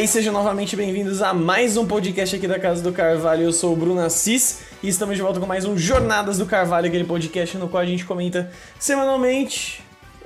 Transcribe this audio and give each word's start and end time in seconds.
E 0.00 0.06
sejam 0.08 0.32
novamente 0.32 0.74
bem-vindos 0.76 1.20
a 1.20 1.34
mais 1.34 1.76
um 1.76 1.86
podcast 1.86 2.34
aqui 2.34 2.48
da 2.48 2.58
Casa 2.58 2.82
do 2.82 2.90
Carvalho. 2.92 3.42
Eu 3.44 3.52
sou 3.52 3.72
o 3.74 3.76
Bruno 3.76 4.00
Assis 4.00 4.60
e 4.82 4.88
estamos 4.88 5.16
de 5.16 5.22
volta 5.22 5.38
com 5.38 5.46
mais 5.46 5.64
um 5.66 5.76
Jornadas 5.76 6.38
do 6.38 6.46
Carvalho, 6.46 6.86
aquele 6.86 7.04
podcast 7.04 7.58
no 7.58 7.68
qual 7.68 7.82
a 7.82 7.86
gente 7.86 8.04
comenta 8.06 8.50
semanalmente, 8.78 9.82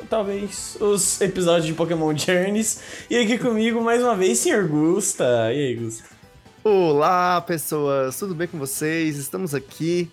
talvez, 0.08 0.76
os 0.80 1.20
episódios 1.20 1.66
de 1.66 1.72
Pokémon 1.74 2.14
Journeys. 2.16 2.80
E 3.10 3.16
aqui 3.16 3.36
comigo, 3.36 3.82
mais 3.82 4.00
uma 4.02 4.14
vez, 4.14 4.38
Sr. 4.38 4.68
Gusta. 4.68 5.52
E 5.52 5.58
aí, 5.68 5.74
Gusta? 5.74 6.04
Olá, 6.62 7.40
pessoas, 7.40 8.16
tudo 8.18 8.34
bem 8.34 8.46
com 8.46 8.58
vocês? 8.58 9.16
Estamos 9.16 9.54
aqui 9.54 10.08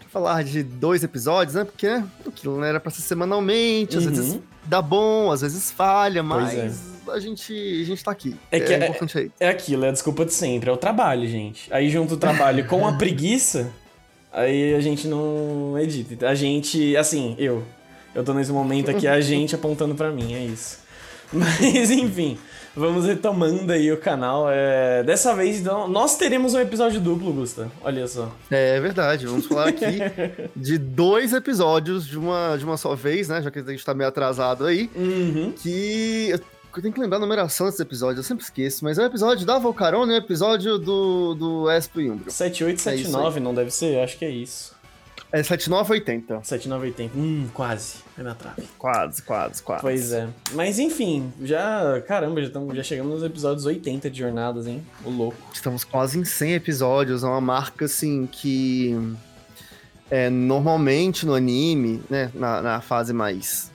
para 0.00 0.08
falar 0.08 0.42
de 0.42 0.62
dois 0.64 1.04
episódios, 1.04 1.54
né? 1.54 1.64
Porque 1.64 1.86
aquilo 2.26 2.58
né, 2.58 2.68
era 2.68 2.80
para 2.80 2.90
ser 2.90 3.02
semanalmente, 3.02 3.96
às 3.96 4.04
Uhum. 4.06 4.10
vezes 4.12 4.40
dá 4.64 4.82
bom, 4.82 5.30
às 5.30 5.40
vezes 5.42 5.70
falha, 5.70 6.22
Pois 6.24 6.52
mas 6.54 6.93
a 7.08 7.18
gente, 7.20 7.52
a 7.82 7.84
gente 7.84 8.02
tá 8.04 8.10
aqui. 8.10 8.36
É 8.50 8.60
que 8.60 8.72
é- 8.72 8.76
importante 8.88 9.18
aí. 9.18 9.30
É 9.40 9.48
aquilo, 9.48 9.84
é 9.84 9.88
a 9.88 9.92
desculpa 9.92 10.24
de 10.24 10.32
sempre, 10.32 10.70
é 10.70 10.72
o 10.72 10.76
trabalho, 10.76 11.26
gente. 11.28 11.72
Aí 11.72 11.88
junto 11.90 12.14
o 12.14 12.16
trabalho 12.16 12.66
com 12.66 12.86
a 12.86 12.92
preguiça, 12.98 13.70
aí 14.32 14.74
a 14.74 14.80
gente 14.80 15.06
não 15.08 15.78
edita. 15.78 16.28
A 16.28 16.34
gente, 16.34 16.96
assim, 16.96 17.34
eu. 17.38 17.62
Eu 18.14 18.22
tô 18.22 18.32
nesse 18.32 18.52
momento 18.52 18.90
aqui, 18.90 19.08
a 19.08 19.20
gente 19.20 19.54
apontando 19.56 19.94
pra 19.94 20.10
mim, 20.10 20.34
é 20.34 20.44
isso. 20.44 20.78
Mas 21.32 21.90
enfim, 21.90 22.38
vamos 22.76 23.06
retomando 23.06 23.72
aí 23.72 23.90
o 23.90 23.96
canal. 23.96 24.46
É, 24.48 25.02
Dessa 25.02 25.34
vez, 25.34 25.58
então, 25.58 25.88
nós 25.88 26.16
teremos 26.16 26.54
um 26.54 26.60
episódio 26.60 27.00
duplo, 27.00 27.32
Gusta. 27.32 27.68
Olha 27.82 28.06
só. 28.06 28.30
É 28.52 28.78
verdade, 28.78 29.26
vamos 29.26 29.46
falar 29.46 29.68
aqui 29.70 29.98
de 30.54 30.78
dois 30.78 31.32
episódios 31.32 32.06
de 32.06 32.16
uma, 32.16 32.56
de 32.56 32.64
uma 32.64 32.76
só 32.76 32.94
vez, 32.94 33.28
né? 33.28 33.42
Já 33.42 33.50
que 33.50 33.58
a 33.58 33.62
gente 33.64 33.84
tá 33.84 33.94
meio 33.94 34.08
atrasado 34.08 34.64
aí. 34.64 34.88
Uhum. 34.94 35.52
Que 35.56 36.38
eu 36.78 36.82
tenho 36.82 36.94
que 36.94 37.00
lembrar 37.00 37.18
a 37.18 37.20
numeração 37.20 37.66
desse 37.66 37.80
episódio, 37.80 38.20
eu 38.20 38.24
sempre 38.24 38.44
esqueço, 38.44 38.84
mas 38.84 38.98
é 38.98 39.02
o 39.02 39.06
episódio 39.06 39.46
da 39.46 39.58
Volcarona 39.58 40.12
e 40.12 40.16
o 40.16 40.18
episódio 40.18 40.78
do, 40.78 41.34
do 41.34 41.70
Espo 41.70 42.00
e 42.00 42.10
Umbro. 42.10 42.30
7879, 42.30 43.40
não 43.40 43.54
deve 43.54 43.70
ser? 43.70 44.02
Acho 44.02 44.18
que 44.18 44.24
é 44.24 44.30
isso. 44.30 44.74
É 45.32 45.42
7980. 45.42 46.44
7980. 46.44 47.18
Hum, 47.18 47.48
quase. 47.52 47.96
É 48.16 48.22
na 48.22 48.36
trave. 48.36 48.62
Quase, 48.78 49.20
quase, 49.22 49.62
quase. 49.62 49.82
Pois 49.82 50.12
é. 50.12 50.28
Mas 50.52 50.78
enfim, 50.78 51.32
já. 51.42 52.00
Caramba, 52.06 52.40
já, 52.40 52.50
tamo, 52.50 52.72
já 52.72 52.84
chegamos 52.84 53.14
nos 53.14 53.24
episódios 53.24 53.66
80 53.66 54.08
de 54.08 54.20
jornadas, 54.20 54.68
hein? 54.68 54.80
O 55.04 55.10
louco. 55.10 55.36
Estamos 55.52 55.82
quase 55.82 56.20
em 56.20 56.24
100 56.24 56.52
episódios, 56.54 57.24
é 57.24 57.26
uma 57.26 57.40
marca 57.40 57.86
assim 57.86 58.28
que 58.30 58.96
é, 60.08 60.30
normalmente 60.30 61.26
no 61.26 61.34
anime, 61.34 62.00
né, 62.08 62.30
na, 62.32 62.62
na 62.62 62.80
fase 62.80 63.12
mais 63.12 63.73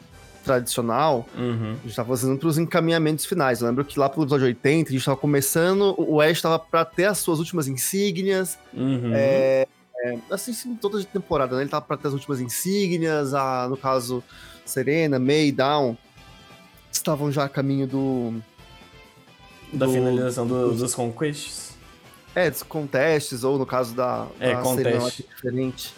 tradicional, 0.54 1.28
Uhum. 1.38 1.76
a 1.84 1.86
gente 1.88 1.96
tava 1.96 2.10
fazendo 2.10 2.38
pros 2.40 2.58
encaminhamentos 2.58 3.26
finais. 3.26 3.62
Eu 3.62 3.68
lembro 3.68 3.86
que 3.86 4.00
lá 4.00 4.10
pelo 4.10 4.24
episódio 4.24 4.48
80, 4.48 4.90
a 4.90 4.92
gente 4.94 5.06
tava 5.06 5.16
começando, 5.18 5.94
o 5.98 6.20
Ash 6.20 6.42
tava 6.42 6.58
pra 6.58 6.84
ter 6.84 7.06
as 7.06 7.20
suas 7.20 7.38
últimas 7.40 7.68
insígnias, 7.68 8.58
Uhum. 8.74 9.12
é, 9.14 9.68
é, 10.04 10.18
assim, 10.32 10.52
sim, 10.54 10.76
toda 10.76 11.00
de 11.00 11.06
temporada, 11.06 11.56
né? 11.56 11.62
Ele 11.62 11.70
tava 11.70 11.86
pra 11.86 11.98
ter 11.98 12.08
as 12.08 12.14
últimas 12.14 12.40
insígnias, 12.42 13.34
a, 13.36 13.68
no 13.70 13.78
caso, 13.78 14.24
Serena, 14.66 15.20
May, 15.20 15.52
Down, 15.52 15.96
estavam 16.92 17.32
já 17.32 17.44
a 17.44 17.50
caminho 17.50 17.86
do, 17.86 18.34
Da 19.72 19.86
do- 19.86 19.92
finalização 19.94 20.48
do- 20.48 20.70
dos- 20.72 20.80
dos 20.80 20.96
conquests. 20.96 21.70
É, 22.36 22.50
dos 22.50 22.64
contests, 22.64 23.44
ou 23.44 23.58
no 23.60 23.66
caso 23.66 23.94
da, 23.94 24.28
É, 24.40 24.54
da. 24.54 24.64
Serena 24.66 25.08
é 25.08 25.10
diferente. 25.12 25.94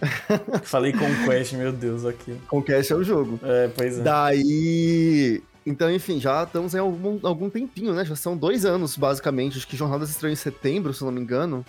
Falei 0.64 0.92
conquest, 0.92 1.52
meu 1.54 1.72
Deus, 1.72 2.04
aqui. 2.04 2.36
Conquest 2.48 2.90
é 2.90 2.94
o 2.94 3.04
jogo. 3.04 3.38
É, 3.42 3.68
pois 3.68 3.98
é. 3.98 4.02
Daí. 4.02 5.42
Então, 5.64 5.92
enfim, 5.92 6.18
já 6.18 6.42
estamos 6.42 6.74
em 6.74 6.78
algum, 6.78 7.18
algum 7.22 7.50
tempinho, 7.50 7.92
né? 7.92 8.04
Já 8.04 8.16
são 8.16 8.36
dois 8.36 8.64
anos, 8.64 8.96
basicamente. 8.96 9.58
Acho 9.58 9.66
que 9.66 9.76
Jornadas 9.76 10.10
estreou 10.10 10.32
em 10.32 10.36
setembro, 10.36 10.94
se 10.94 11.02
eu 11.02 11.06
não 11.06 11.12
me 11.12 11.20
engano. 11.20 11.64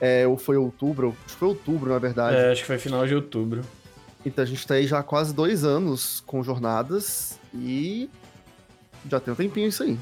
É, 0.00 0.26
ou 0.26 0.36
foi 0.36 0.56
outubro? 0.56 1.16
Acho 1.24 1.34
que 1.34 1.38
foi 1.38 1.48
outubro, 1.48 1.90
na 1.90 1.98
verdade. 1.98 2.36
É, 2.36 2.52
acho 2.52 2.62
que 2.62 2.66
foi 2.66 2.78
final 2.78 3.06
de 3.06 3.14
outubro. 3.14 3.62
Então 4.24 4.42
a 4.42 4.46
gente 4.46 4.66
tá 4.66 4.74
aí 4.74 4.86
já 4.86 4.98
há 4.98 5.02
quase 5.02 5.32
dois 5.32 5.64
anos 5.64 6.22
com 6.26 6.42
jornadas 6.42 7.38
e. 7.54 8.10
Já 9.08 9.20
tem 9.20 9.32
um 9.32 9.36
tempinho 9.36 9.68
isso 9.68 9.84
aí. 9.84 9.96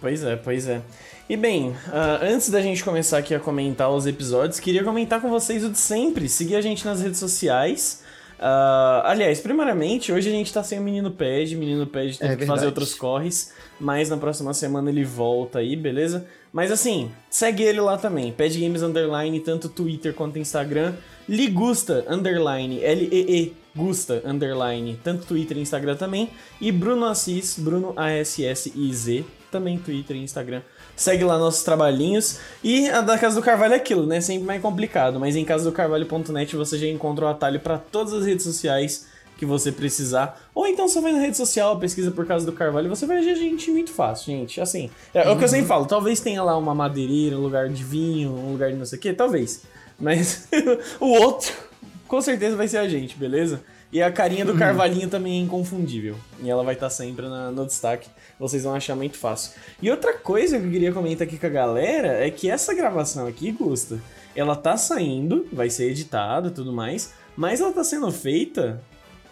Pois 0.00 0.22
é, 0.24 0.36
pois 0.36 0.66
é. 0.66 0.80
E 1.28 1.36
bem, 1.36 1.76
ah, 1.92 2.20
antes 2.22 2.48
da 2.48 2.62
gente 2.62 2.82
começar 2.82 3.18
aqui 3.18 3.34
a 3.34 3.38
comentar 3.38 3.90
os 3.90 4.06
episódios, 4.06 4.58
queria 4.58 4.82
comentar 4.82 5.20
com 5.20 5.28
vocês 5.28 5.62
o 5.62 5.68
de 5.68 5.76
sempre. 5.76 6.26
Seguir 6.26 6.56
a 6.56 6.62
gente 6.62 6.86
nas 6.86 7.02
redes 7.02 7.18
sociais. 7.18 8.02
Ah, 8.38 9.02
aliás, 9.04 9.38
primeiramente, 9.38 10.10
hoje 10.10 10.30
a 10.30 10.32
gente 10.32 10.50
tá 10.50 10.62
sem 10.64 10.78
o 10.78 10.82
Menino 10.82 11.10
Pad. 11.10 11.54
O 11.54 11.58
Menino 11.58 11.86
Pad 11.86 12.18
teve 12.18 12.32
É 12.32 12.34
que 12.34 12.46
fazer 12.46 12.64
outros 12.64 12.94
corres, 12.94 13.52
mas 13.78 14.08
na 14.08 14.16
próxima 14.16 14.54
semana 14.54 14.88
ele 14.88 15.04
volta 15.04 15.58
aí, 15.58 15.76
beleza? 15.76 16.26
Mas 16.50 16.72
assim, 16.72 17.10
segue 17.28 17.62
ele 17.62 17.82
lá 17.82 17.98
também. 17.98 18.32
Pad 18.32 18.58
Games 18.58 18.80
Underline, 18.80 19.38
tanto 19.40 19.68
Twitter 19.68 20.14
quanto 20.14 20.38
Instagram. 20.38 20.94
Ligusta 21.28 22.06
Underline, 22.08 22.82
L-E-E 22.82 23.52
Gusta 23.76 24.22
Underline, 24.24 24.98
tanto 25.04 25.26
Twitter 25.26 25.58
e 25.58 25.60
Instagram 25.60 25.94
também. 25.94 26.30
E 26.58 26.72
Bruno 26.72 27.04
Assis, 27.04 27.58
Bruno 27.58 27.92
A-S-S-I-Z, 27.94 29.26
também 29.50 29.78
Twitter 29.78 30.16
e 30.16 30.22
Instagram. 30.22 30.62
Segue 30.98 31.22
lá 31.22 31.38
nossos 31.38 31.62
trabalhinhos. 31.62 32.40
E 32.62 32.88
a 32.88 33.00
da 33.00 33.16
Casa 33.16 33.36
do 33.36 33.42
Carvalho 33.42 33.74
é 33.74 33.76
aquilo, 33.76 34.04
né? 34.04 34.20
Sempre 34.20 34.44
mais 34.44 34.60
complicado. 34.60 35.20
Mas 35.20 35.36
em 35.36 35.44
casadocarvalho.net 35.44 36.56
você 36.56 36.76
já 36.76 36.88
encontra 36.88 37.24
o 37.24 37.28
atalho 37.28 37.60
para 37.60 37.78
todas 37.78 38.12
as 38.12 38.26
redes 38.26 38.42
sociais 38.42 39.06
que 39.36 39.46
você 39.46 39.70
precisar. 39.70 40.40
Ou 40.52 40.66
então 40.66 40.88
você 40.88 41.00
vai 41.00 41.12
na 41.12 41.20
rede 41.20 41.36
social, 41.36 41.78
pesquisa 41.78 42.10
por 42.10 42.26
Casa 42.26 42.44
do 42.44 42.52
Carvalho 42.52 42.86
e 42.86 42.88
você 42.88 43.06
vai 43.06 43.20
ver 43.20 43.30
a 43.30 43.34
gente 43.36 43.70
muito 43.70 43.92
fácil, 43.92 44.26
gente. 44.26 44.60
Assim, 44.60 44.90
é, 45.14 45.20
é 45.20 45.30
o 45.30 45.38
que 45.38 45.44
eu 45.44 45.48
sempre 45.48 45.66
falo. 45.66 45.86
Talvez 45.86 46.18
tenha 46.18 46.42
lá 46.42 46.58
uma 46.58 46.74
madeireira, 46.74 47.36
um 47.36 47.42
lugar 47.42 47.68
de 47.68 47.84
vinho, 47.84 48.32
um 48.32 48.50
lugar 48.50 48.72
de 48.72 48.76
não 48.76 48.84
sei 48.84 48.98
o 48.98 49.00
quê. 49.00 49.12
Talvez. 49.12 49.62
Mas 50.00 50.48
o 50.98 51.06
outro, 51.06 51.52
com 52.08 52.20
certeza 52.20 52.56
vai 52.56 52.66
ser 52.66 52.78
a 52.78 52.88
gente, 52.88 53.16
beleza? 53.16 53.62
E 53.90 54.02
a 54.02 54.12
carinha 54.12 54.44
do 54.44 54.54
Carvalhinho 54.54 55.08
também 55.08 55.38
é 55.40 55.42
inconfundível. 55.42 56.14
E 56.42 56.50
ela 56.50 56.62
vai 56.62 56.74
estar 56.74 56.90
sempre 56.90 57.26
na- 57.26 57.50
no 57.50 57.64
destaque. 57.64 58.08
Vocês 58.38 58.62
vão 58.64 58.74
achar 58.74 58.94
muito 58.94 59.16
fácil. 59.16 59.52
E 59.80 59.90
outra 59.90 60.12
coisa 60.12 60.58
que 60.58 60.66
eu 60.66 60.70
queria 60.70 60.92
comentar 60.92 61.26
aqui 61.26 61.38
com 61.38 61.46
a 61.46 61.50
galera 61.50 62.08
é 62.24 62.30
que 62.30 62.50
essa 62.50 62.74
gravação 62.74 63.26
aqui, 63.26 63.50
Gusta, 63.50 63.98
ela 64.36 64.54
tá 64.54 64.76
saindo, 64.76 65.48
vai 65.52 65.70
ser 65.70 65.90
editada 65.90 66.48
e 66.48 66.50
tudo 66.50 66.72
mais, 66.72 67.14
mas 67.34 67.60
ela 67.62 67.72
tá 67.72 67.82
sendo 67.82 68.10
feita 68.12 68.80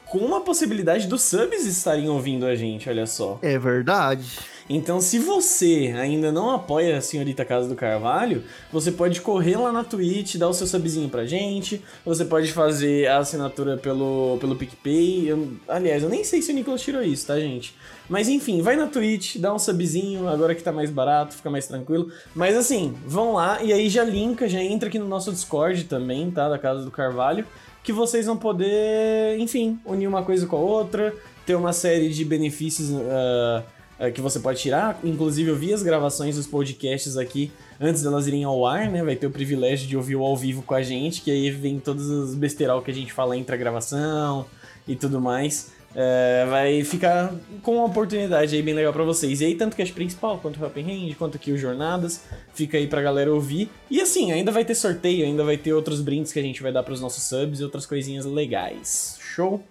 com 0.09 0.19
uma 0.19 0.41
possibilidade 0.41 1.07
dos 1.07 1.23
subs 1.23 1.67
estarem 1.67 2.09
ouvindo 2.09 2.47
a 2.47 2.55
gente, 2.55 2.89
olha 2.89 3.07
só. 3.07 3.39
É 3.43 3.59
verdade. 3.59 4.25
Então, 4.69 5.01
se 5.01 5.21
você 5.21 5.95
ainda 5.97 6.33
não 6.33 6.51
apoia 6.51 6.97
a 6.99 7.01
Senhorita 7.01 7.45
Casa 7.45 7.69
do 7.69 7.77
Carvalho, 7.77 8.43
você 8.73 8.91
pode 8.91 9.21
correr 9.21 9.57
lá 9.57 9.71
na 9.71 9.85
Twitch, 9.85 10.35
dar 10.37 10.49
o 10.49 10.53
seu 10.55 10.67
subzinho 10.67 11.09
pra 11.09 11.25
gente. 11.25 11.81
Você 12.05 12.25
pode 12.25 12.53
fazer 12.53 13.07
a 13.07 13.19
assinatura 13.19 13.77
pelo, 13.77 14.39
pelo 14.41 14.57
PicPay. 14.57 15.29
Eu- 15.31 15.53
aliás, 15.69 16.03
eu 16.03 16.09
nem 16.09 16.25
sei 16.25 16.43
se 16.43 16.51
o 16.51 16.55
Nicolas 16.55 16.83
tirou 16.83 17.01
isso, 17.01 17.29
tá, 17.29 17.39
gente? 17.39 17.77
Mas 18.09 18.29
enfim, 18.29 18.61
vai 18.61 18.75
na 18.75 18.89
Twitch, 18.89 19.37
dá 19.37 19.55
um 19.55 19.59
subzinho, 19.59 20.29
agora 20.29 20.53
que 20.55 20.63
tá 20.65 20.73
mais 20.73 20.91
barato, 20.91 21.35
fica 21.37 21.49
mais 21.51 21.67
tranquilo. 21.69 22.11
Mas 22.35 22.57
assim, 22.57 22.93
vão 23.07 23.35
lá 23.35 23.63
e 23.63 23.73
aí 23.73 23.89
já 23.89 24.03
linka, 24.03 24.49
já 24.49 24.61
entra 24.61 24.89
aqui 24.89 24.99
no 24.99 25.07
nosso 25.09 25.31
Discord 25.31 25.85
também, 25.85 26.29
tá? 26.31 26.49
Da 26.49 26.59
Casa 26.59 26.83
do 26.85 26.91
Carvalho. 26.91 27.47
Que 27.87 27.93
vocês 27.93 28.27
vão 28.27 28.37
poder, 28.37 29.39
enfim, 29.39 29.79
unir 29.87 30.07
uma 30.07 30.23
coisa 30.23 30.47
com 30.47 30.57
a 30.57 30.61
outra, 30.61 31.15
ter 31.47 31.55
uma 31.55 31.73
série 31.73 32.11
de 32.11 32.23
benefícios. 32.23 32.91
ah, 32.93 33.63
é, 33.99 34.11
que 34.11 34.21
você 34.21 34.39
pode 34.39 34.61
tirar. 34.61 34.99
Inclusive, 35.03 35.51
eu 35.51 35.57
vi 35.57 35.73
as 35.73 35.83
gravações 35.83 36.37
dos 36.37 36.47
podcasts 36.47 37.17
aqui 37.17 37.51
antes 37.81 38.03
delas 38.03 38.27
irem 38.27 38.45
ao 38.45 38.67
ar, 38.67 38.91
né? 38.91 39.03
Vai 39.03 39.17
ter 39.17 39.27
o 39.27 39.31
privilégio 39.31 39.89
de 39.89 39.97
ouvir 39.97 40.17
o 40.17 40.23
ao 40.23 40.37
vivo 40.37 40.63
com 40.63 40.75
a 40.75 40.83
gente, 40.83 41.23
que 41.23 41.31
aí 41.31 41.51
vem 41.51 41.79
todos 41.81 42.09
os 42.11 42.35
besteirol 42.35 42.83
que 42.83 42.91
a 42.91 42.95
gente 42.95 43.13
fala 43.13 43.37
entre 43.37 43.55
a 43.55 43.59
gravação 43.59 44.45
e 44.87 44.95
tudo 44.95 45.21
mais. 45.21 45.73
É, 45.99 46.45
vai 46.51 46.85
ficar 46.85 47.33
com 47.63 47.77
uma 47.77 47.87
oportunidade 47.87 48.55
aí 48.55 48.61
bem 48.61 48.75
legal 48.75 48.93
pra 48.93 49.03
vocês. 49.03 49.41
E 49.41 49.47
aí, 49.47 49.55
tanto 49.55 49.73
o 49.73 49.77
cast 49.77 49.95
principal, 49.95 50.39
quanto 50.39 50.61
o 50.61 50.63
Helping 50.63 51.09
Hand, 51.09 51.15
quanto 51.15 51.37
aqui 51.37 51.51
o 51.51 51.57
Jornadas, 51.57 52.25
fica 52.53 52.77
aí 52.77 52.87
pra 52.87 53.01
galera 53.01 53.33
ouvir. 53.33 53.71
E 53.91 53.99
assim, 54.03 54.31
ainda 54.31 54.53
vai 54.53 54.63
ter 54.63 54.75
sorteio, 54.75 55.25
ainda 55.25 55.43
vai 55.43 55.57
ter 55.57 55.73
outros 55.73 56.03
brindes 56.03 56.35
que 56.35 56.39
a 56.39 56.43
gente 56.43 56.63
vai 56.63 56.71
dar 56.71 56.83
pros 56.83 57.01
nossos 57.01 57.23
subs 57.23 57.61
e 57.61 57.65
outras 57.65 57.87
coisinhas 57.87 58.27
legais. 58.27 59.17
Show? 59.23 59.65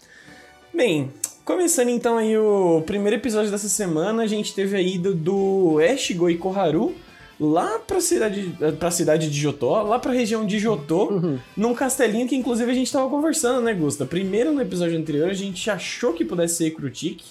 Bem, 0.74 1.12
começando 1.46 1.90
então 1.90 2.18
aí 2.18 2.36
o 2.36 2.82
primeiro 2.88 3.18
episódio 3.18 3.52
dessa 3.52 3.70
semana, 3.70 4.24
a 4.24 4.28
gente 4.28 4.56
teve 4.56 4.76
a 4.76 4.82
ida 4.82 5.14
do 5.14 5.80
Eshigo 5.80 6.28
e 6.28 6.40
Koharu 6.40 6.96
lá 7.40 7.80
pra 7.80 8.00
cidade, 8.00 8.56
pra 8.80 8.90
cidade 8.92 9.30
de 9.30 9.40
Jotó, 9.40 9.82
lá 9.84 10.00
pra 10.00 10.12
região 10.12 10.46
de 10.46 10.58
Jotó, 10.60 11.10
Uhum. 11.12 11.38
num 11.56 11.74
castelinho 11.74 12.28
que 12.28 12.36
inclusive 12.36 12.70
a 12.72 12.76
gente 12.76 12.92
tava 12.92 13.10
conversando, 13.10 13.62
né, 13.62 13.74
Gusta? 13.74 14.06
Primeiro 14.06 14.54
no 14.54 14.62
episódio 14.62 14.98
anterior 14.98 15.30
a 15.30 15.34
gente 15.34 15.70
achou 15.70 16.14
que 16.14 16.24
pudesse 16.26 16.56
ser 16.56 16.72
Krutik, 16.72 17.24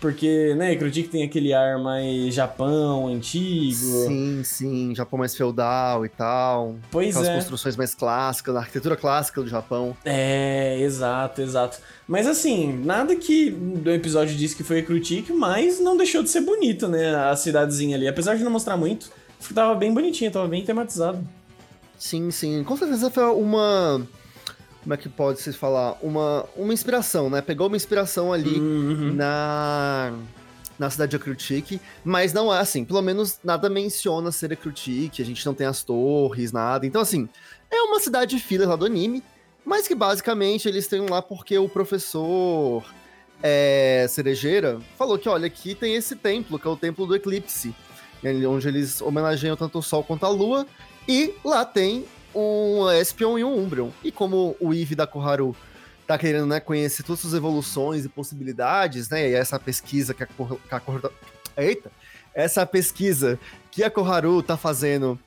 Porque, 0.00 0.52
né, 0.56 0.74
Critique 0.74 1.08
tem 1.08 1.22
aquele 1.22 1.54
ar 1.54 1.78
mais 1.78 2.34
Japão, 2.34 3.06
antigo. 3.06 3.72
Sim, 4.08 4.40
sim, 4.42 4.92
Japão 4.96 5.16
mais 5.16 5.32
feudal 5.36 6.04
e 6.04 6.08
tal. 6.08 6.74
Pois 6.90 7.10
Aquelas 7.10 7.28
é. 7.28 7.34
construções 7.36 7.76
mais 7.76 7.94
clássicas, 7.94 8.56
a 8.56 8.58
arquitetura 8.58 8.96
clássica 8.96 9.40
do 9.40 9.48
Japão. 9.48 9.96
É, 10.04 10.80
exato, 10.80 11.40
exato. 11.40 11.78
Mas 12.08 12.26
assim, 12.26 12.82
nada 12.84 13.14
que 13.14 13.48
do 13.50 13.92
episódio 13.92 14.34
disse 14.36 14.56
que 14.56 14.64
foi 14.64 14.82
Critique, 14.82 15.32
mas 15.32 15.78
não 15.78 15.96
deixou 15.96 16.20
de 16.20 16.30
ser 16.30 16.40
bonito, 16.40 16.88
né, 16.88 17.14
a 17.14 17.36
cidadezinha 17.36 17.96
ali. 17.96 18.08
Apesar 18.08 18.34
de 18.36 18.42
não 18.42 18.50
mostrar 18.50 18.76
muito, 18.76 19.08
tava 19.54 19.74
bem 19.74 19.92
bonitinha, 19.92 20.30
tava 20.30 20.46
bem 20.48 20.64
tematizado. 20.64 21.26
Sim, 21.98 22.30
sim. 22.30 22.64
Com 22.64 22.76
certeza 22.76 23.10
foi 23.10 23.24
uma. 23.24 24.06
Como 24.82 24.94
é 24.94 24.96
que 24.96 25.08
pode 25.08 25.40
se 25.40 25.52
falar? 25.52 25.96
Uma, 26.02 26.44
uma 26.56 26.72
inspiração, 26.74 27.30
né? 27.30 27.40
Pegou 27.40 27.68
uma 27.68 27.76
inspiração 27.76 28.32
ali 28.32 28.58
Uhum. 28.58 29.12
na. 29.14 30.12
Na 30.78 30.90
cidade 30.90 31.10
de 31.10 31.16
Akrutik, 31.16 31.80
mas 32.02 32.32
não 32.32 32.52
é 32.52 32.58
assim, 32.58 32.84
pelo 32.84 33.00
menos 33.02 33.38
nada 33.44 33.68
menciona 33.70 34.32
ser 34.32 34.52
Akrutik, 34.52 35.22
a 35.22 35.24
gente 35.24 35.44
não 35.46 35.54
tem 35.54 35.66
as 35.66 35.84
torres, 35.84 36.50
nada. 36.50 36.84
Então, 36.86 37.00
assim, 37.00 37.28
é 37.70 37.82
uma 37.82 38.00
cidade 38.00 38.36
filler 38.40 38.68
lá 38.68 38.74
do 38.74 38.86
anime, 38.86 39.22
mas 39.64 39.86
que 39.86 39.94
basicamente 39.94 40.66
eles 40.66 40.88
têm 40.88 41.06
lá 41.08 41.22
porque 41.22 41.56
o 41.56 41.68
professor 41.68 42.82
é, 43.42 44.06
Cerejeira 44.08 44.80
falou 44.98 45.16
que, 45.18 45.28
olha, 45.28 45.46
aqui 45.46 45.74
tem 45.74 45.94
esse 45.94 46.16
templo, 46.16 46.58
que 46.58 46.66
é 46.66 46.70
o 46.70 46.76
Templo 46.76 47.06
do 47.06 47.14
Eclipse, 47.14 47.72
onde 48.48 48.68
eles 48.68 49.00
homenageiam 49.00 49.56
tanto 49.56 49.78
o 49.78 49.82
Sol 49.82 50.04
quanto 50.04 50.24
a 50.24 50.28
Lua, 50.28 50.66
e 51.08 51.34
lá 51.44 51.64
tem 51.64 52.04
um 52.34 52.90
Espion 52.90 53.38
e 53.38 53.44
um 53.44 53.58
Umbreon. 53.58 53.90
E 54.02 54.10
como 54.12 54.56
o 54.60 54.72
Eve 54.72 54.94
da 54.94 55.06
Koharu 55.06 55.54
tá 56.06 56.16
querendo 56.16 56.46
né, 56.46 56.60
conhecer 56.60 57.02
todas 57.02 57.24
as 57.24 57.34
evoluções 57.34 58.04
e 58.04 58.08
possibilidades, 58.08 59.08
né? 59.08 59.28
E 59.28 59.34
essa 59.34 59.58
pesquisa 59.58 60.14
que 60.14 60.22
a, 60.22 60.26
que 60.26 60.34
a 61.56 61.62
Eita! 61.62 61.90
Essa 62.34 62.64
pesquisa 62.64 63.38
que 63.70 63.84
a 63.84 63.90
Koharu 63.90 64.42
tá 64.42 64.56
fazendo 64.56 65.18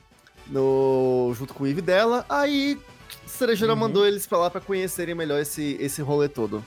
no, 0.48 1.32
junto 1.36 1.54
com 1.54 1.64
o 1.64 1.66
Eve 1.66 1.80
dela, 1.80 2.24
aí 2.28 2.78
Cerejeira 3.26 3.74
Uhum. 3.74 3.80
mandou 3.80 4.06
eles 4.06 4.26
pra 4.26 4.38
lá 4.38 4.50
pra 4.50 4.60
conhecerem 4.60 5.14
melhor 5.14 5.40
esse, 5.40 5.76
esse 5.80 6.00
rolê 6.02 6.28
todo. 6.28 6.64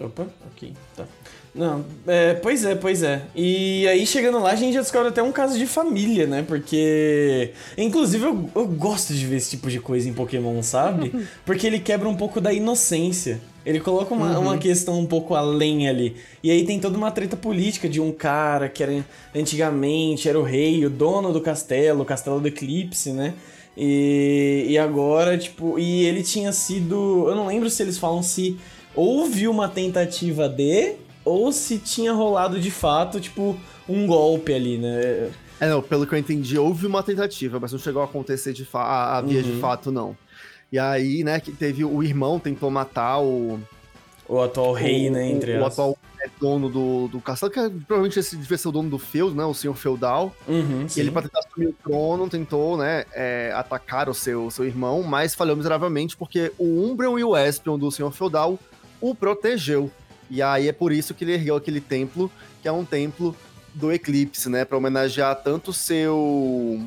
Opa, 0.00 0.26
ok, 0.46 0.74
tá. 0.96 1.06
Não, 1.54 1.84
é, 2.06 2.32
pois 2.32 2.64
é, 2.64 2.74
pois 2.74 3.02
é. 3.02 3.22
E 3.34 3.86
aí 3.86 4.06
chegando 4.06 4.38
lá 4.38 4.52
a 4.52 4.56
gente 4.56 4.72
já 4.72 4.80
descobre 4.80 5.08
até 5.08 5.22
um 5.22 5.30
caso 5.30 5.58
de 5.58 5.66
família, 5.66 6.26
né? 6.26 6.42
Porque. 6.46 7.50
Inclusive 7.76 8.24
eu, 8.24 8.50
eu 8.54 8.66
gosto 8.66 9.12
de 9.12 9.26
ver 9.26 9.36
esse 9.36 9.50
tipo 9.50 9.68
de 9.68 9.78
coisa 9.78 10.08
em 10.08 10.14
Pokémon, 10.14 10.62
sabe? 10.62 11.12
Porque 11.44 11.66
ele 11.66 11.78
quebra 11.78 12.08
um 12.08 12.16
pouco 12.16 12.40
da 12.40 12.52
inocência. 12.52 13.38
Ele 13.66 13.80
coloca 13.80 14.12
uma, 14.14 14.38
uma 14.38 14.58
questão 14.58 14.98
um 14.98 15.06
pouco 15.06 15.34
além 15.34 15.88
ali. 15.88 16.16
E 16.42 16.50
aí 16.50 16.64
tem 16.64 16.80
toda 16.80 16.96
uma 16.96 17.10
treta 17.10 17.36
política 17.36 17.88
de 17.88 18.00
um 18.00 18.10
cara 18.10 18.68
que 18.68 18.82
era 18.82 19.04
antigamente 19.34 20.28
era 20.28 20.40
o 20.40 20.42
rei, 20.42 20.84
o 20.84 20.90
dono 20.90 21.32
do 21.32 21.40
castelo, 21.40 22.02
o 22.02 22.04
castelo 22.04 22.40
do 22.40 22.48
Eclipse, 22.48 23.12
né? 23.12 23.34
E, 23.76 24.66
e 24.70 24.78
agora, 24.78 25.36
tipo, 25.36 25.78
e 25.78 26.04
ele 26.06 26.22
tinha 26.22 26.50
sido. 26.50 27.26
Eu 27.28 27.36
não 27.36 27.46
lembro 27.46 27.68
se 27.68 27.82
eles 27.82 27.98
falam 27.98 28.22
se 28.22 28.58
houve 28.94 29.48
uma 29.48 29.68
tentativa 29.68 30.48
de, 30.48 30.94
ou 31.24 31.52
se 31.52 31.78
tinha 31.78 32.12
rolado 32.12 32.60
de 32.60 32.70
fato, 32.70 33.20
tipo, 33.20 33.56
um 33.88 34.06
golpe 34.06 34.52
ali, 34.52 34.78
né? 34.78 35.30
É, 35.60 35.68
não, 35.68 35.80
pelo 35.80 36.06
que 36.06 36.14
eu 36.14 36.18
entendi, 36.18 36.58
houve 36.58 36.86
uma 36.86 37.02
tentativa, 37.02 37.60
mas 37.60 37.72
não 37.72 37.78
chegou 37.78 38.02
a 38.02 38.04
acontecer 38.06 38.52
de 38.52 38.64
fa 38.64 38.80
a, 38.82 39.18
a 39.18 39.20
via 39.20 39.42
de 39.42 39.52
Uhum. 39.52 39.60
fato, 39.60 39.92
não. 39.92 40.16
E 40.72 40.78
aí, 40.78 41.22
né, 41.22 41.38
que 41.38 41.52
teve 41.52 41.84
o 41.84 42.02
irmão 42.02 42.38
tentou 42.38 42.70
matar 42.70 43.20
o. 43.20 43.60
O 44.28 44.40
atual 44.40 44.72
rei, 44.72 45.08
o, 45.08 45.12
né? 45.12 45.30
Entre 45.30 45.56
o, 45.56 45.60
o 45.60 45.66
as... 45.66 45.72
atual 45.74 45.96
é, 46.20 46.28
dono 46.40 46.68
do, 46.70 47.08
do 47.08 47.20
castelo, 47.20 47.52
que 47.52 47.58
é- 47.60 47.68
provavelmente 47.68 48.18
esse 48.18 48.36
devia 48.36 48.56
ser 48.56 48.68
o 48.68 48.72
dono 48.72 48.88
do 48.88 48.98
feudo, 48.98 49.34
né? 49.36 49.44
O 49.44 49.52
senhor 49.54 49.74
feudal. 49.74 50.34
Uhum, 50.48 50.84
E 50.86 50.90
sim. 50.90 51.00
ele, 51.00 51.10
pra 51.10 51.22
tentar 51.22 51.40
assumir 51.40 51.66
o 51.68 51.72
trono, 51.84 52.28
tentou, 52.28 52.76
né, 52.78 53.04
é, 53.12 53.52
atacar 53.54 54.08
o 54.08 54.14
seu, 54.14 54.50
seu 54.50 54.64
irmão, 54.64 55.02
mas 55.02 55.34
falhou 55.34 55.54
miseravelmente 55.56 56.16
porque 56.16 56.50
o 56.58 56.64
Umbreon 56.86 57.18
e 57.18 57.24
o 57.24 57.36
Espion 57.36 57.78
do 57.78 57.90
senhor 57.90 58.10
feudal 58.12 58.58
o 59.00 59.14
protegeu. 59.14 59.90
E 60.32 60.40
aí 60.40 60.66
é 60.66 60.72
por 60.72 60.92
isso 60.92 61.12
que 61.12 61.24
ele 61.24 61.34
ergueu 61.34 61.56
aquele 61.56 61.78
templo, 61.78 62.32
que 62.62 62.66
é 62.66 62.72
um 62.72 62.86
templo 62.86 63.36
do 63.74 63.92
Eclipse, 63.92 64.48
né? 64.48 64.64
Pra 64.64 64.78
homenagear 64.78 65.36
tanto 65.36 65.72
o 65.72 65.74
seu. 65.74 66.80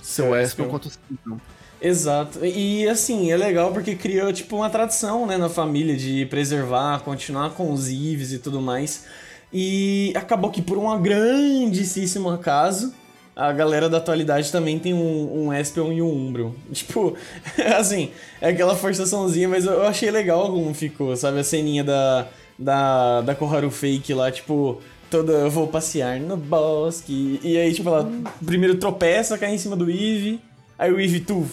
Seu 0.00 0.32
Espion 0.40 0.68
quanto 0.68 0.88
o. 1.26 1.40
Exato. 1.82 2.44
E 2.44 2.88
assim, 2.88 3.32
é 3.32 3.36
legal 3.36 3.72
porque 3.72 3.96
criou 3.96 4.32
tipo 4.32 4.54
uma 4.54 4.70
tradição, 4.70 5.26
né, 5.26 5.36
na 5.36 5.48
família 5.48 5.96
de 5.96 6.24
preservar, 6.26 7.00
continuar 7.00 7.50
com 7.50 7.72
os 7.72 7.88
Ives 7.88 8.32
e 8.32 8.38
tudo 8.38 8.60
mais. 8.60 9.06
E 9.52 10.12
acabou 10.14 10.52
que 10.52 10.62
por 10.62 10.78
um 10.78 11.02
grandíssimo 11.02 12.30
acaso, 12.30 12.94
a 13.34 13.52
galera 13.52 13.88
da 13.88 13.98
atualidade 13.98 14.52
também 14.52 14.78
tem 14.78 14.94
um, 14.94 15.46
um 15.46 15.52
Espion 15.52 15.92
e 15.92 16.00
um 16.00 16.28
Umbreon. 16.28 16.52
Tipo, 16.72 17.16
assim, 17.76 18.12
é 18.40 18.50
aquela 18.50 18.76
forçaçãozinha, 18.76 19.48
mas 19.48 19.64
eu 19.64 19.82
achei 19.82 20.12
legal 20.12 20.52
como 20.52 20.72
ficou, 20.72 21.16
sabe? 21.16 21.40
A 21.40 21.44
ceninha 21.44 21.82
da, 21.82 22.28
da, 22.58 23.20
da 23.20 23.34
Koharu 23.34 23.70
Fake 23.70 24.14
lá, 24.14 24.30
tipo, 24.30 24.80
toda 25.10 25.32
eu 25.32 25.50
vou 25.50 25.68
passear 25.68 26.18
no 26.20 26.36
bosque. 26.36 27.40
E 27.42 27.56
aí, 27.56 27.72
tipo, 27.72 27.88
ela 27.88 28.10
primeiro 28.44 28.76
tropeça, 28.76 29.38
cai 29.38 29.54
em 29.54 29.58
cima 29.58 29.76
do 29.76 29.90
Eve. 29.90 30.40
Aí 30.78 30.92
o 30.92 31.00
Eve, 31.00 31.20
tu, 31.20 31.46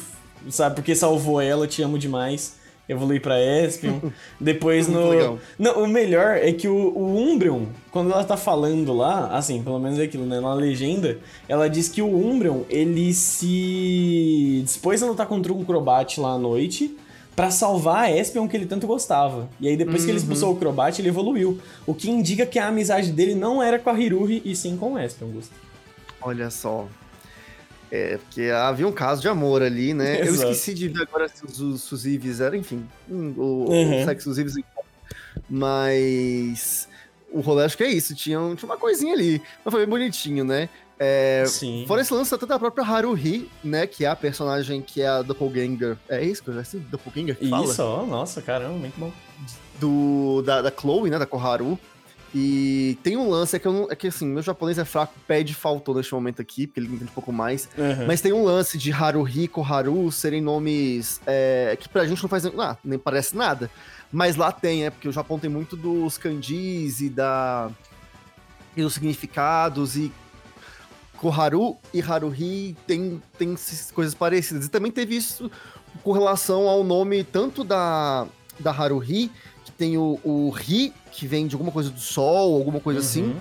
sabe, 0.49 0.75
porque 0.75 0.95
salvou 0.95 1.41
ela, 1.41 1.67
te 1.67 1.81
amo 1.81 1.97
demais. 1.97 2.59
Evolui 2.89 3.19
pra 3.19 3.39
Espion. 3.39 3.99
Depois 4.39 4.87
no. 4.87 5.39
Não, 5.57 5.83
o 5.83 5.87
melhor 5.87 6.35
é 6.35 6.51
que 6.51 6.67
o, 6.67 6.75
o 6.75 7.17
Umbreon, 7.17 7.65
quando 7.89 8.11
ela 8.11 8.23
tá 8.23 8.35
falando 8.35 8.91
lá, 8.91 9.27
assim, 9.27 9.63
pelo 9.63 9.79
menos 9.79 9.97
é 9.97 10.03
aquilo, 10.03 10.25
né? 10.25 10.41
Na 10.41 10.53
legenda, 10.53 11.17
ela 11.47 11.69
diz 11.69 11.87
que 11.87 12.01
o 12.01 12.07
Umbreon, 12.07 12.63
ele 12.69 13.13
se 13.13 14.61
dispôs 14.65 15.01
a 15.01 15.05
lutar 15.05 15.27
contra 15.27 15.53
um 15.53 15.63
Crobat 15.63 16.19
lá 16.19 16.33
à 16.33 16.37
noite 16.37 16.97
pra 17.41 17.49
salvar 17.49 18.03
a 18.03 18.11
Espion 18.15 18.47
que 18.47 18.55
ele 18.55 18.67
tanto 18.67 18.85
gostava. 18.85 19.49
E 19.59 19.67
aí 19.67 19.75
depois 19.75 20.05
que 20.05 20.11
ele 20.11 20.19
expulsou 20.19 20.53
o 20.53 20.55
Crobat, 20.57 21.01
ele 21.01 21.07
evoluiu. 21.07 21.59
O 21.87 21.93
que 21.95 22.07
indica 22.07 22.45
que 22.45 22.59
a 22.59 22.67
amizade 22.67 23.11
dele 23.11 23.33
não 23.33 23.63
era 23.63 23.79
com 23.79 23.89
a 23.89 23.99
Hiruhi 23.99 24.43
e 24.45 24.55
sim 24.55 24.77
com 24.77 24.93
o 24.93 24.99
Espion, 24.99 25.29
Gusto. 25.29 25.51
Olha 26.21 26.51
só. 26.51 26.87
É, 27.91 28.17
porque 28.17 28.43
havia 28.43 28.87
um 28.87 28.91
caso 28.91 29.23
de 29.23 29.27
amor 29.27 29.63
ali, 29.63 29.91
né? 29.91 30.19
Eu 30.21 30.25
Exato. 30.25 30.51
esqueci 30.51 30.75
de 30.75 30.87
ver 30.89 31.01
agora 31.01 31.27
se 31.29 31.43
os, 31.43 31.59
os, 31.59 31.91
os 31.91 32.05
Ives 32.05 32.41
eram, 32.41 32.57
enfim, 32.57 32.85
o, 33.09 33.13
Uhum. 33.71 34.01
o 34.03 34.05
sexo 34.05 34.29
dos 34.29 34.37
Ives. 34.37 34.53
Mas 35.49 36.87
o 37.31 37.39
rolê 37.41 37.65
acho 37.65 37.75
que 37.75 37.83
é 37.83 37.89
isso, 37.89 38.13
tinha, 38.13 38.37
tinha 38.55 38.69
uma 38.69 38.77
coisinha 38.77 39.15
ali. 39.15 39.41
Mas 39.65 39.71
foi 39.71 39.81
bem 39.81 39.89
bonitinho, 39.89 40.43
né? 40.43 40.69
É, 41.03 41.45
sim. 41.47 41.83
Fora 41.87 41.99
esse 42.01 42.13
lance 42.13 42.31
até 42.31 42.45
da 42.45 42.59
própria 42.59 42.85
Haruhi, 42.85 43.49
né? 43.63 43.87
Que 43.87 44.05
é 44.05 44.07
a 44.07 44.15
personagem 44.15 44.83
que 44.83 45.01
é 45.01 45.07
a 45.07 45.23
Doppelganger. 45.23 45.97
É 46.07 46.23
isso 46.23 46.43
que 46.43 46.49
eu 46.49 46.53
já 46.53 46.63
sei? 46.63 46.79
Doppelganger 46.79 47.35
que 47.35 47.49
fala? 47.49 47.65
Isso, 47.65 47.81
ó, 47.81 48.05
nossa, 48.05 48.39
caramba, 48.39 48.77
muito 48.77 48.99
bom. 48.99 49.11
do, 49.79 50.43
da, 50.43 50.61
da 50.61 50.71
Chloe, 50.71 51.09
né, 51.09 51.17
da 51.17 51.25
Koharu. 51.25 51.79
E 52.35 52.99
tem 53.01 53.17
um 53.17 53.27
lance, 53.27 53.55
é 53.55 53.59
que, 53.59 53.67
eu 53.67 53.73
não, 53.73 53.87
é 53.91 53.95
que 53.95 54.07
assim, 54.07 54.27
meu 54.27 54.43
japonês 54.43 54.77
é 54.77 54.85
fraco, 54.85 55.13
pede 55.27 55.55
faltou 55.55 55.95
neste 55.95 56.13
momento 56.13 56.39
aqui, 56.39 56.67
porque 56.67 56.79
ele 56.79 56.87
entende 56.87 57.05
um 57.05 57.13
pouco 57.13 57.33
mais. 57.33 57.67
Uhum. 57.75 58.05
Mas 58.05 58.21
tem 58.21 58.31
um 58.31 58.43
lance 58.43 58.77
de 58.77 58.91
Haruhi 58.91 59.45
e 59.45 59.47
Koharu 59.47 60.09
serem 60.11 60.39
nomes 60.39 61.19
é, 61.25 61.75
que 61.79 61.89
pra 61.89 62.05
gente 62.05 62.21
não 62.21 62.29
faz 62.29 62.45
ah, 62.45 62.77
nem 62.85 62.99
parece 62.99 63.35
nada. 63.35 63.71
Mas 64.11 64.35
lá 64.35 64.51
tem, 64.51 64.85
é 64.85 64.91
porque 64.91 65.09
o 65.09 65.11
Japão 65.11 65.39
tem 65.39 65.49
muito 65.49 65.75
dos 65.75 66.19
kanjis 66.19 67.01
e 67.01 67.09
da 67.09 67.71
e 68.77 68.81
dos 68.83 68.93
significados 68.93 69.97
e 69.97 70.11
Koharu 71.21 71.77
e 71.93 72.01
Haruhi 72.01 72.75
tem, 72.87 73.21
tem 73.37 73.55
coisas 73.93 74.15
parecidas. 74.15 74.65
E 74.65 74.69
também 74.69 74.91
teve 74.91 75.15
isso 75.15 75.51
com 76.03 76.11
relação 76.13 76.67
ao 76.67 76.83
nome 76.83 77.23
tanto 77.23 77.63
da, 77.63 78.25
da 78.59 78.71
Haruhi, 78.71 79.29
que 79.63 79.71
tem 79.71 79.97
o, 79.99 80.19
o 80.23 80.49
Ri, 80.49 80.91
que 81.11 81.27
vem 81.27 81.45
de 81.45 81.53
alguma 81.53 81.71
coisa 81.71 81.91
do 81.91 81.99
sol, 81.99 82.55
alguma 82.55 82.79
coisa 82.79 83.01
assim, 83.01 83.21
Uhum. 83.25 83.35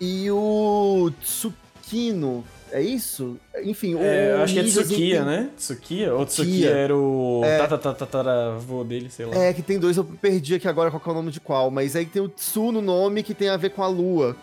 e 0.00 0.30
o 0.30 1.10
Tsukino, 1.22 2.44
é 2.72 2.80
isso? 2.80 3.36
Enfim, 3.62 3.94
É, 3.98 4.34
o 4.38 4.42
acho 4.42 4.54
que 4.54 4.60
é 4.60 4.62
Tsukiya, 4.62 5.16
tem- 5.18 5.24
né? 5.26 5.50
Tsukiya? 5.54 6.14
Ou 6.14 6.24
Tsukiya 6.24 6.54
Tsukiya. 6.54 6.70
era 6.70 6.96
o 6.96 7.42
É. 7.44 7.58
tatatatataravô 7.58 8.84
dele, 8.84 9.10
sei 9.10 9.26
lá. 9.26 9.34
É, 9.36 9.52
que 9.52 9.60
tem 9.60 9.78
dois, 9.78 9.98
eu 9.98 10.04
perdi 10.04 10.54
aqui 10.54 10.66
agora 10.66 10.90
qual 10.90 11.02
é 11.06 11.10
o 11.10 11.14
nome 11.14 11.30
de 11.30 11.40
qual, 11.40 11.70
mas 11.70 11.94
aí 11.94 12.06
tem 12.06 12.22
o 12.22 12.28
Tsu 12.28 12.72
no 12.72 12.80
nome 12.80 13.22
que 13.22 13.34
tem 13.34 13.50
a 13.50 13.56
ver 13.58 13.70
com 13.70 13.82
a 13.82 13.86
lua. 13.88 14.34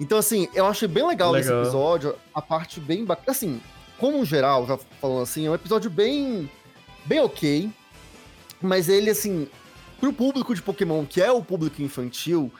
Então, 0.00 0.18
assim, 0.18 0.48
eu 0.54 0.66
achei 0.66 0.88
bem 0.88 1.06
legal, 1.06 1.32
Legal. 1.32 1.62
episódio, 1.62 2.16
a 2.34 2.42
parte 2.42 2.80
bem 2.80 3.04
bacana. 3.04 3.30
Assim, 3.30 3.60
como 3.98 4.18
um 4.18 4.24
geral, 4.24 4.66
já 4.66 4.76
falando 5.00 5.22
assim, 5.22 5.46
é 5.46 5.50
um 5.50 5.54
episódio 5.54 5.90
bem. 5.90 6.50
bem 7.04 7.20
ok. 7.20 7.70
Mas 8.60 8.88
ele, 8.88 9.10
assim, 9.10 9.48
pro 10.00 10.12
público 10.12 10.54
de 10.54 10.62
Pokémon, 10.62 11.04
que 11.04 11.22
é 11.22 11.30
o 11.30 11.42
público 11.42 11.80
infantil, 11.82 12.50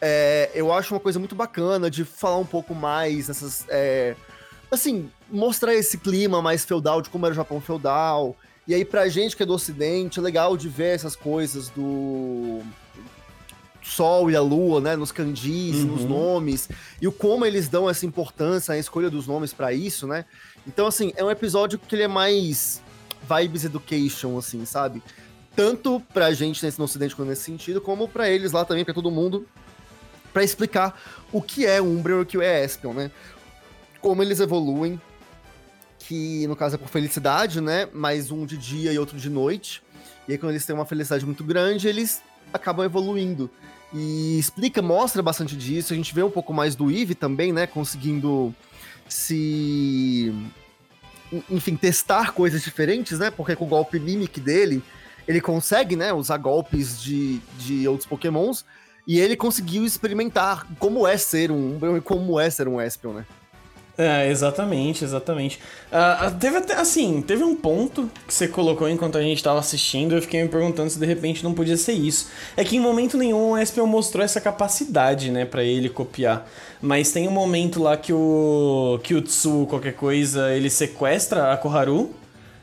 é, 0.00 0.50
eu 0.54 0.72
acho 0.72 0.92
uma 0.92 1.00
coisa 1.00 1.18
muito 1.18 1.34
bacana 1.34 1.90
de 1.90 2.04
falar 2.04 2.38
um 2.38 2.46
pouco 2.46 2.74
mais 2.74 3.28
nessas. 3.28 3.64
é, 3.68 4.14
assim, 4.70 5.10
mostrar 5.30 5.74
esse 5.74 5.98
clima 5.98 6.42
mais 6.42 6.64
feudal, 6.64 7.00
de 7.00 7.08
como 7.08 7.24
era 7.24 7.32
o 7.32 7.36
Japão 7.36 7.60
feudal. 7.60 8.36
E 8.66 8.74
aí, 8.74 8.84
pra 8.84 9.08
gente 9.08 9.36
que 9.36 9.42
é 9.42 9.46
do 9.46 9.54
Ocidente, 9.54 10.18
é 10.18 10.22
legal 10.22 10.56
de 10.56 10.68
ver 10.68 10.94
essas 10.94 11.16
coisas 11.16 11.68
do. 11.68 12.60
Sol 13.82 14.30
e 14.30 14.36
a 14.36 14.40
lua, 14.40 14.80
né, 14.80 14.94
nos 14.96 15.10
kanjis, 15.12 15.76
Uhum. 15.80 15.86
nos 15.86 16.04
nomes, 16.04 16.68
e 17.00 17.08
o 17.08 17.12
como 17.12 17.44
eles 17.44 17.68
dão 17.68 17.90
essa 17.90 18.06
importância, 18.06 18.74
a 18.74 18.78
escolha 18.78 19.10
dos 19.10 19.26
nomes 19.26 19.52
pra 19.52 19.72
isso, 19.72 20.06
né? 20.06 20.24
Então, 20.66 20.86
assim, 20.86 21.12
é 21.16 21.24
um 21.24 21.30
episódio 21.30 21.78
que 21.78 21.94
ele 21.94 22.04
é 22.04 22.08
mais 22.08 22.80
vibes 23.28 23.64
education, 23.64 24.38
assim, 24.38 24.64
sabe? 24.64 25.02
Tanto 25.56 26.00
pra 26.14 26.32
gente 26.32 26.64
nesse 26.64 26.78
no 26.78 26.84
ocidente 26.84 27.14
quanto 27.14 27.28
nesse 27.28 27.42
sentido, 27.42 27.80
como 27.80 28.08
pra 28.08 28.30
eles 28.30 28.52
lá 28.52 28.64
também, 28.64 28.84
pra 28.84 28.94
todo 28.94 29.10
mundo, 29.10 29.46
pra 30.32 30.42
explicar 30.44 30.98
o 31.32 31.42
que 31.42 31.66
é 31.66 31.82
Umbreon 31.82 32.20
e 32.20 32.22
o 32.22 32.26
que 32.26 32.38
é 32.40 32.64
Espion, 32.64 32.92
né? 32.94 33.10
Como 34.00 34.22
eles 34.22 34.40
evoluem, 34.40 35.00
que 35.98 36.46
no 36.46 36.56
caso 36.56 36.76
é 36.76 36.78
por 36.78 36.88
felicidade, 36.88 37.60
né? 37.60 37.88
Mais 37.92 38.30
um 38.30 38.44
de 38.46 38.56
dia 38.56 38.92
e 38.92 38.98
outro 38.98 39.18
de 39.18 39.28
noite. 39.30 39.82
E 40.26 40.32
aí, 40.32 40.38
quando 40.38 40.50
eles 40.50 40.64
têm 40.64 40.74
uma 40.74 40.86
felicidade 40.86 41.24
muito 41.26 41.44
grande, 41.44 41.86
eles 41.88 42.20
acabam 42.52 42.84
evoluindo. 42.84 43.50
E 43.92 44.38
explica, 44.38 44.80
mostra 44.80 45.22
bastante 45.22 45.56
disso. 45.56 45.92
A 45.92 45.96
gente 45.96 46.14
vê 46.14 46.22
um 46.22 46.30
pouco 46.30 46.52
mais 46.52 46.74
do 46.74 46.90
Eve 46.90 47.14
também, 47.14 47.52
né? 47.52 47.66
Conseguindo 47.66 48.54
se. 49.08 50.32
Enfim, 51.50 51.76
testar 51.76 52.32
coisas 52.32 52.62
diferentes, 52.62 53.18
né? 53.18 53.30
Porque 53.30 53.56
com 53.56 53.64
o 53.64 53.68
golpe 53.68 53.98
Mimic 53.98 54.40
dele, 54.40 54.82
ele 55.26 55.40
consegue, 55.40 55.96
né? 55.96 56.12
Usar 56.12 56.38
golpes 56.38 57.00
de, 57.02 57.40
de 57.58 57.86
outros 57.86 58.06
Pokémons. 58.06 58.64
E 59.06 59.18
ele 59.18 59.36
conseguiu 59.36 59.84
experimentar 59.84 60.66
como 60.78 61.06
é 61.06 61.16
ser 61.16 61.50
um 61.50 61.74
Umbreon 61.74 61.96
e 61.96 62.00
como 62.00 62.38
é 62.38 62.48
ser 62.48 62.68
um 62.68 62.80
Espion, 62.80 63.14
né? 63.14 63.26
É, 64.04 64.28
exatamente, 64.28 65.04
exatamente. 65.04 65.60
Ah, 65.92 66.32
teve 66.38 66.56
até, 66.56 66.74
assim, 66.74 67.22
teve 67.22 67.44
um 67.44 67.54
ponto 67.54 68.10
que 68.26 68.34
você 68.34 68.48
colocou 68.48 68.88
enquanto 68.88 69.16
a 69.16 69.22
gente 69.22 69.42
tava 69.42 69.60
assistindo, 69.60 70.16
eu 70.16 70.22
fiquei 70.22 70.42
me 70.42 70.48
perguntando 70.48 70.90
se 70.90 70.98
de 70.98 71.06
repente 71.06 71.44
não 71.44 71.54
podia 71.54 71.76
ser 71.76 71.92
isso. 71.92 72.28
É 72.56 72.64
que 72.64 72.76
em 72.76 72.80
momento 72.80 73.16
nenhum 73.16 73.52
o 73.52 73.58
Espion 73.58 73.86
mostrou 73.86 74.24
essa 74.24 74.40
capacidade, 74.40 75.30
né, 75.30 75.44
pra 75.44 75.62
ele 75.62 75.88
copiar. 75.88 76.48
Mas 76.80 77.12
tem 77.12 77.28
um 77.28 77.30
momento 77.30 77.80
lá 77.80 77.96
que 77.96 78.12
o, 78.12 78.98
que 79.04 79.14
o 79.14 79.22
Tsu, 79.22 79.66
qualquer 79.68 79.94
coisa, 79.94 80.52
ele 80.52 80.68
sequestra 80.68 81.52
a 81.52 81.56
Koharu. 81.56 82.10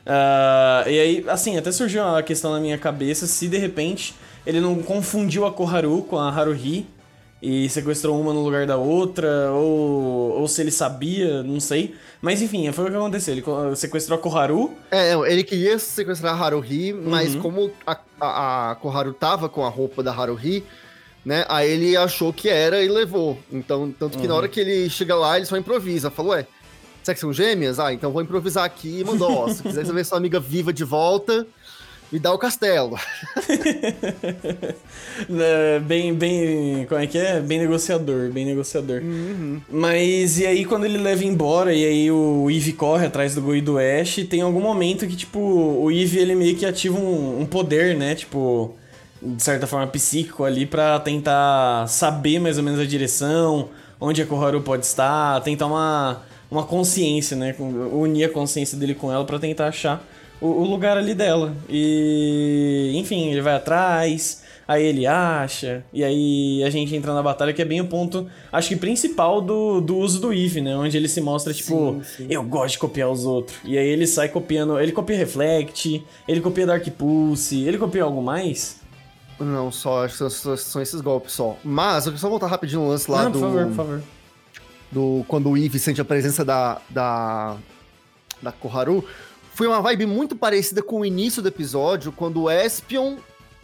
Ah, 0.04 0.84
e 0.86 0.98
aí, 1.00 1.24
assim, 1.28 1.56
até 1.56 1.72
surgiu 1.72 2.04
a 2.04 2.22
questão 2.22 2.52
na 2.52 2.60
minha 2.60 2.76
cabeça 2.76 3.26
se 3.26 3.48
de 3.48 3.56
repente 3.56 4.14
ele 4.46 4.60
não 4.60 4.82
confundiu 4.82 5.46
a 5.46 5.52
Koharu 5.52 6.02
com 6.02 6.18
a 6.18 6.28
Haruhi 6.30 6.86
e 7.42 7.68
sequestrou 7.70 8.20
uma 8.20 8.32
no 8.34 8.42
lugar 8.44 8.66
da 8.66 8.76
outra, 8.76 9.50
ou, 9.52 10.40
ou 10.40 10.48
se 10.48 10.60
ele 10.60 10.70
sabia, 10.70 11.42
não 11.42 11.58
sei. 11.60 11.94
Mas 12.20 12.42
enfim, 12.42 12.70
foi 12.72 12.86
o 12.86 12.90
que 12.90 12.96
aconteceu. 12.96 13.32
Ele 13.34 13.42
sequestrou 13.76 14.18
a 14.18 14.20
Koharu. 14.20 14.72
É, 14.90 15.14
não, 15.14 15.24
ele 15.26 15.42
queria 15.42 15.78
sequestrar 15.78 16.34
a 16.34 16.44
Haruhi, 16.44 16.92
mas 16.92 17.34
Uhum. 17.34 17.40
como 17.40 17.70
a, 17.86 17.96
a, 18.20 18.70
a 18.72 18.74
Koharu 18.74 19.14
tava 19.14 19.48
com 19.48 19.64
a 19.64 19.68
roupa 19.70 20.02
da 20.02 20.12
Haruhi, 20.12 20.62
né, 21.24 21.44
aí 21.48 21.70
ele 21.70 21.96
achou 21.96 22.32
que 22.32 22.48
era 22.48 22.82
e 22.82 22.88
levou. 22.88 23.38
Então, 23.50 23.90
tanto 23.98 24.18
que 24.18 24.26
na 24.26 24.34
Uhum. 24.34 24.38
hora 24.40 24.48
que 24.48 24.60
ele 24.60 24.90
chega 24.90 25.14
lá, 25.14 25.36
ele 25.36 25.46
só 25.46 25.56
improvisa. 25.56 26.10
Falou, 26.10 26.32
ué, 26.32 26.46
será 27.02 27.14
que 27.14 27.20
são 27.20 27.32
gêmeas? 27.32 27.78
Ah, 27.80 27.92
então 27.92 28.10
vou 28.12 28.20
improvisar 28.22 28.64
aqui 28.64 29.00
e 29.00 29.04
mandou, 29.04 29.30
ó, 29.32 29.48
se 29.48 29.62
quiser 29.62 29.84
ver 29.86 30.04
sua 30.04 30.18
amiga 30.18 30.38
viva 30.38 30.72
de 30.74 30.84
volta, 30.84 31.46
me 32.12 32.18
dá 32.18 32.32
o 32.32 32.38
castelo. 32.38 32.98
É, 35.28 35.78
bem, 35.80 36.14
bem. 36.14 36.86
Como 36.86 37.00
é 37.00 37.06
que 37.06 37.18
é? 37.18 37.40
Bem 37.40 37.58
negociador, 37.58 38.30
bem 38.30 38.46
negociador. 38.46 39.02
Mas 39.68 40.38
e 40.38 40.46
aí 40.46 40.64
quando 40.64 40.84
ele 40.84 40.98
leva 40.98 41.24
embora, 41.24 41.74
e 41.74 41.84
aí 41.84 42.10
o 42.10 42.50
Eve 42.50 42.72
corre 42.72 43.06
atrás 43.06 43.34
do 43.34 43.42
Goi 43.42 43.58
e 43.58 43.60
do 43.60 43.78
Ash, 43.78 44.16
tem 44.28 44.40
algum 44.40 44.60
momento 44.60 45.06
que, 45.06 45.16
tipo, 45.16 45.38
o 45.38 45.90
Eve 45.90 46.18
ele 46.18 46.34
meio 46.34 46.56
que 46.56 46.64
ativa 46.64 46.98
um, 46.98 47.40
um 47.40 47.46
poder, 47.46 47.96
né? 47.96 48.14
Tipo, 48.14 48.74
de 49.20 49.42
certa 49.42 49.66
forma 49.66 49.86
psíquico 49.86 50.44
ali 50.44 50.64
pra 50.64 50.98
tentar 51.00 51.86
saber 51.88 52.38
mais 52.38 52.56
ou 52.56 52.64
menos 52.64 52.80
a 52.80 52.84
direção, 52.84 53.68
onde 54.00 54.22
a 54.22 54.26
Koharu 54.26 54.62
pode 54.62 54.86
estar, 54.86 55.40
tentar 55.42 55.66
uma, 55.66 56.22
uma 56.50 56.64
consciência, 56.64 57.36
né? 57.36 57.54
Unir 57.58 58.24
a 58.24 58.28
consciência 58.28 58.78
dele 58.78 58.94
com 58.94 59.12
ela 59.12 59.24
pra 59.24 59.38
tentar 59.38 59.68
achar 59.68 60.02
o, 60.40 60.46
o 60.46 60.64
lugar 60.64 60.96
ali 60.96 61.14
dela. 61.14 61.54
E 61.68 62.92
enfim, 62.94 63.30
ele 63.30 63.40
vai 63.42 63.54
atrás, 63.56 64.42
aí 64.66 64.84
ele 64.84 65.06
acha, 65.06 65.84
e 65.92 66.02
aí 66.04 66.62
a 66.64 66.70
gente 66.70 66.94
entra 66.94 67.12
na 67.14 67.22
batalha, 67.22 67.52
que 67.52 67.60
é 67.62 67.64
bem 67.64 67.80
o 67.80 67.86
ponto, 67.86 68.28
acho 68.52 68.68
que 68.68 68.76
principal 68.76 69.40
do, 69.40 69.80
do 69.80 69.96
uso 69.98 70.20
do 70.20 70.32
Eve, 70.32 70.60
né? 70.60 70.76
Onde 70.76 70.96
ele 70.96 71.08
se 71.08 71.20
mostra, 71.20 71.52
tipo, 71.52 72.00
Sim, 72.02 72.02
sim. 72.16 72.26
eu 72.30 72.42
gosto 72.42 72.72
de 72.74 72.78
copiar 72.78 73.10
os 73.10 73.24
outros. 73.24 73.58
E 73.64 73.76
aí 73.76 73.86
ele 73.88 74.06
sai 74.06 74.28
copiando, 74.28 74.78
ele 74.78 74.92
copia 74.92 75.16
Reflect, 75.16 76.04
ele 76.28 76.40
copia 76.40 76.66
Dark 76.66 76.86
Pulse, 76.90 77.62
ele 77.64 77.78
copia 77.78 78.04
algo 78.04 78.22
mais? 78.22 78.78
Não, 79.38 79.72
só, 79.72 80.04
acho 80.04 80.12
que 80.24 80.30
são, 80.30 80.56
são- 80.56 80.82
esses 80.82 81.00
golpes 81.00 81.32
só. 81.32 81.56
Mas, 81.64 82.06
eu 82.06 82.16
só 82.18 82.28
voltar 82.28 82.46
rapidinho 82.46 82.82
no 82.82 82.88
lance 82.88 83.10
lá 83.10 83.24
Não, 83.24 83.30
do... 83.30 83.38
por 83.38 83.46
favor, 83.48 83.66
por 83.68 83.74
favor. 83.74 84.02
do 84.92 85.24
quando 85.26 85.48
o 85.48 85.56
Eve 85.56 85.78
sente 85.78 85.98
a 85.98 86.04
presença 86.04 86.44
da, 86.44 86.78
da, 86.90 87.56
da 88.42 88.52
Koharu, 88.52 89.02
foi 89.54 89.66
uma 89.66 89.80
vibe 89.80 90.06
muito 90.06 90.34
parecida 90.36 90.82
com 90.82 91.00
o 91.00 91.04
início 91.04 91.42
do 91.42 91.48
episódio, 91.48 92.12
quando 92.12 92.42
o 92.42 92.50
Espion 92.50 93.16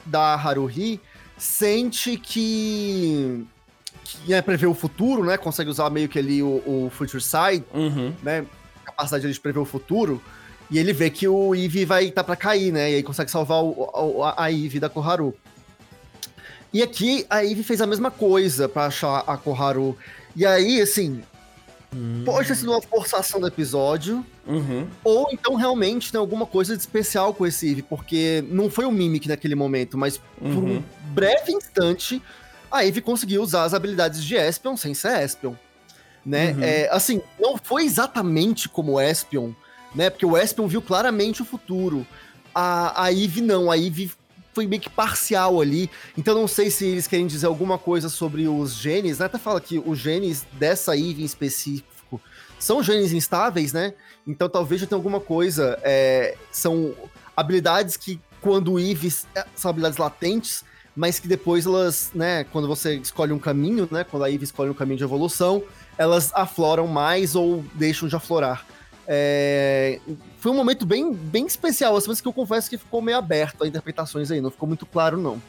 da 0.05 0.35
Haruhi 0.35 1.01
sente 1.39 2.17
que, 2.17 3.45
que 4.05 4.33
é 4.35 4.43
prever 4.43 4.67
o 4.67 4.75
futuro, 4.75 5.25
né? 5.25 5.37
Consegue 5.37 5.71
usar 5.71 5.89
meio 5.91 6.09
que 6.09 6.19
ali 6.19 6.43
o, 6.43 6.63
o 6.67 6.91
Future 6.95 7.23
Sight, 7.23 7.65
Uhum. 7.75 8.13
né? 8.23 8.45
Capacidade 8.85 9.33
de 9.33 9.41
prever 9.41 9.59
o 9.61 9.65
futuro. 9.65 10.21
E 10.71 10.79
ele 10.79 10.93
vê 10.93 11.11
que 11.11 11.29
o 11.29 11.55
Eve 11.55 11.85
vai 11.85 12.07
estar 12.07 12.25
pra 12.25 12.35
cair, 12.37 12.73
né? 12.73 12.91
E 12.91 12.95
aí 12.97 13.03
consegue 13.03 13.31
salvar 13.31 13.63
o, 13.63 14.23
a, 14.25 14.45
a 14.45 14.53
Eve 14.53 14.81
da 14.81 14.89
Koharu. 14.89 15.35
E 16.73 16.83
aqui 16.83 17.25
a 17.31 17.45
Eve 17.45 17.63
fez 17.63 17.81
a 17.81 17.87
mesma 17.87 18.11
coisa 18.11 18.69
pra 18.69 18.87
achar 18.87 19.23
a 19.27 19.37
Koharu. 19.37 19.97
E 20.35 20.45
aí, 20.45 20.81
assim, 20.81 21.23
pode 22.25 22.49
ter 22.49 22.55
sido 22.55 22.71
uma 22.71 22.83
forçação 22.83 23.41
do 23.41 23.47
episódio, 23.47 24.25
Uhum. 24.47 24.87
ou 25.03 25.29
então 25.33 25.55
realmente 25.57 26.13
tem 26.13 26.19
alguma 26.21 26.47
coisa 26.47 26.75
de 26.77 26.81
especial 26.81 27.35
com 27.35 27.47
esse 27.47 27.71
Eve, 27.71 27.83
porque 27.83 28.45
não 28.49 28.71
foi 28.71 28.85
o 28.85 28.93
Mimic 28.93 29.29
naquele 29.29 29.55
momento, 29.55 29.99
mas 29.99 30.19
por 30.39 30.47
um 30.47 30.75
Uhum. 30.77 30.83
breve 31.13 31.53
instante, 31.53 32.23
a 32.71 32.85
Eve 32.87 33.01
conseguiu 33.01 33.43
usar 33.43 33.65
as 33.65 33.75
habilidades 33.75 34.23
de 34.23 34.35
Espion 34.37 34.77
sem 34.77 34.95
ser 34.95 35.23
Espion. 35.25 35.55
Né? 36.25 36.53
Uhum. 36.53 36.63
É, 36.63 36.89
assim, 36.91 37.21
não 37.39 37.57
foi 37.57 37.85
exatamente 37.85 38.69
como 38.69 38.93
o 38.95 39.01
Espion, 39.01 39.53
né? 39.95 40.11
Porque 40.11 40.27
o 40.27 40.37
Espion 40.37 40.67
viu 40.67 40.83
claramente 40.83 41.41
o 41.41 41.45
futuro. 41.45 42.05
A, 42.55 43.05
a 43.05 43.13
Eve 43.13 43.41
não, 43.41 43.71
a 43.71 43.79
Eve 43.79 44.11
foi 44.57 44.67
meio 44.67 44.81
que 44.81 44.89
parcial 44.89 45.61
ali. 45.61 45.91
Então 46.17 46.35
não 46.35 46.49
sei 46.49 46.71
se 46.71 46.87
eles 46.87 47.07
querem 47.07 47.27
dizer 47.27 47.47
alguma 47.47 47.77
coisa 47.77 48.09
sobre 48.09 48.49
os 48.49 48.73
genes, 48.73 49.19
né? 49.19 49.27
Até 49.27 49.37
fala 49.37 49.61
que 49.61 49.79
os 49.85 49.99
genes 49.99 50.47
dessa 50.53 50.97
Eve 50.97 51.21
em 51.21 51.27
específico 51.27 52.19
são 52.59 52.83
genes 52.83 53.13
instáveis, 53.13 53.75
né? 53.75 53.93
Então 54.27 54.49
talvez 54.49 54.81
já 54.81 54.87
tenha 54.87 54.97
alguma 54.99 55.21
coisa. 55.21 55.79
é, 55.83 56.37
são 56.51 56.95
habilidades 57.37 57.99
que, 57.99 58.19
quando 58.41 58.81
Eve 58.81 59.13
é, 59.35 59.45
são 59.55 59.69
habilidades 59.69 59.99
latentes, 59.99 60.65
mas 60.97 61.19
que 61.19 61.29
depois 61.29 61.67
elas, 61.67 62.11
né, 62.15 62.45
quando 62.45 62.67
você 62.67 62.95
escolhe 62.95 63.35
um 63.35 63.39
caminho, 63.39 63.87
né, 63.91 64.05
quando 64.05 64.25
a 64.25 64.31
Eve 64.31 64.45
escolhe 64.45 64.71
um 64.71 64.75
caminho 64.75 64.97
de 64.97 65.05
evolução, 65.05 65.63
elas 65.99 66.33
afloram 66.33 66.87
mais 66.87 67.35
ou 67.35 67.63
deixam 67.75 68.09
de 68.09 68.17
aflorar. 68.17 68.65
É, 69.09 70.01
foi 70.39 70.51
um 70.51 70.55
momento 70.55 70.85
bem, 70.85 71.13
bem 71.13 71.47
especial, 71.47 71.97
assim, 71.97 72.09
mas 72.09 72.21
que 72.21 72.27
eu 72.27 72.33
confesso 72.33 72.69
que 72.69 72.77
ficou 72.77 73.01
meio 73.01 73.19
aberto 73.19 73.63
a 73.63 73.69
interpretações 73.69 74.31
aí, 74.31 74.41
não 74.41 74.51
ficou 74.51 74.67
muito 74.67 74.85
claro, 74.85 75.17
não. 75.17 75.41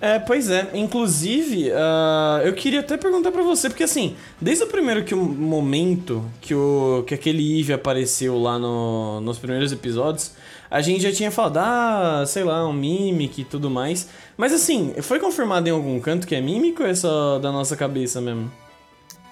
É, 0.00 0.18
pois 0.18 0.50
é. 0.50 0.70
Inclusive, 0.74 1.72
ah, 1.72 2.40
eu 2.44 2.52
queria 2.52 2.80
até 2.80 2.96
perguntar 2.96 3.32
pra 3.32 3.42
você, 3.42 3.68
porque 3.68 3.84
assim, 3.84 4.14
desde 4.40 4.64
o 4.64 4.66
primeiro 4.66 5.04
que 5.04 5.14
o 5.14 5.18
momento 5.18 6.24
que, 6.40 6.54
o, 6.54 7.02
que 7.06 7.14
aquele 7.14 7.60
Eve 7.60 7.72
apareceu 7.72 8.38
lá 8.38 8.58
no, 8.58 9.20
nos 9.22 9.38
primeiros 9.38 9.72
episódios, 9.72 10.32
a 10.70 10.80
gente 10.82 11.02
já 11.02 11.12
tinha 11.12 11.30
falado, 11.30 11.58
ah, 11.58 12.24
sei 12.26 12.44
lá, 12.44 12.66
um 12.68 12.72
Mimic 12.72 13.40
e 13.40 13.44
tudo 13.44 13.70
mais. 13.70 14.08
Mas 14.36 14.52
assim, 14.52 14.94
foi 15.00 15.18
confirmado 15.18 15.68
em 15.68 15.72
algum 15.72 15.98
canto 16.00 16.26
que 16.26 16.34
é 16.34 16.40
Mimic 16.40 16.80
ou 16.80 16.88
é 16.88 16.94
só 16.94 17.38
da 17.38 17.50
nossa 17.50 17.74
cabeça 17.76 18.20
mesmo? 18.20 18.52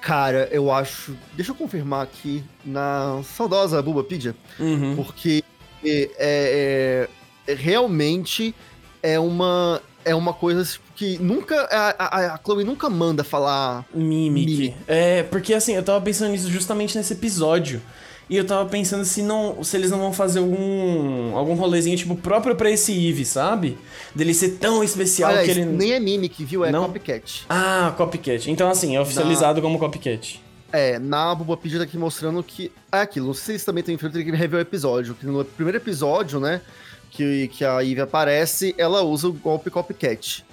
Cara, 0.04 0.48
eu 0.52 0.70
acho. 0.70 1.16
Deixa 1.32 1.52
eu 1.52 1.54
confirmar 1.54 2.02
aqui 2.02 2.44
na 2.62 3.22
saudosa 3.24 3.80
Bubapedia, 3.80 4.34
Uhum. 4.60 4.96
porque 4.96 5.42
é, 5.82 6.10
é- 6.18 7.08
é- 7.48 7.54
realmente 7.54 8.54
é 9.02 9.18
uma, 9.18 9.80
é 10.04 10.14
uma 10.14 10.34
coisa 10.34 10.78
que 10.94 11.16
nunca. 11.18 11.56
A, 11.72 11.94
a, 12.04 12.34
a 12.34 12.38
Chloe 12.44 12.64
nunca 12.64 12.90
manda 12.90 13.24
falar. 13.24 13.86
Mimic. 13.94 14.50
Mimic. 14.50 14.76
É, 14.86 15.22
porque 15.22 15.54
assim, 15.54 15.72
eu 15.74 15.82
tava 15.82 16.02
pensando 16.02 16.32
nisso 16.32 16.50
justamente 16.50 16.98
nesse 16.98 17.14
episódio. 17.14 17.80
E 18.28 18.36
eu 18.36 18.46
tava 18.46 18.68
pensando 18.68 19.04
se 19.04 19.22
não, 19.22 19.62
se 19.62 19.76
eles 19.76 19.90
não 19.90 19.98
vão 19.98 20.12
fazer 20.12 20.38
algum 20.38 21.36
algum 21.36 21.54
rolezinho 21.54 21.96
tipo 21.96 22.16
próprio 22.16 22.56
pra 22.56 22.70
esse 22.70 22.92
Eve, 23.08 23.24
sabe? 23.24 23.76
Dele 24.14 24.32
ser 24.32 24.52
tão 24.52 24.82
especial 24.82 25.30
Aliás, 25.30 25.46
que 25.46 25.50
ele 25.58 25.66
nem 25.66 25.92
é 25.92 26.00
Mimic, 26.00 26.42
viu? 26.44 26.64
É 26.64 26.72
Não? 26.72 26.84
Copycat. 26.86 27.44
Ah, 27.48 27.92
copycat. 27.96 28.50
Então 28.50 28.70
assim, 28.70 28.96
é 28.96 29.00
oficializado 29.00 29.60
como 29.60 29.78
copycat. 29.78 30.42
É, 30.72 30.98
na 30.98 31.34
Bubapedia 31.34 31.78
tá 31.78 31.84
aqui 31.84 31.98
mostrando 31.98 32.42
que 32.42 32.72
é 32.90 32.98
aquilo. 32.98 33.26
Não 33.26 33.34
sei 33.34 33.42
se 33.42 33.46
vocês 33.46 33.64
também 33.64 33.84
tem 33.84 33.96
que 33.96 34.30
rever 34.32 34.58
o 34.58 34.60
episódio. 34.60 35.14
Que 35.14 35.26
no 35.26 35.44
primeiro 35.44 35.76
episódio, 35.78 36.40
né? 36.40 36.60
que, 37.14 37.48
que 37.48 37.64
a 37.64 37.82
Eve 37.82 38.00
aparece, 38.00 38.74
ela 38.76 39.02
usa 39.02 39.28
o 39.28 39.32
golpe 39.32 39.70
copycat. 39.70 40.44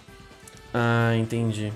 Ah, 0.74 1.14
entendi. 1.18 1.74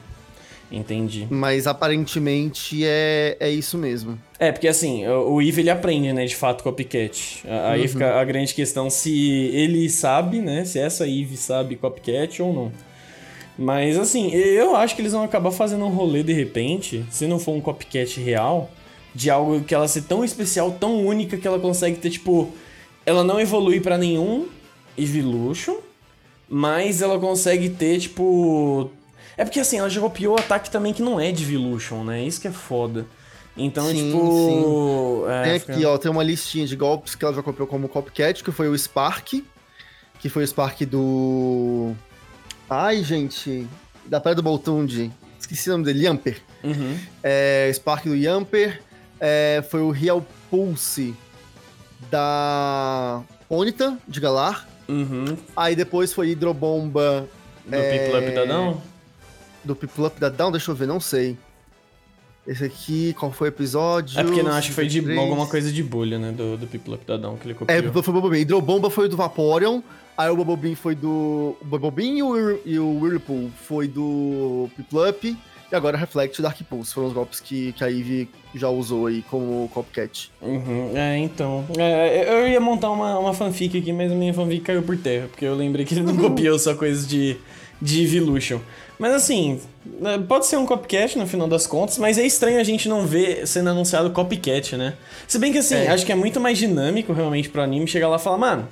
Entendi. 0.72 1.28
Mas 1.30 1.68
aparentemente 1.68 2.84
é, 2.84 3.38
é 3.40 3.50
isso 3.50 3.78
mesmo. 3.78 4.20
É, 4.40 4.52
porque 4.52 4.68
assim, 4.68 5.08
o 5.08 5.42
Eve 5.42 5.62
ele 5.62 5.70
aprende, 5.70 6.12
né, 6.12 6.26
de 6.26 6.36
fato, 6.36 6.64
copycat. 6.64 7.44
Aí 7.70 7.84
uhum. 7.84 7.88
fica 7.88 8.20
a 8.20 8.24
grande 8.24 8.54
questão 8.54 8.90
se 8.90 9.50
ele 9.54 9.90
sabe, 9.90 10.40
né, 10.40 10.66
se 10.66 10.80
essa 10.80 11.08
Eve 11.08 11.38
sabe 11.38 11.76
copycat 11.76 12.42
ou 12.42 12.54
não. 12.54 12.72
Mas 13.58 13.98
assim, 13.98 14.32
eu 14.34 14.76
acho 14.76 14.96
que 14.96 15.02
eles 15.02 15.14
vão 15.14 15.24
acabar 15.24 15.52
fazendo 15.52 15.86
um 15.86 15.90
rolê 15.90 16.24
de 16.24 16.34
repente, 16.34 17.06
se 17.10 17.26
não 17.28 17.40
for 17.40 17.54
um 17.54 17.62
copycat 17.62 18.20
real, 18.20 18.70
de 19.14 19.30
algo 19.30 19.62
que 19.62 19.74
ela 19.74 19.88
ser 19.88 20.02
tão 20.02 20.26
especial, 20.26 20.72
tão 20.72 21.06
única 21.06 21.38
que 21.38 21.48
ela 21.48 21.60
consegue 21.60 21.98
ter, 21.98 22.10
tipo, 22.10 22.52
ela 23.06 23.24
não 23.24 23.40
evolui 23.40 23.80
para 23.80 23.98
nenhum 23.98 24.48
Evolution, 24.98 25.76
mas 26.50 27.02
ela 27.02 27.20
consegue 27.20 27.70
ter, 27.70 28.00
tipo. 28.00 28.90
É 29.38 29.44
porque 29.44 29.60
assim, 29.60 29.80
ela 29.80 29.90
já 29.90 30.00
copiou 30.00 30.36
o 30.36 30.40
ataque 30.40 30.70
também 30.70 30.94
que 30.94 31.02
não 31.02 31.20
é 31.20 31.32
de 31.32 31.44
Evolution, 31.44 32.04
né? 32.04 32.24
Isso 32.24 32.40
que 32.40 32.48
é 32.48 32.52
foda. 32.52 33.06
Então, 33.58 33.88
sim, 33.88 34.08
tipo. 34.08 35.26
Sim. 35.26 35.32
É, 35.32 35.44
tem 35.44 35.54
aqui, 35.54 35.74
fica... 35.74 35.90
ó, 35.90 35.98
tem 35.98 36.12
uma 36.12 36.24
listinha 36.24 36.68
de 36.68 36.76
golpes 36.76 37.16
que 37.16 37.24
ela 37.24 37.34
já 37.34 37.42
copiou 37.42 37.68
como 37.68 37.88
copycat, 37.88 38.44
que 38.44 38.52
foi 38.52 38.68
o 38.68 38.78
Spark, 38.78 39.44
que 40.20 40.30
foi 40.30 40.44
o 40.44 40.48
Spark 40.48 40.82
do. 40.82 41.94
Ai, 42.70 43.04
gente. 43.04 43.68
Da 44.06 44.20
Praia 44.20 44.36
do 44.36 44.44
Boltund. 44.44 45.12
Esqueci 45.40 45.70
o 45.70 45.74
nome 45.74 45.86
dele, 45.86 46.06
Yamper. 46.06 46.42
Uhum. 46.64 46.98
É, 47.24 47.72
Spark 47.74 48.06
do 48.06 48.16
Yamper. 48.16 48.82
É, 49.20 49.64
foi 49.70 49.82
o 49.82 49.92
Real 49.92 50.26
Pulse 50.50 51.16
da 52.12 53.22
Onita, 53.50 53.98
de 54.08 54.20
Galar. 54.20 54.68
Uhum. 54.88 55.38
Aí 55.56 55.76
depois 55.76 56.14
foi 56.14 56.30
Hidrobomba. 56.30 57.28
Do 57.66 57.76
é... 57.76 57.98
Piplup 57.98 58.36
da 58.36 58.46
Down? 58.46 58.82
Do 59.66 59.76
Piplup 59.76 60.20
da 60.20 60.30
Down, 60.30 60.52
deixa 60.52 60.72
eu 60.72 60.76
ver, 60.76 60.88
não 60.88 61.00
sei. 61.00 61.38
Esse 62.48 62.64
aqui, 62.64 63.14
qual 63.14 63.32
foi 63.32 63.48
o 63.48 63.50
episódio? 63.50 64.20
É 64.20 64.24
porque 64.24 64.44
não, 64.44 64.52
acho 64.52 64.70
que 64.70 64.76
foi 64.76 64.86
de 64.86 65.18
alguma 65.18 65.48
coisa 65.48 65.72
de 65.72 65.82
bolha, 65.82 66.20
né? 66.20 66.32
Do, 66.32 66.56
do 66.56 66.68
Piplup 66.68 67.04
da 67.04 67.18
Down 67.18 67.38
que 67.38 67.48
ele 67.48 67.56
copiou. 67.56 67.78
É, 67.78 67.82
foi 68.04 68.14
o 68.14 68.22
Bubble 68.22 68.40
Hidrobomba 68.40 68.90
foi 68.90 69.10
do 69.10 69.18
Vaporeon. 69.18 69.82
Aí 70.16 70.30
o 70.30 70.36
Bubble 70.38 70.76
foi 70.76 70.94
do. 70.94 71.58
O 71.60 71.66
Bubble 71.66 72.18
e 72.18 72.24
o, 72.24 72.60
e 72.64 72.80
o 72.80 73.00
Whirlpool 73.00 73.50
foi 73.68 73.88
do 73.88 74.70
Piplup. 74.78 75.36
E 75.72 75.76
agora 75.76 75.98
Reflect 75.98 76.40
e 76.40 76.44
Dark 76.44 76.62
Pulse 76.70 76.94
foram 76.94 77.08
os 77.08 77.14
golpes 77.14 77.40
que, 77.40 77.74
que 77.74 77.84
a 77.84 77.90
Eve 77.90 78.30
já 78.54 78.70
usou 78.70 79.08
aí 79.08 79.24
como 79.24 79.68
copycat. 79.74 80.32
Uhum, 80.40 80.92
é, 80.96 81.18
então. 81.18 81.66
É, 81.78 82.32
eu 82.32 82.48
ia 82.48 82.60
montar 82.60 82.92
uma, 82.92 83.18
uma 83.18 83.34
fanfic 83.34 83.80
aqui, 83.80 83.92
mas 83.92 84.12
a 84.12 84.16
minha 84.16 84.34
fanfic 84.34 84.62
caiu 84.62 84.84
por 84.84 84.96
terra, 84.96 85.28
porque 85.28 85.44
eu 85.44 85.56
lembrei 85.56 85.84
que 85.84 85.96
ele 85.96 86.04
não 86.04 86.16
copiou 86.22 86.60
só 86.60 86.76
coisas 86.76 87.08
de, 87.08 87.38
de 87.82 88.04
Evolution. 88.04 88.60
Mas 88.98 89.14
assim, 89.14 89.60
né, 89.86 90.18
pode 90.28 90.46
ser 90.46 90.58
um 90.58 90.66
copycat 90.66 91.18
no 91.18 91.28
final 91.28 91.48
das 91.48 91.68
contas, 91.68 91.98
mas 91.98 92.18
é 92.18 92.26
estranho 92.26 92.60
a 92.60 92.64
gente 92.64 92.88
não 92.88 93.06
ver 93.06 93.46
sendo 93.46 93.70
anunciado 93.70 94.10
copycat, 94.12 94.78
né? 94.78 94.94
Se 95.28 95.38
bem 95.38 95.52
que 95.52 95.58
assim, 95.58 95.76
é. 95.76 95.90
acho 95.90 96.06
que 96.06 96.12
é 96.12 96.16
muito 96.16 96.40
mais 96.40 96.58
dinâmico 96.58 97.12
realmente 97.12 97.50
pro 97.50 97.62
anime 97.62 97.88
chegar 97.88 98.08
lá 98.08 98.16
e 98.16 98.20
falar, 98.20 98.38
mano, 98.38 98.68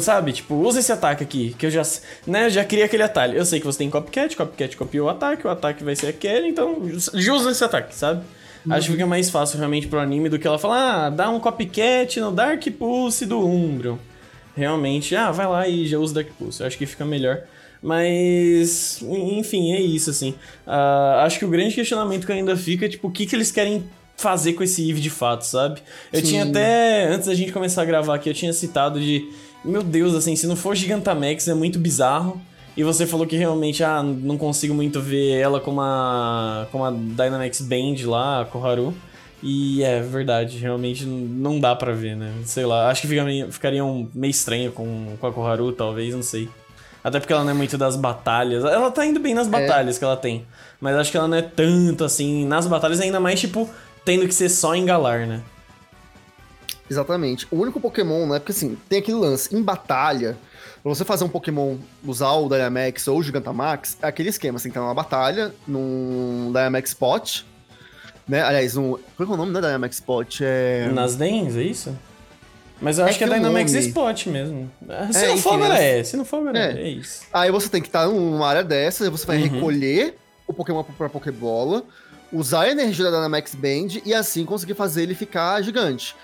Sabe, 0.00 0.32
tipo, 0.32 0.54
usa 0.54 0.80
esse 0.80 0.90
ataque 0.90 1.22
aqui, 1.22 1.54
que 1.58 1.66
eu 1.66 1.70
já, 1.70 1.82
né, 2.26 2.48
já 2.48 2.64
criei 2.64 2.84
aquele 2.84 3.02
atalho. 3.02 3.36
Eu 3.36 3.44
sei 3.44 3.60
que 3.60 3.66
você 3.66 3.78
tem 3.78 3.90
copycat, 3.90 4.34
copycat 4.34 4.74
copiou 4.74 5.06
o 5.06 5.10
ataque, 5.10 5.46
o 5.46 5.50
ataque 5.50 5.84
vai 5.84 5.94
ser 5.94 6.06
aquele, 6.06 6.48
então 6.48 6.80
usa 6.80 7.50
esse 7.50 7.62
ataque, 7.62 7.94
sabe? 7.94 8.24
Uhum. 8.64 8.72
Acho 8.72 8.86
que 8.86 8.92
fica 8.92 9.06
mais 9.06 9.28
fácil 9.28 9.58
realmente 9.58 9.86
pro 9.86 9.98
anime 9.98 10.30
do 10.30 10.38
que 10.38 10.46
ela 10.46 10.58
falar, 10.58 11.06
ah, 11.06 11.10
dá 11.10 11.28
um 11.28 11.38
copycat 11.38 12.18
no 12.20 12.32
Dark 12.32 12.66
Pulse 12.78 13.26
do 13.26 13.46
Umbro. 13.46 13.98
Realmente, 14.56 15.14
ah, 15.14 15.30
vai 15.30 15.46
lá 15.46 15.68
e 15.68 15.86
já 15.86 15.98
usa 15.98 16.14
Dark 16.14 16.28
Pulse. 16.38 16.62
Eu 16.62 16.66
acho 16.66 16.78
que 16.78 16.86
fica 16.86 17.04
melhor. 17.04 17.42
Mas, 17.82 19.00
enfim, 19.02 19.72
é 19.72 19.80
isso, 19.80 20.10
assim. 20.10 20.30
Uh, 20.66 21.20
acho 21.24 21.38
que 21.38 21.44
o 21.44 21.48
grande 21.48 21.74
questionamento 21.74 22.26
que 22.26 22.32
ainda 22.32 22.56
fica 22.56 22.86
é, 22.86 22.88
tipo, 22.88 23.08
o 23.08 23.10
que, 23.10 23.26
que 23.26 23.36
eles 23.36 23.50
querem 23.50 23.84
fazer 24.16 24.54
com 24.54 24.62
esse 24.62 24.88
Eve 24.90 25.00
de 25.00 25.10
fato, 25.10 25.42
sabe? 25.42 25.80
Eu 26.12 26.20
Sim. 26.20 26.26
tinha 26.26 26.44
até, 26.44 27.06
antes 27.08 27.28
da 27.28 27.34
gente 27.34 27.52
começar 27.52 27.82
a 27.82 27.84
gravar 27.84 28.14
aqui, 28.14 28.28
eu 28.28 28.34
tinha 28.34 28.52
citado 28.52 28.98
de 28.98 29.28
meu 29.66 29.82
Deus, 29.82 30.14
assim, 30.14 30.36
se 30.36 30.46
não 30.46 30.54
for 30.56 30.74
Gigantamax 30.74 31.48
é 31.48 31.54
muito 31.54 31.78
bizarro. 31.78 32.40
E 32.76 32.84
você 32.84 33.06
falou 33.06 33.26
que 33.26 33.36
realmente, 33.36 33.82
ah, 33.82 34.02
não 34.02 34.36
consigo 34.36 34.74
muito 34.74 35.00
ver 35.00 35.40
ela 35.40 35.58
como 35.58 35.80
a, 35.80 36.68
como 36.70 36.84
a 36.84 36.90
Dynamax 36.90 37.62
Band 37.62 37.96
lá, 38.04 38.42
a 38.42 38.44
Koharu. 38.44 38.94
E 39.42 39.82
é 39.82 40.00
verdade, 40.00 40.58
realmente 40.58 41.04
não 41.04 41.58
dá 41.58 41.74
para 41.74 41.92
ver, 41.92 42.16
né? 42.16 42.32
Sei 42.44 42.66
lá, 42.66 42.90
acho 42.90 43.02
que 43.02 43.08
fica 43.08 43.24
meio, 43.24 43.50
ficaria 43.50 43.84
um, 43.84 44.08
meio 44.14 44.30
estranho 44.30 44.72
com, 44.72 45.16
com 45.18 45.26
a 45.26 45.32
Koharu, 45.32 45.72
talvez, 45.72 46.14
não 46.14 46.22
sei. 46.22 46.48
Até 47.06 47.20
porque 47.20 47.32
ela 47.32 47.44
não 47.44 47.52
é 47.52 47.54
muito 47.54 47.78
das 47.78 47.94
batalhas. 47.94 48.64
Ela 48.64 48.90
tá 48.90 49.06
indo 49.06 49.20
bem 49.20 49.32
nas 49.32 49.46
é. 49.46 49.50
batalhas 49.50 49.94
é. 49.94 49.98
que 50.00 50.04
ela 50.04 50.16
tem. 50.16 50.44
Mas 50.80 50.96
acho 50.96 51.12
que 51.12 51.16
ela 51.16 51.28
não 51.28 51.36
é 51.36 51.42
tanto 51.42 52.02
assim. 52.02 52.44
Nas 52.44 52.66
batalhas, 52.66 52.98
ainda 52.98 53.20
mais, 53.20 53.38
tipo, 53.38 53.70
tendo 54.04 54.26
que 54.26 54.34
ser 54.34 54.48
só 54.48 54.74
engalar, 54.74 55.24
né? 55.24 55.40
Exatamente. 56.90 57.46
O 57.48 57.60
único 57.60 57.78
Pokémon, 57.78 58.26
né? 58.26 58.40
Porque 58.40 58.50
assim, 58.50 58.76
tem 58.88 58.98
aquele 58.98 59.18
lance, 59.18 59.54
em 59.54 59.62
batalha, 59.62 60.36
pra 60.82 60.92
você 60.92 61.04
fazer 61.04 61.22
um 61.22 61.28
Pokémon, 61.28 61.76
usar 62.04 62.32
o 62.32 62.48
Dynamax 62.48 63.06
ou 63.06 63.18
o 63.18 63.22
Gigantamax, 63.22 63.98
é 64.02 64.08
aquele 64.08 64.30
esquema, 64.30 64.56
assim, 64.56 64.72
tá 64.72 64.80
numa 64.80 64.92
batalha, 64.92 65.54
num 65.64 66.50
Dynamax 66.52 66.90
Spot, 66.90 67.42
né? 68.26 68.42
Aliás, 68.42 68.74
no. 68.74 68.98
Qual 69.16 69.28
é 69.28 69.32
o 69.32 69.36
nome 69.36 69.52
da 69.52 69.60
Dynamax 69.60 69.94
Spot? 69.94 70.40
É. 70.40 70.90
Nas 70.92 71.14
Dens, 71.14 71.56
é 71.56 71.62
isso? 71.62 71.96
Mas 72.80 72.98
eu 72.98 73.04
acho 73.04 73.14
é 73.14 73.18
que 73.18 73.24
é 73.24 73.26
Dynamax 73.26 73.72
nome. 73.72 73.86
Spot 73.86 74.26
mesmo. 74.26 74.70
Se 75.12 75.24
é, 75.24 75.28
não 75.28 75.38
for, 75.38 75.54
agora 75.54 75.78
é. 75.78 76.04
Se 76.04 76.16
não 76.16 76.24
for, 76.24 76.36
agora 76.40 76.58
é. 76.58 76.82
é. 76.82 76.88
isso. 76.88 77.24
Aí 77.32 77.50
você 77.50 77.68
tem 77.68 77.80
que 77.80 77.88
estar 77.88 78.06
numa 78.06 78.46
área 78.46 78.62
dessa, 78.62 79.10
você 79.10 79.26
vai 79.26 79.38
uhum. 79.38 79.48
recolher 79.48 80.16
o 80.46 80.52
Pokémon 80.52 80.82
pra 80.82 81.08
Pokébola, 81.08 81.82
usar 82.32 82.62
a 82.62 82.70
energia 82.70 83.04
da 83.06 83.10
Dynamax 83.12 83.54
Band 83.54 84.00
e 84.04 84.14
assim 84.14 84.44
conseguir 84.44 84.74
fazer 84.74 85.02
ele 85.02 85.14
ficar 85.14 85.60
gigante. 85.62 86.14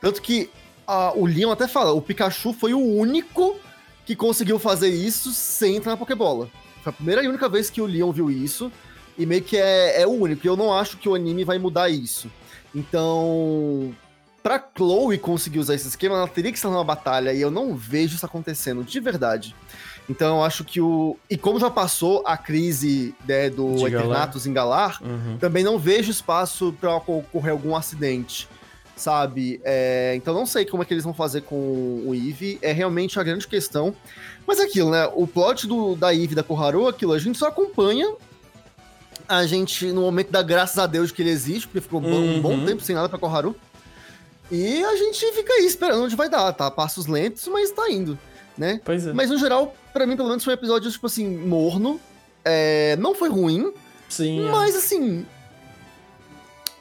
Tanto 0.00 0.20
que 0.20 0.50
a, 0.86 1.12
o 1.14 1.26
Leon 1.26 1.50
até 1.50 1.68
fala, 1.68 1.92
o 1.92 2.02
Pikachu 2.02 2.52
foi 2.52 2.74
o 2.74 2.80
único 2.80 3.56
que 4.04 4.16
conseguiu 4.16 4.58
fazer 4.58 4.88
isso 4.88 5.30
sem 5.32 5.76
entrar 5.76 5.92
na 5.92 5.96
Pokébola. 5.96 6.50
Foi 6.82 6.90
a 6.90 6.92
primeira 6.92 7.22
e 7.22 7.28
única 7.28 7.48
vez 7.48 7.70
que 7.70 7.80
o 7.80 7.86
Leon 7.86 8.10
viu 8.10 8.30
isso, 8.30 8.72
e 9.16 9.24
meio 9.24 9.42
que 9.42 9.56
é, 9.56 10.02
é 10.02 10.06
o 10.06 10.10
único. 10.10 10.44
E 10.44 10.48
eu 10.48 10.56
não 10.56 10.72
acho 10.72 10.96
que 10.96 11.08
o 11.08 11.14
anime 11.14 11.44
vai 11.44 11.58
mudar 11.58 11.88
isso. 11.88 12.30
Então, 12.74 13.94
pra 14.42 14.62
Chloe 14.76 15.18
conseguir 15.18 15.58
usar 15.58 15.74
esse 15.74 15.88
esquema, 15.88 16.16
ela 16.16 16.28
teria 16.28 16.50
que 16.50 16.58
estar 16.58 16.70
numa 16.70 16.84
batalha, 16.84 17.32
e 17.32 17.40
eu 17.40 17.50
não 17.50 17.74
vejo 17.74 18.16
isso 18.16 18.26
acontecendo, 18.26 18.82
de 18.82 19.00
verdade. 19.00 19.54
Então 20.08 20.38
eu 20.38 20.44
acho 20.44 20.64
que 20.64 20.80
o. 20.80 21.16
E 21.28 21.36
como 21.36 21.60
já 21.60 21.70
passou 21.70 22.22
a 22.26 22.36
crise 22.36 23.14
né, 23.26 23.48
do 23.48 23.76
de 23.76 23.84
Eternatus 23.86 24.46
em 24.46 24.52
Galar, 24.52 25.00
uhum. 25.02 25.38
também 25.38 25.62
não 25.62 25.78
vejo 25.78 26.10
espaço 26.10 26.74
para 26.80 26.96
ocorrer 26.96 27.52
algum 27.52 27.76
acidente 27.76 28.48
sabe? 29.00 29.60
É, 29.64 30.12
então 30.14 30.34
não 30.34 30.44
sei 30.44 30.66
como 30.66 30.82
é 30.82 30.86
que 30.86 30.92
eles 30.92 31.04
vão 31.04 31.14
fazer 31.14 31.40
com 31.40 31.56
o 31.56 32.14
Eve, 32.14 32.58
é 32.60 32.70
realmente 32.70 33.18
a 33.18 33.22
grande 33.22 33.48
questão. 33.48 33.94
Mas 34.46 34.60
é 34.60 34.64
aquilo, 34.64 34.90
né? 34.90 35.10
O 35.14 35.26
plot 35.26 35.66
do, 35.66 35.96
da 35.96 36.14
Eve 36.14 36.34
da 36.34 36.42
Koharu, 36.42 36.86
aquilo, 36.86 37.12
a 37.12 37.18
gente 37.18 37.38
só 37.38 37.48
acompanha. 37.48 38.12
A 39.26 39.46
gente, 39.46 39.86
no 39.86 40.02
momento 40.02 40.30
da 40.30 40.42
graças 40.42 40.78
a 40.78 40.86
Deus 40.86 41.10
que 41.10 41.22
ele 41.22 41.30
existe, 41.30 41.66
porque 41.66 41.80
ficou 41.80 42.02
uhum. 42.02 42.36
um 42.36 42.42
bom 42.42 42.52
uhum. 42.52 42.66
tempo 42.66 42.82
sem 42.82 42.94
nada 42.94 43.08
pra 43.08 43.18
Koharu. 43.18 43.56
E 44.50 44.84
a 44.84 44.96
gente 44.96 45.32
fica 45.32 45.52
aí 45.54 45.64
esperando 45.64 46.04
onde 46.04 46.16
vai 46.16 46.28
dar, 46.28 46.52
tá? 46.52 46.70
Passos 46.70 47.06
lentos, 47.06 47.46
mas 47.46 47.70
tá 47.70 47.90
indo, 47.90 48.18
né? 48.58 48.80
Pois 48.84 49.06
é. 49.06 49.12
Mas 49.12 49.30
no 49.30 49.38
geral, 49.38 49.74
para 49.92 50.06
mim, 50.06 50.16
pelo 50.16 50.28
menos, 50.28 50.42
foi 50.42 50.54
um 50.54 50.56
episódio, 50.56 50.90
tipo 50.90 51.06
assim, 51.06 51.26
morno. 51.26 52.00
É, 52.44 52.96
não 52.96 53.14
foi 53.14 53.28
ruim. 53.28 53.72
Sim. 54.08 54.46
É. 54.46 54.50
Mas 54.50 54.74
assim. 54.74 55.24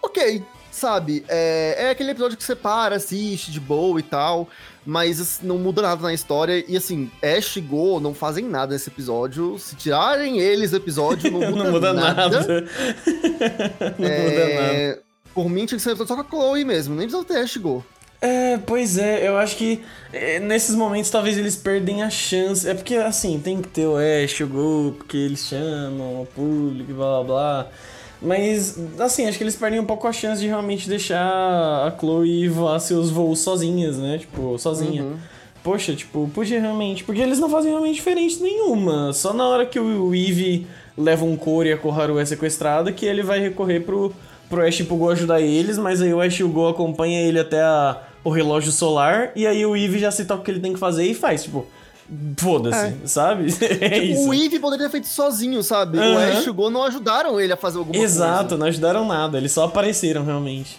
Ok, 0.01 0.43
sabe? 0.71 1.23
É, 1.27 1.75
é 1.77 1.89
aquele 1.91 2.11
episódio 2.11 2.37
que 2.37 2.43
você 2.43 2.55
para, 2.55 2.95
assiste 2.95 3.51
de 3.51 3.59
boa 3.59 3.99
e 3.99 4.03
tal, 4.03 4.47
mas 4.85 5.19
assim, 5.19 5.45
não 5.45 5.57
muda 5.57 5.81
nada 5.81 6.01
na 6.01 6.13
história. 6.13 6.63
E 6.67 6.75
assim, 6.75 7.11
Ash 7.21 7.57
e 7.57 7.61
Go 7.61 7.99
não 7.99 8.13
fazem 8.15 8.45
nada 8.45 8.73
nesse 8.73 8.89
episódio. 8.89 9.59
Se 9.59 9.75
tirarem 9.75 10.39
eles 10.39 10.71
do 10.71 10.77
episódio, 10.77 11.29
não 11.29 11.39
muda, 11.51 11.63
não 11.63 11.71
muda 11.71 11.93
nada. 11.93 12.39
nada. 12.39 12.65
não 13.99 14.07
é, 14.07 14.23
muda 14.23 14.93
nada. 14.95 15.08
Por 15.33 15.49
mim, 15.49 15.65
tinha 15.65 15.77
que 15.77 15.83
ser 15.83 15.95
só 15.95 16.15
com 16.15 16.21
a 16.21 16.25
Chloe 16.25 16.65
mesmo, 16.65 16.95
nem 16.95 17.07
precisa 17.07 17.25
ter 17.25 17.39
Ash 17.39 17.57
Go. 17.57 17.83
É, 18.21 18.57
pois 18.57 18.97
é, 18.97 19.25
eu 19.25 19.37
acho 19.37 19.55
que 19.55 19.81
é, 20.11 20.39
nesses 20.39 20.75
momentos 20.75 21.09
talvez 21.09 21.37
eles 21.37 21.55
perdem 21.55 22.03
a 22.03 22.09
chance. 22.09 22.67
É 22.67 22.73
porque, 22.73 22.95
assim, 22.95 23.39
tem 23.39 23.61
que 23.61 23.69
ter 23.69 23.87
o 23.87 23.95
Ash, 23.95 24.39
o 24.41 24.47
Go, 24.47 24.95
porque 24.97 25.17
eles 25.17 25.45
chamam 25.45 26.23
o 26.23 26.25
público, 26.25 26.93
blá 26.93 27.23
blá 27.23 27.23
blá. 27.23 27.67
Mas, 28.21 28.77
assim, 28.99 29.25
acho 29.25 29.37
que 29.37 29.43
eles 29.45 29.55
perdem 29.55 29.79
um 29.79 29.85
pouco 29.85 30.05
a 30.05 30.11
chance 30.11 30.41
de 30.41 30.47
realmente 30.47 30.89
deixar 30.89 31.23
a 31.23 31.95
Chloe 31.97 32.49
voar 32.49 32.79
seus 32.79 33.09
voos 33.09 33.39
sozinhas, 33.39 33.97
né? 33.97 34.17
Tipo, 34.17 34.57
sozinha. 34.57 35.03
Uhum. 35.03 35.17
Poxa, 35.63 35.95
tipo, 35.95 36.29
podia 36.33 36.59
realmente. 36.59 37.05
Porque 37.05 37.21
eles 37.21 37.39
não 37.39 37.49
fazem 37.49 37.71
realmente 37.71 37.95
diferença 37.95 38.43
nenhuma. 38.43 39.13
Só 39.13 39.31
na 39.31 39.47
hora 39.47 39.65
que 39.65 39.79
o 39.79 40.13
Eve 40.13 40.67
leva 40.97 41.23
um 41.23 41.37
couro 41.37 41.69
e 41.69 41.71
a 41.71 41.77
Koharu 41.77 42.19
é 42.19 42.25
sequestrada 42.25 42.91
que 42.91 43.05
ele 43.05 43.23
vai 43.23 43.39
recorrer 43.39 43.79
pro, 43.81 44.13
pro 44.49 44.65
Ash 44.65 44.79
e 44.79 44.83
pro 44.83 44.95
Go 44.97 45.09
ajudar 45.09 45.39
eles, 45.41 45.77
mas 45.77 46.01
aí 46.01 46.13
o 46.13 46.19
Ash 46.21 46.39
e 46.39 46.43
o 46.43 46.49
Go 46.49 46.67
acompanha 46.67 47.21
ele 47.21 47.39
até 47.39 47.61
a 47.61 48.01
o 48.23 48.29
relógio 48.29 48.71
solar, 48.71 49.31
e 49.35 49.47
aí 49.47 49.65
o 49.65 49.75
Eve 49.77 49.97
já 49.97 50.11
se 50.11 50.25
toca 50.25 50.41
o 50.41 50.43
que 50.43 50.51
ele 50.51 50.59
tem 50.59 50.73
que 50.73 50.79
fazer 50.79 51.05
e 51.05 51.13
faz, 51.13 51.43
tipo, 51.43 51.65
foda-se, 52.37 52.77
É. 52.77 52.93
sabe? 53.05 53.45
é 53.63 53.89
Tipo, 54.01 54.05
isso. 54.13 54.29
o 54.29 54.33
Eve 54.33 54.59
poderia 54.59 54.85
ter 54.87 54.91
feito 54.91 55.07
sozinho, 55.07 55.63
sabe? 55.63 55.97
O 55.97 56.01
Aham. 56.01 56.29
Ash 56.39 56.45
e 56.45 56.49
o 56.49 56.53
Gon 56.53 56.69
não 56.69 56.83
ajudaram 56.83 57.39
ele 57.39 57.53
a 57.53 57.57
fazer 57.57 57.77
alguma 57.77 57.97
Exato, 57.97 58.39
coisa. 58.41 58.57
não 58.57 58.67
ajudaram 58.67 59.07
nada, 59.07 59.37
eles 59.37 59.51
só 59.51 59.63
apareceram 59.65 60.25
realmente. 60.25 60.77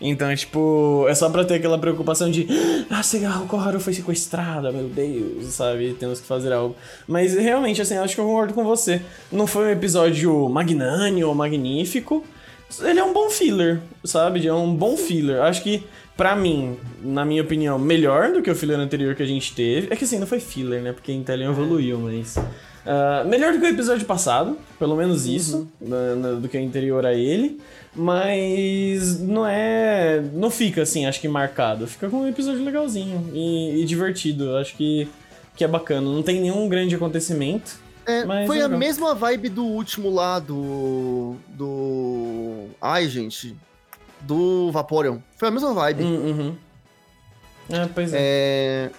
Então, 0.00 0.34
tipo, 0.36 1.06
é 1.08 1.14
só 1.14 1.30
pra 1.30 1.42
ter 1.44 1.54
aquela 1.54 1.78
preocupação 1.78 2.30
de 2.30 2.46
Ah, 2.90 3.40
o 3.42 3.46
Koharu 3.46 3.80
foi 3.80 3.94
sequestrada, 3.94 4.70
meu 4.70 4.88
Deus, 4.88 5.46
sabe? 5.46 5.94
Temos 5.98 6.20
que 6.20 6.26
fazer 6.26 6.52
algo. 6.52 6.76
Mas 7.08 7.32
realmente, 7.34 7.80
assim, 7.80 7.96
acho 7.96 8.14
que 8.14 8.20
eu 8.20 8.26
concordo 8.26 8.52
com 8.52 8.62
você. 8.62 9.00
Não 9.32 9.46
foi 9.46 9.68
um 9.68 9.70
episódio 9.70 10.48
magnânimo 10.50 11.28
ou 11.28 11.34
magnífico. 11.34 12.22
Ele 12.82 12.98
é 12.98 13.04
um 13.04 13.12
bom 13.12 13.30
filler, 13.30 13.80
sabe? 14.04 14.46
É 14.46 14.52
um 14.52 14.74
bom 14.74 14.96
filler. 14.96 15.40
Acho 15.42 15.62
que, 15.62 15.84
pra 16.16 16.34
mim, 16.34 16.76
na 17.02 17.24
minha 17.24 17.42
opinião, 17.42 17.78
melhor 17.78 18.32
do 18.32 18.42
que 18.42 18.50
o 18.50 18.54
filler 18.54 18.78
anterior 18.78 19.14
que 19.14 19.22
a 19.22 19.26
gente 19.26 19.54
teve. 19.54 19.88
É 19.90 19.96
que 19.96 20.04
assim, 20.04 20.18
não 20.18 20.26
foi 20.26 20.40
filler, 20.40 20.82
né? 20.82 20.92
Porque 20.92 21.12
a 21.12 21.14
Intellion 21.14 21.50
evoluiu, 21.52 21.98
mas. 21.98 22.36
ah, 22.84 23.24
melhor 23.26 23.52
do 23.52 23.60
que 23.60 23.66
o 23.66 23.68
episódio 23.68 24.04
passado, 24.04 24.58
pelo 24.78 24.96
menos 24.96 25.26
isso, 25.26 25.68
na- 25.80 26.14
na- 26.16 26.32
do 26.32 26.48
que 26.48 26.58
o 26.58 26.62
anterior 26.64 27.06
a 27.06 27.14
ele. 27.14 27.58
Mas 27.94 29.20
não 29.20 29.46
é. 29.46 30.22
Não 30.34 30.50
fica 30.50 30.82
assim, 30.82 31.06
acho 31.06 31.20
que 31.20 31.28
marcado. 31.28 31.86
Fica 31.86 32.08
com 32.08 32.18
um 32.22 32.28
episódio 32.28 32.64
legalzinho 32.64 33.30
e, 33.32 33.80
e 33.82 33.84
divertido. 33.84 34.56
Acho 34.56 34.76
que, 34.76 35.08
que 35.56 35.64
é 35.64 35.68
bacana. 35.68 36.02
Não 36.10 36.22
tem 36.22 36.40
nenhum 36.40 36.68
grande 36.68 36.94
acontecimento. 36.94 37.78
É, 38.06 38.46
foi 38.46 38.60
a 38.60 38.68
mesma 38.68 39.14
vibe 39.14 39.48
do 39.48 39.64
último 39.64 40.10
lá, 40.10 40.38
do. 40.38 41.36
Do. 41.48 42.66
Ai, 42.80 43.08
gente. 43.08 43.56
Do 44.20 44.70
Vaporeon. 44.72 45.18
Foi 45.36 45.48
a 45.48 45.50
mesma 45.50 45.74
vibe. 45.74 46.04
Hum, 46.04 46.16
uhum. 46.26 46.56
É, 47.68 47.86
pois 47.86 48.12
é. 48.12 48.16
É, 48.18 48.90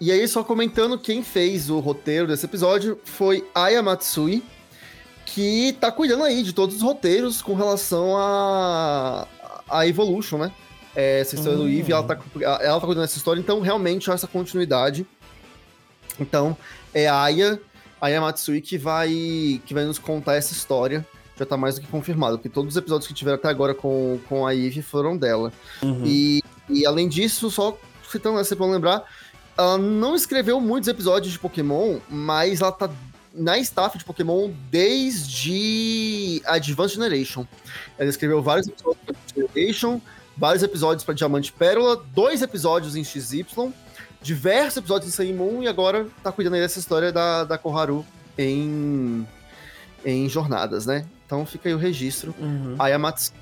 E 0.00 0.10
aí, 0.10 0.26
só 0.26 0.42
comentando, 0.42 0.98
quem 0.98 1.22
fez 1.22 1.68
o 1.70 1.78
roteiro 1.78 2.26
desse 2.26 2.46
episódio 2.46 2.98
foi 3.04 3.46
Aya 3.54 3.82
Matsui, 3.82 4.42
que 5.26 5.76
tá 5.80 5.92
cuidando 5.92 6.24
aí 6.24 6.42
de 6.42 6.52
todos 6.52 6.76
os 6.76 6.82
roteiros 6.82 7.42
com 7.42 7.54
relação 7.54 8.16
a, 8.16 9.26
a 9.68 9.86
Evolution, 9.86 10.38
né? 10.38 10.52
É, 10.96 11.20
essa 11.20 11.34
história 11.34 11.58
do 11.58 11.64
Hum. 11.64 11.68
Eve, 11.68 11.92
ela 11.92 12.02
tá, 12.02 12.18
ela 12.40 12.80
tá 12.80 12.86
cuidando 12.86 13.02
dessa 13.04 13.16
história, 13.18 13.40
então 13.40 13.60
realmente 13.60 14.10
há 14.10 14.14
essa 14.14 14.26
continuidade. 14.28 15.06
Então, 16.18 16.56
é 16.92 17.08
a 17.08 17.20
Aya, 17.22 17.60
Aya 18.00 18.20
Matsui 18.20 18.60
que 18.60 18.76
vai, 18.76 19.60
que 19.64 19.74
vai 19.74 19.84
nos 19.84 19.98
contar 19.98 20.34
essa 20.34 20.52
história. 20.52 21.06
Já 21.36 21.44
tá 21.44 21.56
mais 21.56 21.74
do 21.74 21.80
que 21.80 21.88
confirmado, 21.88 22.38
porque 22.38 22.48
todos 22.48 22.74
os 22.74 22.76
episódios 22.76 23.08
que 23.08 23.14
tiveram 23.14 23.36
até 23.36 23.48
agora 23.48 23.74
com, 23.74 24.20
com 24.28 24.46
a 24.46 24.54
Eve 24.54 24.82
foram 24.82 25.16
dela. 25.16 25.52
Uhum. 25.82 26.02
E, 26.04 26.42
e 26.68 26.86
além 26.86 27.08
disso, 27.08 27.50
só 27.50 27.76
citando 28.08 28.38
essa 28.38 28.54
pra 28.54 28.66
lembrar, 28.66 29.04
ela 29.58 29.76
não 29.76 30.14
escreveu 30.14 30.60
muitos 30.60 30.88
episódios 30.88 31.32
de 31.32 31.38
Pokémon, 31.38 31.98
mas 32.08 32.60
ela 32.60 32.70
tá 32.70 32.88
na 33.34 33.58
staff 33.58 33.98
de 33.98 34.04
Pokémon 34.04 34.50
desde 34.70 36.40
Advanced 36.46 36.94
Generation. 36.94 37.44
Ela 37.98 38.08
escreveu 38.08 38.40
vários 38.40 38.68
episódios 38.68 39.02
pra 39.04 39.16
Generation, 39.34 40.00
vários 40.36 40.62
episódios 40.62 41.04
pra 41.04 41.14
Diamante 41.14 41.52
Pérola, 41.52 42.02
dois 42.14 42.42
episódios 42.42 42.94
em 42.94 43.02
XY, 43.02 43.72
diversos 44.24 44.78
episódios 44.78 45.14
Sun 45.14 45.32
Moon 45.34 45.62
e 45.62 45.68
agora 45.68 46.06
tá 46.22 46.32
cuidando 46.32 46.54
aí 46.54 46.60
dessa 46.60 46.78
história 46.78 47.12
da, 47.12 47.44
da 47.44 47.58
Koharu 47.58 48.04
em, 48.38 49.26
em 50.04 50.28
jornadas, 50.28 50.86
né? 50.86 51.04
Então 51.26 51.44
fica 51.44 51.68
aí 51.68 51.74
o 51.74 51.78
registro. 51.78 52.34
Uhum. 52.40 52.74
Ayamatsu, 52.78 53.32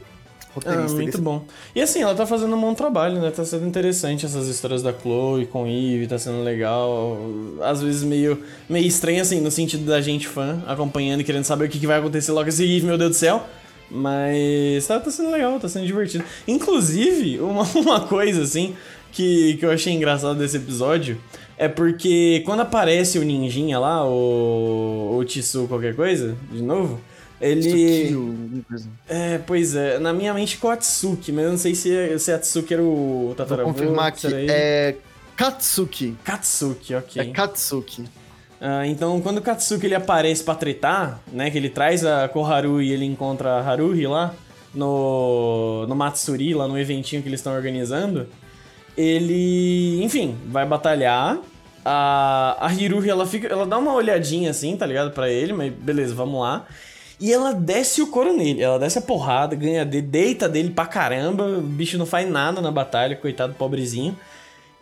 Ah, 0.67 0.77
muito 0.91 1.07
desse- 1.13 1.21
bom. 1.21 1.45
E 1.75 1.81
assim, 1.81 2.03
ela 2.03 2.15
tá 2.15 2.27
fazendo 2.27 2.55
um 2.57 2.61
bom 2.61 2.75
trabalho, 2.75 3.21
né? 3.21 3.31
Tá 3.31 3.45
sendo 3.45 3.67
interessante 3.67 4.27
essas 4.27 4.49
histórias 4.49 4.83
da 4.83 4.93
Chloe 4.93 5.47
com 5.47 5.67
Eve, 5.67 6.07
tá 6.09 6.19
sendo 6.19 6.43
legal. 6.43 7.17
Às 7.63 7.81
vezes 7.83 8.03
meio, 8.03 8.43
meio 8.69 8.87
estranho, 8.87 9.23
assim, 9.23 9.41
no 9.41 9.51
sentido 9.51 9.85
da 9.87 10.01
gente 10.01 10.27
fã, 10.29 10.63
acompanhando 10.67 11.21
e 11.21 11.25
querendo 11.25 11.45
saber 11.45 11.67
o 11.67 11.69
que, 11.69 11.79
que 11.79 11.87
vai 11.87 11.99
acontecer 12.01 12.33
logo 12.33 12.49
esse 12.49 12.65
Eve, 12.65 12.85
meu 12.87 12.99
Deus 12.99 13.11
do 13.13 13.17
céu. 13.17 13.47
Mas 13.95 14.87
tá, 14.87 14.99
tá 14.99 15.11
sendo 15.11 15.31
legal, 15.31 15.59
tá 15.61 15.69
sendo 15.69 15.87
divertido. 15.87 16.25
Inclusive, 16.49 17.39
uma, 17.45 17.63
uma 17.75 18.01
coisa, 18.01 18.43
assim, 18.43 18.75
que, 19.13 19.57
que 19.59 19.65
eu 19.65 19.71
achei 19.71 19.93
engraçado 19.93 20.39
desse 20.39 20.57
episódio 20.57 21.21
é 21.57 21.69
porque 21.69 22.43
quando 22.45 22.61
aparece 22.61 23.19
o 23.19 23.23
ninjinha 23.23 23.79
lá, 23.79 24.05
o, 24.05 25.17
o 25.19 25.25
Tissu 25.25 25.67
qualquer 25.69 25.95
coisa, 25.95 26.37
de 26.51 26.63
novo, 26.63 27.01
ele... 27.41 28.55
É, 29.09 29.39
pois 29.39 29.75
é. 29.75 29.99
Na 29.99 30.13
minha 30.13 30.33
mente 30.35 30.57
ficou 30.57 30.71
Atsuki, 30.71 31.31
mas 31.31 31.45
eu 31.45 31.51
não 31.51 31.59
sei 31.59 31.75
se, 31.75 32.19
se 32.19 32.33
Atsuki 32.33 32.75
era 32.75 32.83
o 32.83 33.27
Vou 33.27 33.35
tataravô. 33.35 33.73
confirmar 33.73 34.07
aqui. 34.07 34.27
É 34.49 34.97
Katsuki. 35.37 36.17
Katsuki, 36.25 36.95
ok. 36.95 37.23
É 37.23 37.27
Katsuki. 37.27 38.05
Ah, 38.61 38.87
então, 38.87 39.21
quando 39.21 39.39
o 39.39 39.43
Katsuki 39.43 39.87
ele 39.87 39.95
aparece 39.95 40.43
pra 40.45 40.55
tretar, 40.55 41.21
né, 41.33 41.51
que 41.51 41.59
ele 41.59 41.69
traz 41.69 42.05
a 42.05 42.29
Koharu 42.29 42.81
e 42.81 42.93
ele 42.93 43.05
encontra 43.05 43.55
a 43.55 43.61
Haruhi 43.61 44.07
lá, 44.07 44.35
no, 44.75 45.87
no 45.87 45.95
Matsuri, 45.95 46.55
lá 46.55 46.67
no 46.67 46.79
eventinho 46.79 47.23
que 47.23 47.29
eles 47.29 47.41
estão 47.41 47.55
organizando, 47.55 48.27
ele, 48.97 50.03
enfim, 50.03 50.37
vai 50.47 50.67
batalhar. 50.67 51.39
A, 51.85 52.57
a 52.61 52.73
Hiruhi, 52.73 53.11
ela, 53.11 53.27
fica, 53.27 53.49
ela 53.49 53.67
dá 53.67 53.77
uma 53.77 53.93
olhadinha 53.93 54.51
assim, 54.51 54.77
tá 54.77 54.87
ligado, 54.87 55.11
pra 55.11 55.29
ele, 55.29 55.53
mas 55.53 55.73
beleza, 55.73 56.15
vamos 56.15 56.41
lá. 56.41 56.67
E 57.19 57.33
ela 57.33 57.53
desce 57.53 58.03
o 58.03 58.07
couro 58.09 58.37
nele, 58.37 58.63
ela 58.63 58.79
desce 58.79 58.99
a 58.99 59.03
porrada, 59.03 59.55
ganha 59.55 59.85
dele, 59.85 60.07
deita 60.07 60.49
dele 60.49 60.71
pra 60.71 60.87
caramba, 60.87 61.45
o 61.45 61.61
bicho 61.61 61.97
não 61.99 62.07
faz 62.07 62.29
nada 62.29 62.61
na 62.61 62.71
batalha, 62.71 63.17
coitado 63.17 63.55
pobrezinho. 63.55 64.17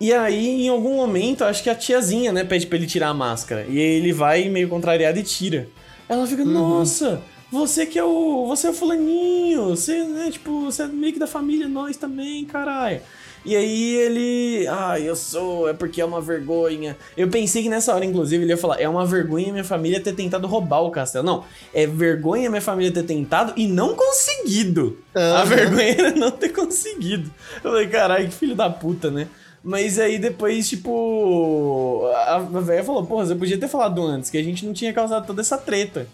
E 0.00 0.12
aí, 0.14 0.62
em 0.64 0.68
algum 0.70 0.96
momento, 0.96 1.44
acho 1.44 1.62
que 1.62 1.68
a 1.68 1.74
tiazinha, 1.74 2.32
né, 2.32 2.42
pede 2.42 2.66
pra 2.66 2.78
ele 2.78 2.86
tirar 2.86 3.08
a 3.08 3.14
máscara. 3.14 3.66
E 3.68 3.78
aí 3.78 3.96
ele 3.98 4.12
vai 4.12 4.48
meio 4.48 4.68
contrariado 4.68 5.18
e 5.18 5.22
tira. 5.22 5.68
Ela 6.08 6.26
fica, 6.26 6.42
nossa, 6.42 7.20
você 7.52 7.84
que 7.84 7.98
é 7.98 8.04
o. 8.04 8.46
Você 8.46 8.68
é 8.68 8.70
o 8.70 8.74
fulaninho. 8.74 9.68
Você, 9.68 10.02
né, 10.04 10.30
tipo, 10.30 10.64
você 10.64 10.84
é 10.84 10.86
meio 10.86 11.12
que 11.12 11.18
da 11.18 11.26
família, 11.26 11.68
nós 11.68 11.98
também, 11.98 12.46
caralho. 12.46 13.02
E 13.44 13.56
aí 13.56 13.96
ele. 13.96 14.66
Ah, 14.68 15.00
eu 15.00 15.16
sou, 15.16 15.68
é 15.68 15.72
porque 15.72 16.00
é 16.00 16.04
uma 16.04 16.20
vergonha. 16.20 16.96
Eu 17.16 17.28
pensei 17.28 17.62
que 17.62 17.68
nessa 17.68 17.94
hora, 17.94 18.04
inclusive, 18.04 18.44
ele 18.44 18.52
ia 18.52 18.56
falar: 18.56 18.80
é 18.80 18.88
uma 18.88 19.06
vergonha 19.06 19.50
minha 19.50 19.64
família 19.64 20.00
ter 20.00 20.12
tentado 20.14 20.46
roubar 20.46 20.82
o 20.82 20.90
castelo. 20.90 21.24
Não, 21.24 21.44
é 21.72 21.86
vergonha 21.86 22.50
minha 22.50 22.60
família 22.60 22.92
ter 22.92 23.04
tentado 23.04 23.52
e 23.56 23.66
não 23.66 23.94
conseguido. 23.94 24.98
A 25.14 25.20
Aham. 25.20 25.44
vergonha 25.46 25.90
era 25.90 26.10
não 26.10 26.30
ter 26.30 26.50
conseguido. 26.50 27.30
Eu 27.64 27.70
falei, 27.70 27.88
caralho, 27.88 28.28
que 28.28 28.34
filho 28.34 28.54
da 28.54 28.68
puta, 28.68 29.10
né? 29.10 29.26
Mas 29.62 29.98
aí 29.98 30.18
depois, 30.18 30.68
tipo. 30.68 32.02
A 32.14 32.36
a 32.36 32.38
velha 32.40 32.84
falou, 32.84 33.04
porra, 33.06 33.26
você 33.26 33.34
podia 33.34 33.58
ter 33.58 33.68
falado 33.68 34.02
antes, 34.02 34.30
que 34.30 34.38
a 34.38 34.42
gente 34.42 34.66
não 34.66 34.72
tinha 34.72 34.92
causado 34.92 35.26
toda 35.26 35.40
essa 35.40 35.56
treta. 35.56 36.06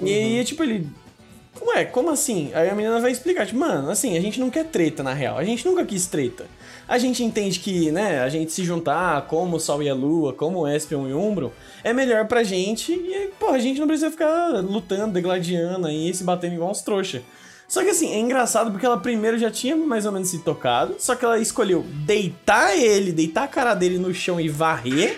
E 0.00 0.12
aí, 0.12 0.44
tipo, 0.44 0.62
ele. 0.62 0.86
Ué, 1.62 1.84
como 1.84 2.10
assim? 2.10 2.50
Aí 2.54 2.70
a 2.70 2.74
menina 2.74 3.00
vai 3.00 3.10
explicar, 3.10 3.44
tipo, 3.46 3.58
mano, 3.58 3.90
assim, 3.90 4.16
a 4.16 4.20
gente 4.20 4.40
não 4.40 4.48
quer 4.48 4.64
treta, 4.64 5.02
na 5.02 5.12
real. 5.12 5.36
A 5.36 5.44
gente 5.44 5.64
nunca 5.66 5.84
quis 5.84 6.06
treta. 6.06 6.46
A 6.90 6.98
gente 6.98 7.22
entende 7.22 7.60
que, 7.60 7.92
né, 7.92 8.20
a 8.20 8.28
gente 8.28 8.50
se 8.50 8.64
juntar 8.64 9.22
como 9.28 9.58
o 9.58 9.60
Sol 9.60 9.80
e 9.80 9.88
a 9.88 9.94
Lua, 9.94 10.32
como 10.32 10.58
o 10.58 10.68
Espion 10.68 11.06
e 11.06 11.12
o 11.12 11.20
Umbro, 11.20 11.52
é 11.84 11.92
melhor 11.92 12.26
pra 12.26 12.42
gente 12.42 12.92
e, 12.92 13.30
pô, 13.38 13.50
a 13.50 13.60
gente 13.60 13.78
não 13.78 13.86
precisa 13.86 14.10
ficar 14.10 14.48
lutando, 14.60 15.12
degladiando 15.12 15.86
aí, 15.86 16.12
se 16.12 16.24
batendo 16.24 16.54
igual 16.54 16.68
uns 16.68 16.82
trouxa. 16.82 17.22
Só 17.68 17.84
que 17.84 17.90
assim, 17.90 18.12
é 18.12 18.18
engraçado 18.18 18.72
porque 18.72 18.84
ela 18.84 18.98
primeiro 18.98 19.38
já 19.38 19.52
tinha 19.52 19.76
mais 19.76 20.04
ou 20.04 20.10
menos 20.10 20.30
se 20.30 20.40
tocado, 20.40 20.96
só 20.98 21.14
que 21.14 21.24
ela 21.24 21.38
escolheu 21.38 21.86
deitar 22.04 22.76
ele, 22.76 23.12
deitar 23.12 23.44
a 23.44 23.48
cara 23.48 23.74
dele 23.74 23.96
no 23.96 24.12
chão 24.12 24.40
e 24.40 24.48
varrer, 24.48 25.16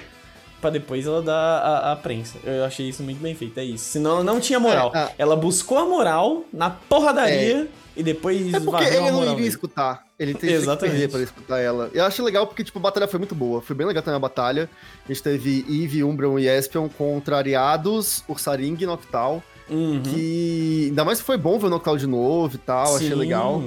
pra 0.61 0.69
depois 0.69 1.07
ela 1.07 1.23
dar 1.23 1.33
a, 1.33 1.93
a 1.93 1.97
prensa. 1.97 2.37
Eu 2.45 2.67
achei 2.67 2.87
isso 2.87 3.03
muito 3.03 3.23
bem 3.23 3.35
feito, 3.35 3.59
é 3.59 3.65
isso. 3.65 3.87
Senão 3.87 4.17
ela 4.17 4.25
não 4.25 4.39
tinha 4.39 4.61
moral. 4.61 4.93
É, 4.95 4.99
ah. 4.99 5.11
Ela 5.17 5.37
buscou 5.37 5.79
a 5.79 5.87
moral 5.87 6.45
na 6.53 6.69
porradaria 6.69 7.67
e 7.97 8.03
depois 8.03 8.53
É 8.53 8.61
porque 8.61 8.71
varreu 8.71 9.05
a 9.05 9.09
ele 9.09 9.11
não 9.11 9.33
iria 9.33 9.49
escutar. 9.49 10.05
Ele 10.23 10.35
que 10.35 10.47
Exatamente. 10.47 10.93
perder 10.93 11.11
pra 11.11 11.21
escutar 11.21 11.59
ela. 11.59 11.91
Eu 11.93 12.05
acho 12.05 12.23
legal 12.23 12.47
porque, 12.47 12.63
tipo, 12.63 12.79
a 12.79 12.83
batalha 12.83 13.09
foi 13.09 13.19
muito 13.19 13.35
boa. 13.35 13.61
Foi 13.61 13.75
bem 13.75 13.85
legal 13.85 14.05
também 14.05 14.17
a 14.17 14.21
batalha. 14.21 14.71
A 15.05 15.09
gente 15.09 15.21
teve 15.21 15.67
Eve, 15.69 16.05
Umbreon 16.05 16.39
e 16.39 16.47
Espion 16.47 16.89
contrariados, 16.89 18.23
Ursaring 18.29 18.77
e 18.81 18.87
Noctal. 18.87 19.43
Uhum. 19.69 20.01
Que 20.01 20.87
ainda 20.91 21.05
mais 21.05 21.19
que 21.19 21.25
foi 21.25 21.37
bom 21.37 21.59
ver 21.59 21.67
o 21.67 21.71
Noctal 21.71 21.97
de 21.97 22.07
novo 22.07 22.55
e 22.55 22.59
tal. 22.59 22.95
Achei 22.95 23.09
Sim. 23.09 23.15
legal. 23.17 23.65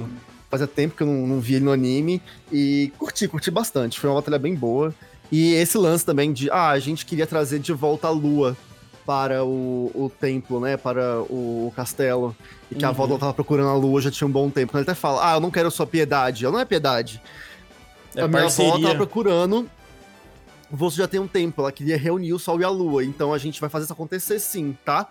Fazia 0.48 0.66
tempo 0.66 0.96
que 0.96 1.02
eu 1.02 1.06
não, 1.06 1.26
não 1.26 1.40
vi 1.40 1.56
ele 1.56 1.64
no 1.66 1.72
anime. 1.72 2.22
E 2.50 2.90
curti, 2.98 3.28
curti 3.28 3.50
bastante. 3.50 4.00
Foi 4.00 4.08
uma 4.08 4.16
batalha 4.16 4.38
bem 4.38 4.54
boa. 4.54 4.94
E 5.30 5.54
esse 5.54 5.76
lance 5.76 6.06
também 6.06 6.32
de, 6.32 6.50
ah, 6.50 6.70
a 6.70 6.78
gente 6.78 7.04
queria 7.04 7.26
trazer 7.26 7.58
de 7.58 7.72
volta 7.74 8.06
a 8.06 8.10
lua 8.10 8.56
para 9.06 9.44
o, 9.44 9.90
o 9.94 10.10
templo, 10.10 10.58
né? 10.60 10.76
Para 10.76 11.20
o, 11.22 11.72
castelo. 11.76 12.36
E 12.70 12.74
que 12.74 12.84
a 12.84 12.88
avó 12.88 13.02
Uhum. 13.04 13.08
dela 13.10 13.20
tava 13.20 13.34
procurando 13.34 13.68
a 13.70 13.74
lua 13.74 14.00
já 14.00 14.10
tinha 14.10 14.26
um 14.26 14.30
bom 14.30 14.50
tempo. 14.50 14.76
Ele 14.76 14.82
até 14.82 14.94
fala, 14.94 15.30
ah, 15.32 15.36
eu 15.36 15.40
não 15.40 15.50
quero 15.50 15.70
sua 15.70 15.86
piedade. 15.86 16.44
Ela 16.44 16.52
não 16.54 16.60
é 16.60 16.64
piedade. 16.64 17.22
É 18.14 18.22
a 18.22 18.28
minha 18.28 18.40
avó 18.44 18.48
parceria. 18.48 18.82
tava 18.88 18.96
procurando. 18.96 19.70
Você 20.70 20.96
já 20.96 21.06
tem 21.06 21.20
um 21.20 21.28
tempo, 21.28 21.62
ela 21.62 21.70
queria 21.70 21.96
reunir 21.96 22.32
o 22.32 22.38
Sol 22.40 22.60
e 22.60 22.64
a 22.64 22.68
Lua, 22.68 23.04
então 23.04 23.32
a 23.32 23.38
gente 23.38 23.60
vai 23.60 23.70
fazer 23.70 23.84
isso 23.84 23.92
acontecer 23.92 24.40
sim, 24.40 24.76
tá? 24.84 25.06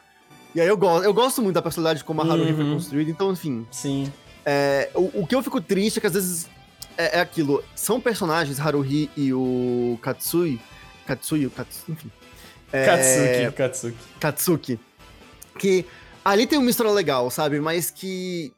E 0.53 0.59
aí 0.59 0.67
eu 0.67 0.75
gosto, 0.75 1.05
eu 1.05 1.13
gosto 1.13 1.41
muito 1.41 1.55
da 1.55 1.61
personalidade 1.61 2.03
como 2.03 2.21
a 2.21 2.25
Haruhi 2.25 2.53
foi 2.53 2.63
Uhum. 2.65 2.73
construída, 2.73 3.09
então, 3.09 3.31
enfim. 3.31 3.65
Sim. 3.71 4.11
é, 4.45 4.89
o, 4.93 5.21
o 5.21 5.25
que 5.27 5.33
eu 5.33 5.41
fico 5.41 5.61
triste 5.61 5.97
é 5.97 6.01
que 6.01 6.07
às 6.07 6.13
vezes 6.13 6.49
é, 6.97 7.19
é 7.19 7.21
aquilo. 7.21 7.63
São 7.73 8.01
personagens, 8.01 8.59
Haruhi 8.59 9.09
e 9.15 9.33
o 9.33 9.97
Katsui. 10.01 10.59
Katsui, 11.05 11.45
o 11.45 11.49
Katsuki, 11.51 11.91
enfim. 11.93 12.11
É, 12.75 12.85
Katsuki, 12.85 13.57
Katsuki. 13.57 13.97
Katsuki. 14.19 14.79
Que 15.57 15.85
ali 16.23 16.47
tem 16.47 16.57
uma 16.57 16.69
história 16.69 16.91
legal, 16.91 17.29
sabe? 17.29 17.59
Mas 17.59 17.89
que. 17.89 18.51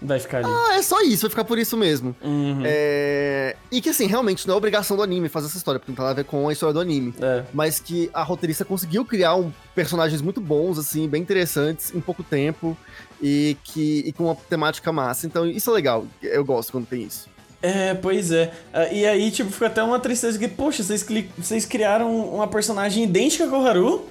Vai 0.00 0.18
ficar 0.18 0.38
ali. 0.38 0.48
Ah, 0.48 0.74
é 0.74 0.82
só 0.82 1.00
isso, 1.02 1.22
vai 1.22 1.30
ficar 1.30 1.44
por 1.44 1.58
isso 1.58 1.76
mesmo. 1.76 2.14
Uhum. 2.22 2.62
É... 2.64 3.54
E 3.70 3.80
que 3.80 3.88
assim, 3.88 4.06
realmente 4.06 4.48
não 4.48 4.54
é 4.54 4.56
obrigação 4.56 4.96
do 4.96 5.02
anime 5.02 5.28
fazer 5.28 5.46
essa 5.46 5.56
história, 5.56 5.78
porque 5.78 5.92
não 5.92 5.96
tem 5.96 6.04
nada 6.04 6.20
a 6.20 6.22
ver 6.22 6.28
com 6.28 6.48
a 6.48 6.52
história 6.52 6.72
do 6.72 6.80
anime. 6.80 7.14
É. 7.20 7.44
Mas 7.52 7.78
que 7.78 8.10
a 8.12 8.22
roteirista 8.24 8.64
conseguiu 8.64 9.04
criar 9.04 9.36
um, 9.36 9.52
personagens 9.76 10.20
muito 10.20 10.40
bons, 10.40 10.76
assim, 10.76 11.08
bem 11.08 11.22
interessantes, 11.22 11.94
em 11.94 12.00
pouco 12.00 12.24
tempo, 12.24 12.76
e 13.20 13.56
que 13.62 14.02
e 14.04 14.12
com 14.12 14.24
uma 14.24 14.34
temática 14.34 14.90
massa. 14.90 15.24
Então, 15.24 15.46
isso 15.46 15.70
é 15.70 15.72
legal. 15.72 16.04
Eu 16.20 16.44
gosto 16.44 16.72
quando 16.72 16.86
tem 16.86 17.04
isso. 17.04 17.30
É, 17.62 17.94
pois 17.94 18.32
é. 18.32 18.50
Ah, 18.72 18.88
E 18.88 19.06
aí, 19.06 19.30
tipo, 19.30 19.50
fica 19.50 19.66
até 19.66 19.82
uma 19.82 19.98
tristeza 20.00 20.38
que, 20.38 20.48
poxa, 20.48 20.82
vocês, 20.82 21.06
vocês 21.38 21.64
criaram 21.64 22.12
uma 22.34 22.48
personagem 22.48 23.04
idêntica 23.04 23.46
com 23.46 23.62
o 23.62 23.66
Haru 23.66 24.04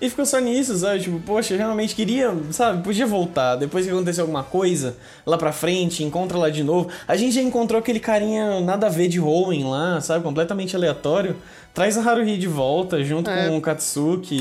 e 0.00 0.10
ficou 0.10 0.26
só 0.26 0.38
nisso, 0.40 0.76
sabe? 0.76 1.00
Tipo, 1.00 1.20
poxa, 1.20 1.54
eu 1.54 1.58
realmente 1.58 1.94
queria, 1.94 2.34
sabe? 2.50 2.82
Podia 2.82 3.06
voltar. 3.06 3.54
Depois 3.56 3.86
que 3.86 3.92
aconteceu 3.92 4.24
alguma 4.24 4.42
coisa, 4.42 4.96
lá 5.24 5.38
pra 5.38 5.52
frente, 5.52 6.02
encontra 6.02 6.36
lá 6.36 6.50
de 6.50 6.64
novo. 6.64 6.88
A 7.06 7.16
gente 7.16 7.34
já 7.36 7.40
encontrou 7.42 7.78
aquele 7.78 8.00
carinha 8.00 8.60
nada 8.60 8.88
a 8.88 8.90
ver 8.90 9.08
de 9.08 9.20
Hoenn 9.20 9.70
lá, 9.70 10.00
sabe? 10.00 10.24
Completamente 10.24 10.74
aleatório. 10.74 11.36
Traz 11.72 11.96
a 11.96 12.02
Haruhi 12.02 12.36
de 12.36 12.48
volta, 12.48 13.02
junto 13.04 13.30
É. 13.30 13.48
com 13.48 13.56
o 13.56 13.60
Katsuki, 13.60 14.40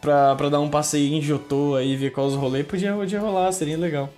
pra, 0.00 0.36
pra 0.36 0.48
dar 0.48 0.60
um 0.60 0.70
passeio 0.70 1.12
em 1.14 1.20
Johto 1.20 1.74
aí, 1.74 1.96
ver 1.96 2.10
qual 2.12 2.26
os 2.28 2.34
rolês. 2.34 2.64
Podia, 2.64 2.92
podia 2.92 3.18
rolar, 3.20 3.50
seria 3.52 3.76
legal. 3.76 4.08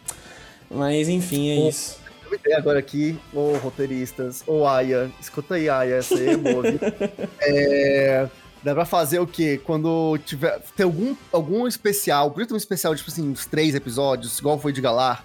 Mas 0.71 1.09
enfim, 1.09 1.49
é 1.49 1.69
isso. 1.69 1.99
Eu 2.27 2.31
me 2.33 2.39
dei 2.43 2.55
agora 2.55 2.79
aqui, 2.81 3.17
ô 3.33 3.53
roteiristas, 3.57 4.43
ô 4.49 4.67
Aya, 4.67 5.09
escuta 5.21 5.55
aí, 5.55 5.69
Aya, 5.69 5.95
essa 5.97 6.15
aí 6.17 6.31
é 6.31 6.37
boa, 6.37 6.63
viu? 6.63 6.81
é, 7.41 8.29
dá 8.65 8.75
pra 8.75 8.85
fazer 8.85 9.21
o 9.21 9.27
quê? 9.27 9.61
Quando 9.63 10.19
tiver. 10.25 10.61
Ter 10.77 10.83
algum, 10.83 11.15
algum 11.33 11.69
especial, 11.69 12.33
por 12.33 12.41
exemplo, 12.41 12.55
um 12.55 12.59
especial, 12.59 12.97
tipo 12.97 13.09
assim, 13.11 13.31
uns 13.31 13.47
três 13.47 13.77
episódios, 13.77 14.39
igual 14.41 14.59
foi 14.59 14.73
de 14.73 14.81
Galar. 14.81 15.25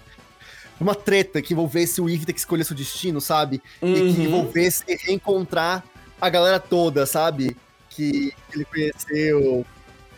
Uma 0.80 0.94
treta 0.94 1.42
que 1.42 1.52
envolvesse 1.54 2.00
o 2.00 2.08
Eve 2.08 2.24
ter 2.24 2.32
que 2.32 2.38
escolher 2.38 2.64
seu 2.64 2.76
destino, 2.76 3.20
sabe? 3.20 3.60
E 3.82 3.94
que 3.94 4.00
Uhum. 4.00 4.24
envolvesse 4.24 4.84
reencontrar 4.88 5.84
a 6.20 6.28
galera 6.28 6.60
toda, 6.60 7.04
sabe? 7.04 7.56
Que 7.90 8.32
ele 8.54 8.64
conheceu. 8.64 9.66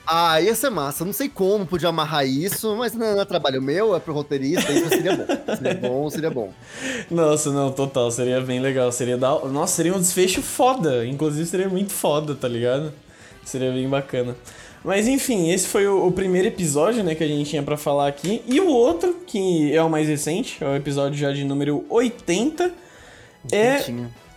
Ah, 0.06 0.40
ia 0.40 0.54
ser 0.54 0.70
massa. 0.70 1.04
Não 1.04 1.12
sei 1.12 1.28
como 1.28 1.66
podia 1.66 1.88
amarrar 1.88 2.26
isso, 2.26 2.76
mas 2.76 2.92
não, 2.92 3.14
não 3.14 3.22
é 3.22 3.24
trabalho 3.24 3.62
meu, 3.62 3.96
é 3.96 4.00
pro 4.00 4.12
roteirista, 4.12 4.70
isso 4.70 4.88
seria 4.88 5.16
bom. 5.16 5.26
Seria 5.56 5.74
bom, 5.74 6.10
seria 6.10 6.30
bom. 6.30 6.52
Nossa, 7.10 7.50
não, 7.50 7.72
total, 7.72 8.10
seria 8.10 8.40
bem 8.40 8.60
legal. 8.60 8.92
Seria 8.92 9.16
da... 9.16 9.30
Nossa, 9.46 9.76
seria 9.76 9.94
um 9.94 10.00
desfecho 10.00 10.42
foda. 10.42 11.06
Inclusive, 11.06 11.46
seria 11.46 11.68
muito 11.68 11.92
foda, 11.92 12.34
tá 12.34 12.46
ligado? 12.46 12.92
Seria 13.44 13.72
bem 13.72 13.88
bacana. 13.88 14.36
Mas 14.84 15.08
enfim, 15.08 15.50
esse 15.50 15.66
foi 15.66 15.86
o, 15.86 16.06
o 16.06 16.12
primeiro 16.12 16.48
episódio, 16.48 17.02
né, 17.02 17.14
que 17.14 17.24
a 17.24 17.26
gente 17.26 17.48
tinha 17.48 17.62
pra 17.62 17.76
falar 17.76 18.06
aqui. 18.06 18.42
E 18.46 18.60
o 18.60 18.68
outro, 18.68 19.16
que 19.26 19.74
é 19.74 19.82
o 19.82 19.88
mais 19.88 20.06
recente, 20.08 20.62
é 20.62 20.66
o 20.66 20.76
episódio 20.76 21.18
já 21.18 21.32
de 21.32 21.42
número 21.44 21.86
80. 21.88 22.70
É. 23.50 23.78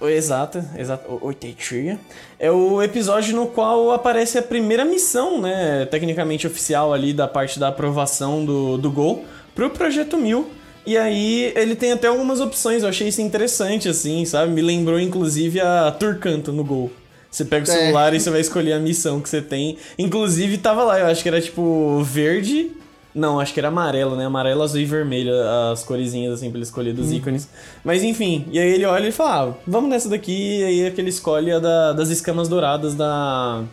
Exato, 0.01 0.63
exato. 0.77 1.11
o- 1.11 1.25
80. 1.27 1.99
É 2.39 2.51
o 2.51 2.81
episódio 2.83 3.35
no 3.35 3.47
qual 3.47 3.91
aparece 3.91 4.37
a 4.37 4.41
primeira 4.43 4.85
missão, 4.85 5.41
né? 5.41 5.85
Tecnicamente 5.89 6.45
oficial 6.45 6.93
ali 6.93 7.13
da 7.13 7.27
parte 7.27 7.59
da 7.59 7.69
aprovação 7.69 8.45
do, 8.45 8.77
do 8.77 8.91
Gol 8.91 9.25
pro 9.55 9.69
Projeto 9.71 10.17
Mil. 10.17 10.47
E 10.85 10.95
aí 10.97 11.51
ele 11.55 11.75
tem 11.75 11.91
até 11.91 12.07
algumas 12.07 12.39
opções, 12.39 12.83
eu 12.83 12.89
achei 12.89 13.07
isso 13.07 13.21
interessante, 13.21 13.89
assim, 13.89 14.23
sabe? 14.23 14.51
Me 14.53 14.61
lembrou 14.61 14.99
inclusive 14.99 15.59
a 15.59 15.91
Turcanto 15.91 16.53
no 16.53 16.63
Gol. 16.63 16.91
Você 17.29 17.43
pega 17.43 17.67
o 17.67 17.69
É. 17.69 17.73
celular 17.73 18.13
e 18.13 18.19
você 18.19 18.29
vai 18.29 18.39
escolher 18.39 18.73
a 18.73 18.79
missão 18.79 19.19
que 19.19 19.27
você 19.27 19.41
tem. 19.41 19.77
Inclusive 19.97 20.57
tava 20.59 20.83
lá, 20.83 20.99
eu 20.99 21.07
acho 21.07 21.21
que 21.23 21.27
era 21.27 21.41
tipo 21.41 22.01
verde. 22.03 22.71
Não, 23.17 23.39
acho 23.39 23.51
que 23.53 23.59
era 23.59 23.69
amarelo, 23.69 24.15
né? 24.15 24.25
Amarelo, 24.25 24.61
azul 24.61 24.79
e 24.79 24.85
vermelho, 24.85 25.31
as 25.71 25.83
coresinhas 25.83 26.35
assim 26.35 26.49
pra 26.49 26.57
ele 26.57 26.65
escolher 26.65 26.93
dos 26.93 27.11
ícones. 27.11 27.49
Mas 27.83 28.03
enfim, 28.03 28.45
e 28.51 28.59
aí 28.59 28.73
ele 28.73 28.85
olha 28.85 29.07
e 29.07 29.11
fala: 29.11 29.49
ah, 29.51 29.61
vamos 29.65 29.89
nessa 29.89 30.07
daqui, 30.07 30.59
e 30.59 30.63
aí 30.63 30.81
é 30.81 30.91
que 30.91 31.01
ele 31.01 31.09
escolhe 31.09 31.51
a 31.51 31.57
da- 31.57 31.93
das 31.93 32.09
escamas 32.09 32.47
douradas 32.47 32.93
da. 32.93 33.63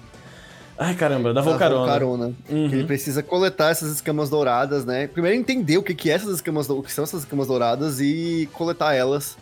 Ai 0.79 0.95
caramba, 0.95 1.33
da 1.35 1.41
Volcarona. 1.43 1.81
Volcarona. 1.81 2.27
Uhum. 2.49 2.69
Que 2.69 2.75
ele 2.75 2.85
precisa 2.85 3.23
coletar 3.23 3.71
essas 3.71 3.93
escamas 3.93 4.31
douradas, 4.31 4.85
né? 4.85 5.07
Primeiro 5.07 5.37
entender 5.39 5.77
o 5.79 5.83
que, 5.83 5.95
que, 5.95 6.11
é 6.11 6.15
essas 6.15 6.37
escamas, 6.37 6.69
o 6.71 6.83
que 6.83 6.91
são 6.91 7.05
essas 7.05 7.21
escamas 7.21 7.47
douradas 7.47 8.01
e 8.01 8.49
coletar 8.55 8.95
elas 8.95 9.37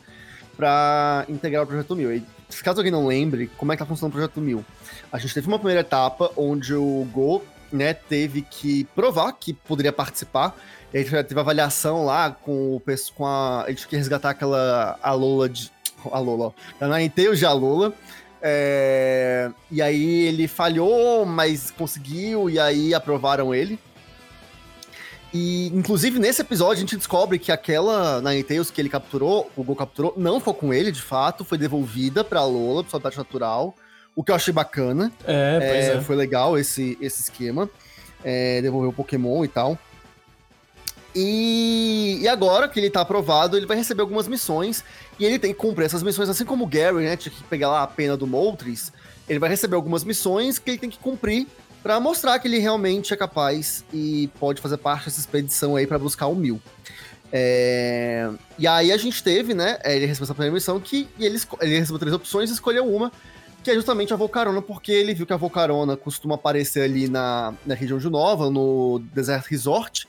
pra 0.57 1.25
integrar 1.29 1.63
o 1.63 1.67
Projeto 1.67 1.97
Mil. 1.97 2.15
E, 2.15 2.23
caso 2.63 2.81
alguém 2.81 2.93
não 2.93 3.07
lembre, 3.07 3.51
como 3.57 3.73
é 3.73 3.77
que 3.77 3.83
tá 3.83 3.87
funcionando 3.87 4.13
o 4.13 4.17
Projeto 4.17 4.41
Mil? 4.41 4.65
A 5.11 5.19
gente 5.19 5.33
teve 5.33 5.49
uma 5.49 5.59
primeira 5.59 5.81
etapa 5.81 6.31
onde 6.37 6.75
o 6.75 7.07
Go, 7.13 7.43
né, 7.73 7.95
teve 7.95 8.43
que 8.43 8.85
provar 8.95 9.33
que 9.33 9.53
poderia 9.53 9.93
participar. 9.93 10.57
A 10.93 10.99
gente 10.99 11.11
já 11.11 11.25
teve 11.25 11.41
avaliação 11.41 12.05
lá 12.05 12.31
com 12.31 12.77
o 12.77 12.83
com 13.15 13.27
a. 13.27 13.65
A 13.65 13.71
gente 13.71 13.89
quer 13.89 13.97
resgatar 13.97 14.31
aquela 14.31 14.99
Alola 15.03 15.49
de. 15.49 15.71
A 16.11 16.19
Lola, 16.19 16.47
ó. 16.47 16.53
Da 16.79 16.89
Ninetales 16.89 17.39
de 17.39 17.47
Alola. 17.47 17.95
É, 18.43 19.51
e 19.71 19.81
aí 19.81 20.27
ele 20.27 20.49
falhou, 20.49 21.25
mas 21.25 21.71
conseguiu, 21.71 22.51
e 22.51 22.59
aí 22.59 22.93
aprovaram 22.93 23.55
ele. 23.55 23.79
E, 25.33 25.69
inclusive, 25.69 26.19
nesse 26.19 26.43
episódio, 26.43 26.75
a 26.75 26.81
gente 26.81 26.97
descobre 26.97 27.39
que 27.39 27.51
aquela 27.51 28.21
Ninetales 28.21 28.71
que 28.71 28.81
ele 28.81 28.89
capturou, 28.89 29.51
o 29.57 29.63
Gol 29.63 29.77
capturou, 29.77 30.13
não 30.17 30.39
ficou 30.41 30.55
com 30.55 30.75
ele, 30.75 30.93
de 30.93 31.01
fato, 31.01 31.45
foi 31.45 31.57
devolvida 31.57 32.23
pra 32.23 32.45
Lola, 32.45 32.85
pro 32.85 32.97
habitat 32.97 33.17
natural, 33.17 33.75
o 34.15 34.23
que 34.23 34.31
eu 34.31 34.35
achei 34.35 34.53
bacana. 34.53 35.13
É, 35.25 35.59
pois 35.59 35.85
É, 35.85 35.95
é. 35.97 36.01
Foi 36.01 36.17
legal 36.17 36.59
esse, 36.59 36.99
esse 37.01 37.23
esquema. 37.23 37.69
É, 38.25 38.61
devolver 38.63 38.91
o 38.91 38.93
Pokémon 38.93 39.45
e 39.45 39.49
tal. 39.49 39.79
E, 41.15 42.19
e 42.23 42.29
agora 42.29 42.69
que 42.69 42.81
ele 42.81 42.89
tá 42.89 43.03
aprovado, 43.03 43.57
ele 43.57 43.67
vai 43.67 43.77
receber 43.77 44.01
algumas 44.01 44.27
missões. 44.27 44.85
E 45.19 45.25
ele 45.25 45.39
tem 45.39 45.53
que 45.53 45.59
cumprir 45.59 45.85
essas 45.85 46.03
missões, 46.03 46.29
assim 46.29 46.45
como 46.45 46.65
o 46.65 46.67
Gary, 46.67 47.05
né? 47.05 47.17
Tinha 47.17 47.33
que 47.35 47.43
pegar 47.45 47.69
lá 47.69 47.83
a 47.83 47.87
pena 47.87 48.17
do 48.17 48.27
Moltres. 48.27 48.93
Ele 49.29 49.39
vai 49.39 49.51
receber 49.51 49.77
algumas 49.77 50.05
missões 50.05 50.59
que 50.59 50.71
ele 50.71 50.79
tem 50.79 50.91
que 50.91 50.99
cumprir 50.99 51.47
pra 51.83 51.99
mostrar 51.99 52.39
que 52.39 52.47
ele 52.49 52.59
realmente 52.59 53.13
é 53.13 53.17
capaz 53.17 53.85
e 53.93 54.31
pode 54.39 54.61
fazer 54.61 54.77
parte 54.77 55.07
dessa 55.07 55.21
expedição 55.21 55.75
aí 55.77 55.87
pra 55.87 55.99
buscar 55.99 56.27
o 56.27 56.35
Mil. 56.35 56.61
É, 57.33 58.29
E 58.59 58.67
aí 58.67 58.93
a 58.93 58.97
gente 58.97 59.23
teve, 59.23 59.55
né? 59.55 59.79
Ele 59.85 60.07
recebeu 60.07 60.25
essa 60.25 60.35
primeira 60.35 60.55
missão 60.55 60.79
que 60.79 61.09
e 61.19 61.25
ele, 61.25 61.41
ele 61.61 61.79
recebeu 61.79 61.99
três 61.99 62.15
opções 62.15 62.51
e 62.51 62.53
escolheu 62.53 62.87
uma 62.87 63.11
que 63.63 63.71
é 63.71 63.75
justamente 63.75 64.13
a 64.13 64.17
Volcarona, 64.17 64.61
porque 64.63 64.91
ele 64.93 65.15
viu 65.15 65.27
que 65.27 65.33
a 65.33 65.37
Volcarona 65.37 65.97
costuma 65.97 66.35
aparecer 66.35 66.83
ali 66.83 67.09
na, 67.09 67.55
na 67.65 67.75
região 67.75 67.99
de 67.99 68.09
Nova, 68.11 68.51
no 68.51 69.01
Desert 69.15 69.47
Resort, 69.49 70.07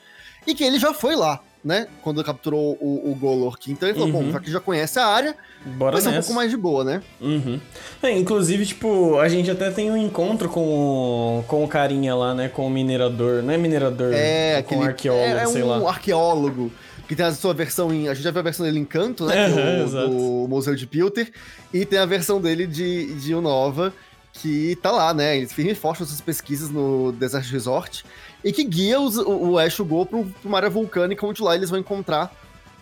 e 0.47 0.53
que 0.55 0.63
ele 0.63 0.79
já 0.79 0.93
foi 0.93 1.15
lá, 1.15 1.39
né? 1.63 1.87
Quando 2.01 2.21
capturou 2.23 2.77
o, 2.81 3.11
o 3.11 3.15
Golork. 3.15 3.71
Então 3.71 3.87
ele 3.87 3.97
falou, 3.97 4.13
Uhum. 4.13 4.23
bom, 4.25 4.31
já 4.31 4.39
que 4.39 4.51
já 4.51 4.59
conhece 4.59 4.99
a 4.99 5.05
área, 5.05 5.35
Bora 5.65 5.93
vai 5.93 6.01
ser 6.01 6.09
um 6.09 6.11
nessa. 6.11 6.27
pouco 6.27 6.35
mais 6.35 6.51
de 6.51 6.57
boa, 6.57 6.83
né? 6.83 7.01
Uhum. 7.21 7.59
É, 8.01 8.11
inclusive, 8.11 8.65
tipo, 8.65 9.17
a 9.19 9.29
gente 9.29 9.49
até 9.49 9.71
tem 9.71 9.89
um 9.89 9.95
encontro 9.95 10.49
com 10.49 11.39
o, 11.39 11.43
com 11.47 11.63
o 11.63 11.67
carinha 11.67 12.13
lá, 12.15 12.33
né? 12.33 12.49
Com 12.49 12.67
o 12.67 12.69
minerador. 12.69 13.41
Não 13.43 13.53
é 13.53 13.57
minerador, 13.57 14.11
É, 14.13 14.61
com 14.63 14.75
aquele. 14.75 14.81
o 14.81 14.83
arqueólogo, 14.83 15.25
é, 15.39 15.43
é 15.43 15.45
sei 15.45 15.63
um 15.63 15.67
lá. 15.83 15.89
arqueólogo. 15.89 16.71
Que 17.07 17.15
tem 17.15 17.25
a 17.25 17.33
sua 17.33 17.53
versão 17.53 17.93
em. 17.93 18.07
A 18.07 18.13
gente 18.13 18.23
já 18.23 18.31
viu 18.31 18.39
a 18.39 18.43
versão 18.43 18.65
dele 18.65 18.79
em 18.79 18.85
Canto, 18.85 19.25
né? 19.25 19.49
é 19.51 19.81
o- 19.81 19.85
exato. 19.87 20.07
do 20.09 20.47
Museu 20.47 20.73
de 20.75 20.87
Pilter. 20.87 21.31
E 21.73 21.85
tem 21.85 21.99
a 21.99 22.05
versão 22.05 22.39
dele 22.39 22.65
de, 22.65 23.13
de 23.15 23.35
Unova, 23.35 23.93
que 24.31 24.77
tá 24.81 24.89
lá, 24.89 25.13
né? 25.13 25.37
Ele 25.37 25.47
firme 25.47 25.71
e 25.71 25.75
forte 25.75 25.99
nas 25.99 26.09
suas 26.09 26.21
pesquisas 26.21 26.69
no 26.69 27.11
Desert 27.11 27.49
Resort. 27.51 28.05
E 28.43 28.51
que 28.53 28.63
guia 28.63 28.99
os- 28.99 29.17
o, 29.17 29.51
o 29.51 29.59
Ash 29.59 29.73
e 29.75 29.81
o 29.81 29.85
Go 29.85 30.05
pra 30.05 30.23
uma 30.45 30.57
área 30.57 30.69
vulcânica, 30.69 31.25
onde 31.25 31.41
lá 31.41 31.55
eles 31.55 31.69
vão 31.69 31.77
encontrar 31.79 32.33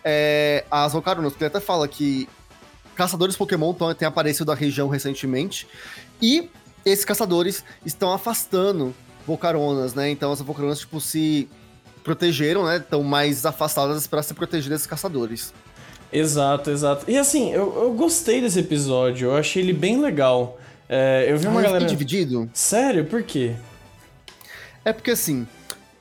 é, 0.04 0.64
as 0.70 0.92
Volcaronas. 0.92 1.32
Porque 1.32 1.44
ele 1.44 1.48
até 1.48 1.60
fala 1.60 1.86
que 1.88 2.28
caçadores 2.94 3.36
Pokémon 3.36 3.74
têm 3.98 4.06
aparecido 4.06 4.46
da 4.46 4.54
região 4.54 4.88
recentemente. 4.88 5.66
E 6.20 6.48
esses 6.84 7.04
caçadores 7.04 7.64
estão 7.84 8.12
afastando 8.12 8.94
Volcaronas, 9.26 9.94
né? 9.94 10.10
Então 10.10 10.32
essas 10.32 10.44
Volcaronas, 10.46 10.78
tipo, 10.80 11.00
se 11.00 11.48
protegeram, 12.04 12.64
né? 12.66 12.76
Estão 12.78 13.02
mais 13.02 13.44
afastadas 13.46 14.06
para 14.06 14.22
se 14.22 14.34
proteger 14.34 14.70
desses 14.70 14.86
caçadores. 14.86 15.52
Exato, 16.12 16.70
exato. 16.70 17.10
E 17.10 17.16
assim, 17.16 17.52
eu, 17.52 17.74
eu 17.82 17.92
gostei 17.94 18.40
desse 18.40 18.58
episódio, 18.60 19.28
eu 19.30 19.36
achei 19.36 19.62
ele 19.62 19.72
bem 19.72 20.00
legal. 20.00 20.58
É, 20.88 21.26
eu 21.28 21.38
vi 21.38 21.46
uma 21.46 21.60
Ah, 21.60 21.62
galera. 21.64 21.86
dividido. 21.86 22.50
Sério? 22.52 23.06
Por 23.06 23.22
quê? 23.22 23.52
É 24.84 24.92
porque 24.92 25.12
assim, 25.12 25.46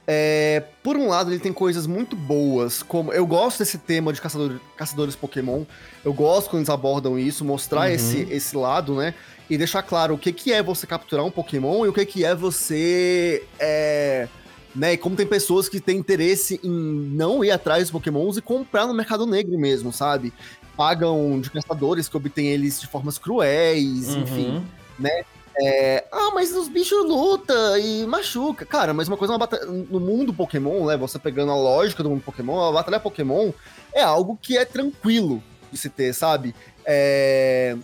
é, 0.06 0.64
por 0.84 0.98
um 0.98 1.08
lado 1.08 1.32
ele 1.32 1.40
tem 1.40 1.54
coisas 1.54 1.88
muito 1.88 2.16
boas, 2.16 2.84
como 2.84 3.14
eu 3.14 3.26
gosto 3.26 3.60
desse 3.60 3.78
tema 3.78 4.12
de 4.12 4.20
caçador, 4.20 4.60
caçadores 4.76 5.16
Pokémon. 5.16 5.64
Eu 6.04 6.14
gosto 6.14 6.50
quando 6.50 6.62
eles 6.62 6.70
abordam 6.70 7.18
isso, 7.18 7.46
mostrar 7.46 7.88
Uhum. 7.88 7.96
esse, 7.96 8.28
esse 8.30 8.58
lado, 8.58 8.96
né? 8.96 9.14
E 9.50 9.58
deixar 9.58 9.82
claro 9.84 10.16
o 10.16 10.18
que, 10.18 10.34
que 10.34 10.52
é 10.52 10.62
você 10.64 10.86
capturar 10.88 11.26
um 11.26 11.32
Pokémon 11.32 11.86
e 11.86 11.90
o 11.90 11.94
que, 11.94 12.06
que 12.06 12.26
é 12.26 12.34
você 12.36 13.44
é, 13.60 14.28
né? 14.76 14.94
E 14.94 14.98
como 14.98 15.16
tem 15.16 15.26
pessoas 15.26 15.68
que 15.70 15.80
têm 15.80 15.98
interesse 15.98 16.60
em 16.64 16.70
não 16.70 17.44
ir 17.44 17.52
atrás 17.52 17.84
dos 17.84 17.92
pokémons 17.92 18.38
e 18.38 18.42
comprar 18.42 18.88
no 18.88 18.94
mercado 18.94 19.26
negro 19.26 19.58
mesmo, 19.58 19.92
sabe? 19.92 20.34
Pagam 20.78 21.40
de 21.42 21.52
caçadores 21.52 22.08
que 22.08 22.18
obtêm 22.18 22.48
eles 22.48 22.80
de 22.80 22.88
formas 22.88 23.18
cruéis, 23.18 24.10
Uhum. 24.10 24.22
enfim, 24.22 24.66
né? 24.98 25.24
É, 25.64 26.06
ah, 26.12 26.32
mas 26.34 26.56
os 26.56 26.70
bichos 26.70 27.06
luta 27.06 27.54
e 27.78 28.06
machuca. 28.08 28.66
Cara, 28.66 28.94
mas 28.94 29.10
uma 29.10 29.18
coisa 29.18 29.34
é 29.34 29.36
uma 29.36 29.40
batalha. 29.40 29.66
No 29.66 30.00
mundo 30.00 30.34
Pokémon, 30.34 30.86
né? 30.86 30.96
Você 30.96 31.20
pegando 31.20 31.52
a 31.52 31.56
lógica 31.56 32.02
do 32.02 32.10
mundo 32.10 32.22
Pokémon, 32.24 32.70
a 32.70 32.72
batalha 32.72 33.00
Pokémon 33.02 33.52
é 33.94 34.02
algo 34.02 34.40
que 34.42 34.58
é 34.58 34.64
tranquilo 34.64 35.44
de 35.70 35.78
se 35.78 35.90
ter, 35.90 36.14
sabe? 36.14 36.56
É. 36.86 37.76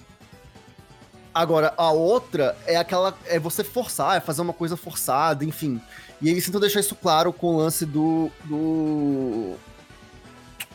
Agora, 1.33 1.73
a 1.77 1.91
outra 1.91 2.57
é 2.65 2.77
aquela. 2.77 3.15
É 3.25 3.37
você 3.37 3.63
forçar, 3.63 4.17
é 4.17 4.19
fazer 4.19 4.41
uma 4.41 4.53
coisa 4.53 4.75
forçada, 4.77 5.43
enfim. 5.45 5.79
E 6.21 6.29
eles 6.29 6.45
tentam 6.45 6.59
deixar 6.61 6.79
isso 6.79 6.95
claro 6.95 7.31
com 7.31 7.55
o 7.55 7.57
lance 7.57 7.85
do. 7.85 8.29
do 8.45 9.55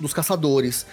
dos 0.00 0.12
caçadores. 0.12 0.86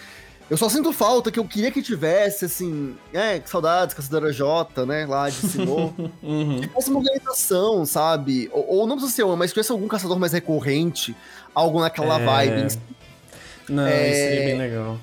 Eu 0.49 0.57
só 0.57 0.67
sinto 0.67 0.91
falta 0.91 1.31
que 1.31 1.39
eu 1.39 1.45
queria 1.45 1.71
que 1.71 1.81
tivesse, 1.81 2.45
assim, 2.45 2.95
é, 3.13 3.39
que 3.39 3.47
saudades, 3.49 3.93
Caçadora 3.93 4.33
J, 4.33 4.83
né, 4.85 5.05
lá 5.05 5.29
de 5.29 5.35
Sinnoh. 5.35 5.93
Uhum. 6.23 6.59
tivesse 6.59 6.89
uma 6.89 6.99
organização, 6.99 7.85
sabe? 7.85 8.49
Ou, 8.51 8.77
ou 8.79 8.87
não 8.87 8.95
precisa 8.95 9.15
ser 9.15 9.23
uma, 9.23 9.35
mas 9.35 9.51
tivesse 9.51 9.71
algum 9.71 9.87
caçador 9.87 10.17
mais 10.19 10.33
recorrente, 10.33 11.15
algo 11.53 11.79
naquela 11.79 12.19
É. 12.19 12.25
vibe. 12.25 12.77
Não, 13.69 13.85
É, 13.85 14.09
isso 14.09 14.19
seria 14.19 14.45
bem 14.45 14.57
legal. 14.57 14.99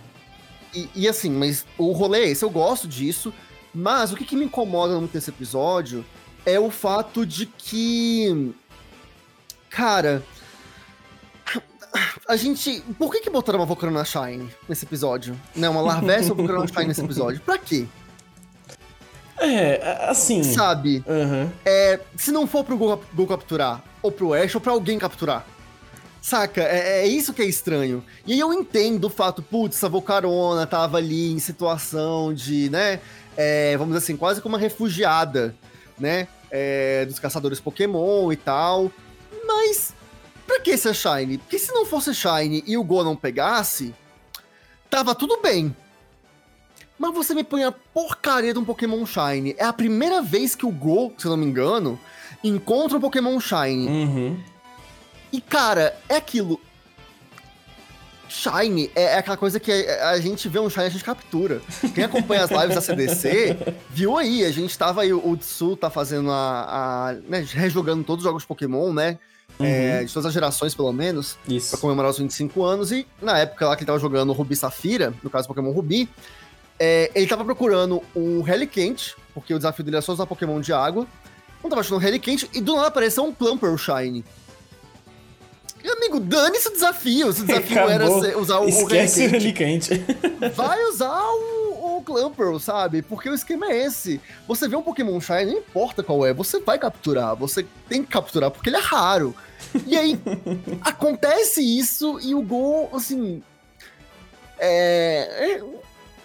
E, 0.75 0.89
e 0.97 1.09
assim, 1.09 1.31
mas 1.31 1.65
o 1.79 1.93
rolê 1.93 2.25
é 2.25 2.29
esse, 2.31 2.45
eu 2.45 2.51
gosto 2.51 2.89
disso, 2.89 3.33
mas 3.73 4.13
o 4.13 4.17
que, 4.17 4.25
que 4.25 4.35
me 4.37 4.45
incomoda 4.47 4.99
muito 4.99 5.15
nesse 5.15 5.31
episódio 5.31 6.05
é 6.45 6.59
o 6.59 6.71
fato 6.71 7.25
de 7.25 7.47
que. 7.47 8.53
Cara. 9.77 10.23
A 12.27 12.35
gente. 12.35 12.83
Por 12.99 13.13
que, 13.13 13.21
que 13.21 13.29
botaram 13.29 13.59
uma 13.59 13.67
Volcano 13.67 14.03
Shine 14.05 14.49
nesse 14.67 14.87
episódio? 14.87 15.39
Né, 15.55 15.69
uma 15.69 15.83
Larvesta 15.83 16.33
ou 16.33 16.37
Volcano 16.37 16.67
Shine 16.67 16.87
nesse 16.87 17.03
episódio? 17.03 17.41
Pra 17.43 17.59
quê? 17.59 17.87
É, 19.39 20.07
assim. 20.09 20.43
Sabe? 20.43 21.05
Aham. 21.07 21.53
É, 21.65 22.01
se 22.17 22.33
não 22.33 22.47
for 22.47 22.65
pro 22.65 22.77
Gol, 22.79 23.03
Gol 23.13 23.27
capturar, 23.27 23.85
ou 24.03 24.11
pro 24.11 24.33
Ash, 24.33 24.55
ou 24.55 24.61
pra 24.63 24.73
alguém 24.73 24.99
capturar. 24.99 25.47
Saca? 26.23 26.63
É, 26.63 27.03
é 27.03 27.07
isso 27.07 27.35
que 27.35 27.43
é 27.43 27.45
estranho. 27.45 28.03
E 28.27 28.33
aí 28.33 28.41
eu 28.41 28.53
entendo 28.55 29.05
o 29.05 29.11
fato, 29.11 29.43
putz, 29.43 29.85
a 29.85 29.89
Volcarona 29.89 30.67
tava 30.67 30.97
ali 30.97 31.31
em 31.33 31.39
situação 31.39 32.33
de, 32.33 32.71
né? 32.71 32.99
é, 33.37 33.77
vamos 33.77 33.95
dizer 33.95 34.05
assim, 34.05 34.17
quase 34.17 34.41
como 34.41 34.55
uma 34.55 34.61
refugiada, 34.61 35.55
né? 35.99 36.27
é, 36.51 37.05
dos 37.05 37.19
caçadores 37.19 37.61
Pokémon 37.61 38.33
e 38.33 38.37
tal. 38.37 38.91
Mas, 39.47 39.95
pra 40.47 40.61
que 40.61 40.77
ser 40.77 40.95
Shine? 40.95 41.39
Porque 41.39 41.59
se 41.59 41.73
não 41.73 41.87
fosse 41.87 42.15
Shine 42.15 42.65
e 42.67 42.77
o 42.77 42.85
Go 42.85 43.05
não 43.05 43.17
pegasse, 43.17 43.95
tava 44.91 45.15
tudo 45.15 45.41
bem. 45.41 45.75
Mas 46.99 47.15
você 47.15 47.35
me 47.35 47.45
põe 47.45 47.63
a 47.63 47.73
porcaria 47.73 48.53
de 48.53 48.59
um 48.59 48.65
Pokémon 48.65 49.05
Shine. 49.05 49.55
É 49.59 49.65
a 49.65 49.73
primeira 49.73 50.23
vez 50.23 50.55
que 50.55 50.65
o 50.65 50.71
Go, 50.71 51.13
se 51.19 51.27
eu 51.27 51.31
não 51.31 51.37
me 51.37 51.47
engano, 51.47 52.01
encontra 52.43 52.97
um 52.97 53.01
Pokémon 53.01 53.39
Shine. 53.39 53.87
Uhum. 53.87 54.41
E, 55.33 55.41
cara, 55.41 55.95
é 56.09 56.17
aquilo. 56.17 56.61
Shine 58.29 58.91
é, 58.95 59.03
é 59.03 59.19
aquela 59.19 59.37
coisa 59.37 59.61
que 59.61 59.71
a, 59.71 60.11
a 60.11 60.21
gente 60.21 60.49
vê 60.49 60.59
um 60.59 60.71
Shine 60.71 60.87
a 60.87 60.89
gente 60.89 61.05
captura. 61.05 61.61
Quem 61.95 62.05
acompanha 62.05 62.45
as 62.45 62.51
lives 62.51 62.75
da 62.75 62.81
CDC 62.81 63.57
viu 63.91 64.17
aí. 64.17 64.45
A 64.45 64.51
gente 64.51 64.77
tava 64.77 65.03
aí, 65.03 65.13
o 65.13 65.37
Tsu 65.37 65.77
tá 65.77 65.91
fazendo 65.91 66.31
a. 66.31 67.11
a 67.11 67.13
né, 67.29 67.47
rejogando 67.47 68.05
todos 68.05 68.25
os 68.25 68.29
jogos 68.29 68.43
de 68.43 68.49
Pokémon, 68.49 68.93
né? 68.93 69.19
É, 69.59 70.05
de 70.05 70.13
todas 70.13 70.27
as 70.27 70.33
gerações, 70.35 70.75
pelo 70.75 70.93
menos, 70.93 71.39
pra 71.45 71.55
Isso. 71.55 71.79
comemorar 71.79 72.11
os 72.11 72.19
25 72.19 72.63
anos. 72.63 72.93
E 72.93 73.07
na 73.23 73.39
época 73.39 73.67
lá 73.67 73.75
que 73.77 73.83
ele 73.83 73.87
tava 73.87 73.99
jogando 73.99 74.33
Rubi 74.33 74.55
Safira, 74.55 75.15
no 75.23 75.31
caso 75.31 75.49
Pokémon 75.49 75.71
Rubi, 75.71 76.09
é, 76.79 77.11
ele 77.15 77.27
tava 77.27 77.43
procurando 77.45 78.03
um 78.15 78.43
Reliquente, 78.43 79.15
porque 79.33 79.55
o 79.55 79.57
desafio 79.57 79.83
dele 79.85 79.97
é 79.97 80.01
só 80.03 80.13
usar 80.13 80.27
Pokémon 80.27 80.61
de 80.61 80.73
água. 80.75 81.07
Não 81.63 81.71
tava 81.71 81.81
achando 81.81 81.97
um 81.97 82.01
Reliquente, 82.01 82.49
e 82.53 82.61
do 82.61 82.77
nada 82.77 82.89
apareceu 82.89 83.25
um 83.25 83.33
Plumper 83.33 83.77
Shine. 83.79 84.23
E, 85.83 85.89
amigo, 85.89 86.19
dane-se 86.21 86.69
o 86.69 86.73
desafio. 86.73 87.33
Se 87.33 87.43
o 87.43 87.47
desafio 87.47 87.79
era 87.89 88.05
Acabou. 88.05 88.23
ser- 88.23 88.37
usar 88.37 88.59
o, 88.59 88.65
o 88.65 88.69
Esquece 88.69 89.27
o 89.27 89.31
Reliquente, 89.31 89.95
Relicante. 89.95 90.51
vai 90.55 90.83
usar 90.85 91.23
o, 91.23 91.56
o 91.56 91.56
Clamperl, 92.07 92.59
sabe? 92.59 93.03
Porque 93.03 93.29
o 93.29 93.35
esquema 93.35 93.67
é 93.67 93.85
esse. 93.85 94.21
Você 94.47 94.69
vê 94.69 94.77
um 94.77 94.83
Pokémon 94.83 95.21
Shine, 95.21 95.47
não 95.47 95.59
importa 95.59 96.03
qual 96.03 96.25
é, 96.25 96.33
você 96.33 96.61
vai 96.61 96.79
capturar. 96.79 97.35
Você 97.37 97.67
tem 97.89 98.03
que 98.03 98.09
capturar, 98.09 98.51
porque 98.51 98.71
ele 98.71 98.77
é 98.77 98.81
raro. 98.81 99.35
E 99.87 99.97
aí, 99.97 100.19
acontece 100.81 101.61
isso 101.61 102.19
e 102.23 102.35
o 102.35 102.41
Go, 102.43 102.89
assim... 102.95 103.43
É... 104.59 105.59
é- 105.61 105.65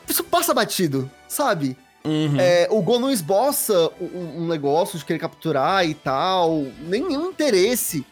Isso 0.08 0.24
passa 0.24 0.54
batido, 0.54 1.10
sabe? 1.28 1.76
Uhum. 2.06 2.39
É, 2.39 2.67
o 2.72 2.82
Go 2.82 3.00
não 3.00 3.12
esboça 3.12 3.91
um, 4.00 4.44
um 4.44 4.48
negócio 4.48 4.98
de 4.98 5.06
querer 5.06 5.20
capturar 5.20 5.86
e 5.88 5.94
tal, 5.94 6.65
nenhum 6.80 7.30
interesse. 7.30 8.06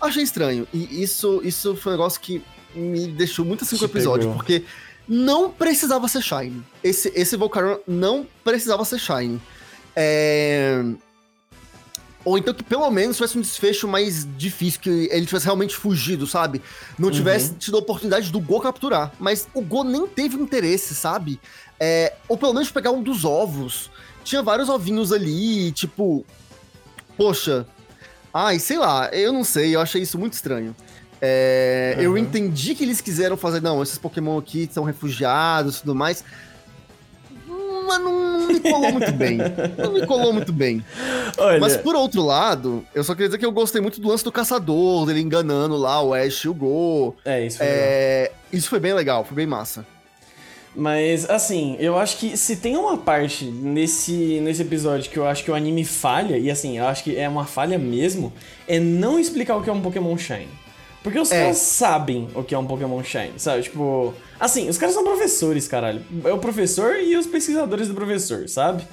Achei 0.00 0.22
estranho. 0.22 0.66
E 0.72 1.02
isso, 1.02 1.40
isso 1.44 1.76
foi 1.76 1.92
um 1.92 1.96
negócio 1.96 2.20
que 2.20 2.42
me 2.74 3.06
deixou 3.08 3.44
muito 3.44 3.64
assim 3.64 3.76
com 3.76 3.84
o 3.84 3.88
episódio, 3.88 4.28
pegou. 4.28 4.34
porque 4.34 4.64
não 5.08 5.50
precisava 5.50 6.08
ser 6.08 6.22
Shine. 6.22 6.62
Esse, 6.82 7.12
esse 7.14 7.36
Volcaron 7.36 7.78
não 7.86 8.26
precisava 8.44 8.84
ser 8.84 8.98
Shine. 8.98 9.40
É... 9.94 10.82
Ou 12.24 12.38
então 12.38 12.54
que 12.54 12.62
pelo 12.62 12.88
menos 12.90 13.16
tivesse 13.16 13.36
um 13.36 13.40
desfecho 13.40 13.88
mais 13.88 14.26
difícil, 14.36 14.80
que 14.80 15.08
ele 15.10 15.26
tivesse 15.26 15.44
realmente 15.44 15.74
fugido, 15.74 16.24
sabe? 16.26 16.62
Não 16.96 17.10
tivesse 17.10 17.54
tido 17.54 17.76
a 17.76 17.80
oportunidade 17.80 18.30
do 18.30 18.38
Go 18.38 18.60
capturar. 18.60 19.12
Mas 19.18 19.48
o 19.52 19.60
Go 19.60 19.82
nem 19.82 20.06
teve 20.06 20.36
interesse, 20.36 20.94
sabe? 20.94 21.40
É, 21.80 22.14
ou 22.28 22.38
pelo 22.38 22.52
menos 22.54 22.70
pegar 22.70 22.92
um 22.92 23.02
dos 23.02 23.24
ovos. 23.24 23.90
Tinha 24.22 24.40
vários 24.40 24.68
ovinhos 24.68 25.12
ali, 25.12 25.72
tipo. 25.72 26.24
Poxa. 27.16 27.66
Ai, 28.32 28.58
sei 28.60 28.78
lá, 28.78 29.08
eu 29.12 29.32
não 29.32 29.44
sei, 29.44 29.74
eu 29.74 29.80
achei 29.80 30.00
isso 30.00 30.16
muito 30.16 30.34
estranho. 30.34 30.74
É, 31.24 31.94
Eu 31.98 32.10
Uhum. 32.12 32.18
entendi 32.18 32.74
que 32.74 32.82
eles 32.82 33.00
quiseram 33.00 33.36
fazer, 33.36 33.62
não, 33.62 33.80
esses 33.80 33.96
Pokémon 33.96 34.36
aqui 34.36 34.68
são 34.72 34.82
refugiados 34.82 35.76
e 35.76 35.80
tudo 35.82 35.94
mais. 35.94 36.24
Mas 37.86 38.00
não 38.00 38.46
me 38.48 38.58
colou 38.60 38.92
muito 38.92 39.12
bem. 39.12 39.38
Não 39.78 39.92
me 39.92 40.06
colou 40.06 40.32
muito 40.32 40.52
bem. 40.52 40.84
Olha, 41.38 41.60
Mas 41.60 41.76
por 41.76 41.94
outro 41.94 42.22
lado, 42.24 42.84
eu 42.94 43.04
só 43.04 43.12
queria 43.14 43.28
dizer 43.28 43.38
que 43.38 43.46
eu 43.46 43.52
gostei 43.52 43.80
muito 43.80 44.00
do 44.00 44.08
lance 44.08 44.24
do 44.24 44.32
caçador, 44.32 45.06
dele 45.06 45.20
enganando 45.20 45.76
lá 45.76 46.02
o 46.02 46.12
Ash 46.14 46.42
e 46.44 46.48
o 46.48 46.54
Go. 46.54 47.14
é 47.24 47.46
isso. 47.46 47.58
foi. 47.58 47.66
É, 47.68 48.32
isso 48.52 48.68
foi 48.68 48.80
bem 48.80 48.92
legal, 48.94 49.24
foi 49.24 49.36
bem 49.36 49.46
massa. 49.46 49.84
Mas, 50.74 51.28
assim, 51.28 51.76
eu 51.78 51.98
acho 51.98 52.16
que 52.16 52.34
se 52.36 52.56
tem 52.56 52.76
uma 52.78 52.96
parte 52.96 53.44
nesse, 53.44 54.40
nesse 54.40 54.62
episódio 54.62 55.10
que 55.10 55.18
eu 55.18 55.26
acho 55.26 55.44
que 55.44 55.50
o 55.50 55.54
anime 55.54 55.84
falha, 55.84 56.38
e 56.38 56.50
assim, 56.50 56.78
eu 56.78 56.86
acho 56.86 57.04
que 57.04 57.14
é 57.16 57.28
uma 57.28 57.44
falha 57.44 57.78
mesmo, 57.78 58.32
é 58.66 58.80
não 58.80 59.18
explicar 59.18 59.56
o 59.56 59.62
que 59.62 59.68
é 59.68 59.72
um 59.72 59.82
Pokémon 59.82 60.16
Shine. 60.16 60.48
Porque 61.02 61.18
os 61.18 61.30
É. 61.32 61.40
caras 61.42 61.56
sabem 61.58 62.28
o 62.34 62.42
que 62.44 62.54
é 62.54 62.58
um 62.58 62.66
Pokémon 62.66 63.02
Shine, 63.02 63.32
sabe? 63.36 63.62
Tipo, 63.62 64.14
assim, 64.38 64.68
os 64.68 64.78
caras 64.78 64.94
são 64.94 65.02
professores, 65.02 65.66
caralho. 65.66 66.02
É 66.24 66.32
o 66.32 66.38
professor 66.38 66.96
e 66.96 67.16
os 67.16 67.26
pesquisadores 67.26 67.88
do 67.88 67.94
professor, 67.94 68.48
sabe? 68.48 68.84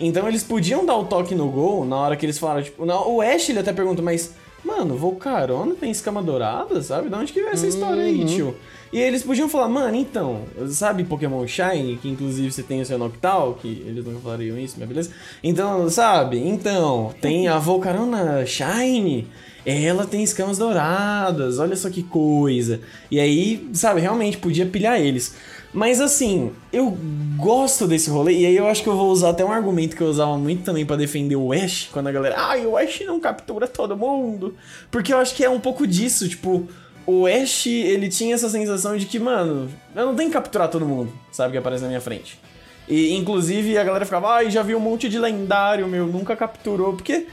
Então 0.00 0.26
eles 0.26 0.42
podiam 0.42 0.84
dar 0.84 0.96
o 0.96 1.04
toque 1.04 1.34
no 1.34 1.48
gol 1.48 1.84
na 1.84 1.96
hora 1.96 2.16
que 2.16 2.26
eles 2.26 2.38
falaram, 2.38 2.62
tipo, 2.62 2.84
não, 2.84 3.08
o 3.08 3.20
Ash 3.20 3.48
ele 3.48 3.60
até 3.60 3.72
pergunta, 3.72 4.02
mas, 4.02 4.34
mano, 4.64 4.96
Volcarona 4.96 5.74
tem 5.74 5.90
escama 5.92 6.20
dourada, 6.22 6.82
sabe? 6.82 7.08
De 7.08 7.14
onde 7.14 7.32
que 7.32 7.40
veio 7.40 7.52
essa 7.52 7.66
história 7.66 8.02
aí, 8.02 8.24
tio? 8.24 8.56
E 8.92 8.98
eles 9.00 9.22
podiam 9.22 9.48
falar, 9.48 9.68
mano, 9.68 9.96
então, 9.96 10.40
sabe 10.68 11.04
Pokémon 11.04 11.46
Shine, 11.46 11.96
que 11.96 12.08
inclusive 12.08 12.50
você 12.52 12.62
tem 12.62 12.80
o 12.80 12.84
seu 12.86 12.98
Noctowl, 12.98 13.54
que 13.54 13.82
eles 13.86 14.04
nunca 14.04 14.18
falariam 14.20 14.58
isso, 14.58 14.76
mas 14.78 14.88
beleza? 14.88 15.10
Então, 15.42 15.88
sabe? 15.88 16.38
Então, 16.38 17.14
tem 17.20 17.48
a 17.48 17.58
Volcarona 17.58 18.44
Shine, 18.44 19.28
ela 19.64 20.06
tem 20.06 20.22
escamas 20.22 20.58
douradas, 20.58 21.58
olha 21.58 21.76
só 21.76 21.88
que 21.88 22.02
coisa. 22.02 22.80
E 23.10 23.20
aí, 23.20 23.68
sabe, 23.72 24.00
realmente 24.00 24.38
podia 24.38 24.66
pilhar 24.66 25.00
eles. 25.00 25.34
Mas 25.72 26.00
assim, 26.00 26.52
eu 26.70 26.96
gosto 27.36 27.86
desse 27.86 28.10
rolê, 28.10 28.40
e 28.40 28.46
aí 28.46 28.56
eu 28.56 28.66
acho 28.66 28.82
que 28.82 28.88
eu 28.88 28.96
vou 28.96 29.10
usar 29.10 29.30
até 29.30 29.42
um 29.42 29.50
argumento 29.50 29.96
que 29.96 30.02
eu 30.02 30.08
usava 30.08 30.36
muito 30.36 30.64
também 30.64 30.84
pra 30.84 30.96
defender 30.96 31.36
o 31.36 31.52
Ash, 31.52 31.88
quando 31.90 32.08
a 32.08 32.12
galera, 32.12 32.34
ai, 32.38 32.66
o 32.66 32.76
Ash 32.76 33.00
não 33.06 33.18
captura 33.18 33.66
todo 33.66 33.96
mundo. 33.96 34.54
Porque 34.90 35.14
eu 35.14 35.18
acho 35.18 35.34
que 35.34 35.42
é 35.42 35.48
um 35.48 35.60
pouco 35.60 35.86
disso, 35.86 36.28
tipo, 36.28 36.68
o 37.06 37.26
Ash, 37.26 37.66
ele 37.66 38.08
tinha 38.10 38.34
essa 38.34 38.50
sensação 38.50 38.96
de 38.98 39.06
que, 39.06 39.18
mano, 39.18 39.70
eu 39.96 40.06
não 40.06 40.14
tenho 40.14 40.28
que 40.28 40.34
capturar 40.34 40.68
todo 40.68 40.84
mundo, 40.84 41.10
sabe, 41.30 41.52
que 41.52 41.58
aparece 41.58 41.82
na 41.82 41.88
minha 41.88 42.00
frente. 42.02 42.38
E, 42.86 43.14
inclusive, 43.14 43.78
a 43.78 43.84
galera 43.84 44.04
ficava, 44.04 44.28
ai, 44.34 44.50
já 44.50 44.62
vi 44.62 44.74
um 44.74 44.80
monte 44.80 45.08
de 45.08 45.18
lendário, 45.18 45.86
meu, 45.88 46.06
nunca 46.06 46.36
capturou. 46.36 46.92
Porque, 46.92 47.26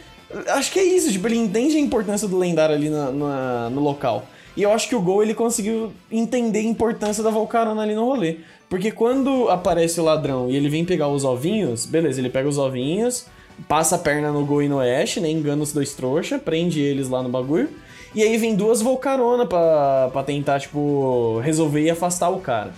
acho 0.50 0.72
que 0.72 0.80
é 0.80 0.84
isso, 0.84 1.12
tipo, 1.12 1.28
ele 1.28 1.38
entende 1.38 1.76
a 1.78 1.80
importância 1.80 2.28
do 2.28 2.38
lendário 2.38 2.76
ali 2.76 2.90
na- 2.90 3.12
na- 3.12 3.70
no 3.70 3.82
local. 3.82 4.26
E 4.58 4.64
eu 4.64 4.72
acho 4.72 4.88
que 4.90 4.96
o 4.96 5.02
Gol, 5.02 5.24
ele 5.24 5.34
conseguiu 5.34 5.92
entender 6.12 6.60
a 6.60 6.64
importância 6.64 7.24
da 7.24 7.30
Volcarona 7.30 7.82
ali 7.82 7.96
no 7.96 8.06
rolê. 8.06 8.38
Porque 8.70 8.92
quando 8.92 9.50
aparece 9.50 10.00
o 10.00 10.04
ladrão 10.04 10.50
e 10.50 10.56
ele 10.56 10.70
vem 10.70 10.86
pegar 10.86 11.08
os 11.08 11.24
ovinhos, 11.24 11.86
beleza, 11.86 12.20
ele 12.20 12.30
pega 12.30 12.48
os 12.48 12.58
ovinhos, 12.58 13.26
passa 13.68 13.96
a 13.96 14.00
perna 14.00 14.32
no 14.32 14.46
Gol 14.46 14.62
e 14.64 14.68
no 14.70 14.80
Ash, 14.80 15.18
né, 15.18 15.30
engana 15.30 15.64
os 15.64 15.72
dois 15.74 15.94
trouxa, 15.94 16.38
prende 16.38 16.80
eles 16.80 17.10
lá 17.10 17.24
no 17.24 17.30
bagulho. 17.30 17.70
E 18.14 18.22
aí 18.24 18.38
vem 18.38 18.56
duas 18.56 18.82
Volcarona 18.82 19.46
pra, 19.46 20.10
tentar, 20.26 20.60
tipo, 20.60 21.40
resolver 21.44 21.82
e 21.82 21.90
afastar 21.90 22.30
o 22.30 22.40
cara. 22.40 22.74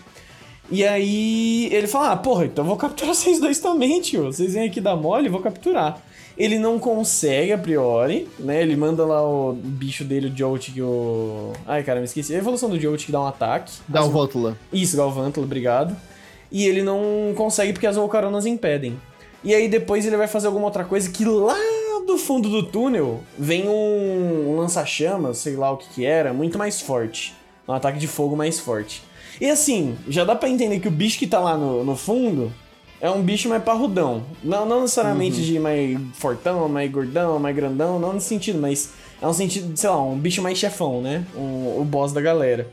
E 0.70 0.86
aí 0.86 1.68
ele 1.74 1.88
fala, 1.88 2.12
ah, 2.12 2.18
porra, 2.18 2.46
então 2.46 2.64
eu 2.64 2.68
vou 2.70 2.78
capturar 2.78 3.14
vocês 3.16 3.40
dois 3.40 3.60
também, 3.60 4.00
tio. 4.02 4.26
Vocês 4.26 4.54
vêm 4.54 4.68
aqui 4.68 4.80
dar 4.80 4.96
mole, 4.96 5.30
vou 5.30 5.42
capturar. 5.42 6.02
Ele 6.42 6.58
não 6.58 6.80
consegue 6.80 7.54
a 7.54 7.58
priori, 7.58 8.28
né? 8.40 8.64
Ele 8.64 8.76
manda 8.76 9.06
lá 9.06 9.22
o 9.24 9.54
bicho 9.54 10.04
dele, 10.04 10.26
o 10.26 10.36
Jolt, 10.36 10.72
que 10.72 10.82
o. 10.82 11.54
Ai, 11.68 11.84
cara, 11.84 12.00
me 12.00 12.06
esqueci. 12.06 12.34
A 12.34 12.40
evolução 12.40 12.68
do 12.68 12.80
Jolt 12.80 13.06
que 13.06 13.12
dá 13.12 13.22
um 13.22 13.28
ataque. 13.28 13.72
Galvántula. 13.88 14.58
Isso, 14.74 14.98
Galvántula, 14.98 15.46
obrigado. 15.46 15.96
E 16.52 16.66
ele 16.66 16.82
não 16.82 17.32
consegue 17.36 17.74
porque 17.74 17.86
as 17.86 17.96
Volcaronas 17.96 18.48
impedem. 18.48 19.00
E 19.44 19.54
aí 19.54 19.70
depois 19.70 20.04
ele 20.08 20.18
vai 20.18 20.28
fazer 20.28 20.48
alguma 20.48 20.66
outra 20.66 20.84
coisa 20.84 21.12
que 21.12 21.24
lá 21.24 21.56
do 22.08 22.18
fundo 22.18 22.50
do 22.50 22.64
túnel 22.64 23.22
vem 23.38 23.70
um 23.70 24.56
lança-chamas, 24.58 25.38
sei 25.38 25.56
lá 25.56 25.70
o 25.70 25.78
que 25.78 25.90
que 25.90 26.06
era, 26.06 26.34
muito 26.34 26.58
mais 26.58 26.82
forte. 26.82 27.36
Um 27.68 27.74
ataque 27.74 28.00
de 28.00 28.08
fogo 28.08 28.36
mais 28.36 28.60
forte. 28.60 29.04
E 29.40 29.48
assim, 29.48 29.96
já 30.10 30.24
dá 30.24 30.36
para 30.36 30.50
entender 30.50 30.80
que 30.80 30.88
o 30.88 30.92
bicho 30.92 31.20
que 31.20 31.28
tá 31.28 31.40
lá 31.40 31.56
no, 31.56 31.84
no 31.84 31.96
fundo 31.96 32.52
é 33.02 33.10
um 33.10 33.22
bicho 33.22 33.50
mais 33.50 33.64
parrudão. 33.64 34.24
Não, 34.44 34.66
não 34.66 34.82
necessariamente 34.82 35.40
uhum. 35.40 35.46
de 35.46 35.60
mais 35.60 36.00
fortão, 36.14 36.70
mais 36.70 36.90
gordão, 36.92 37.40
mais 37.40 37.56
grandão, 37.56 38.00
não 38.00 38.14
nesse 38.14 38.28
sentido, 38.28 38.60
mas 38.60 38.92
é 39.20 39.28
um 39.28 39.34
sentido, 39.34 39.76
sei 39.76 39.90
lá, 39.90 40.02
um 40.02 40.18
bicho 40.18 40.42
mais 40.42 40.58
chefão, 40.58 41.02
né? 41.02 41.26
Um, 41.36 41.82
o 41.82 41.84
boss 41.84 42.14
da 42.14 42.22
galera. 42.22 42.68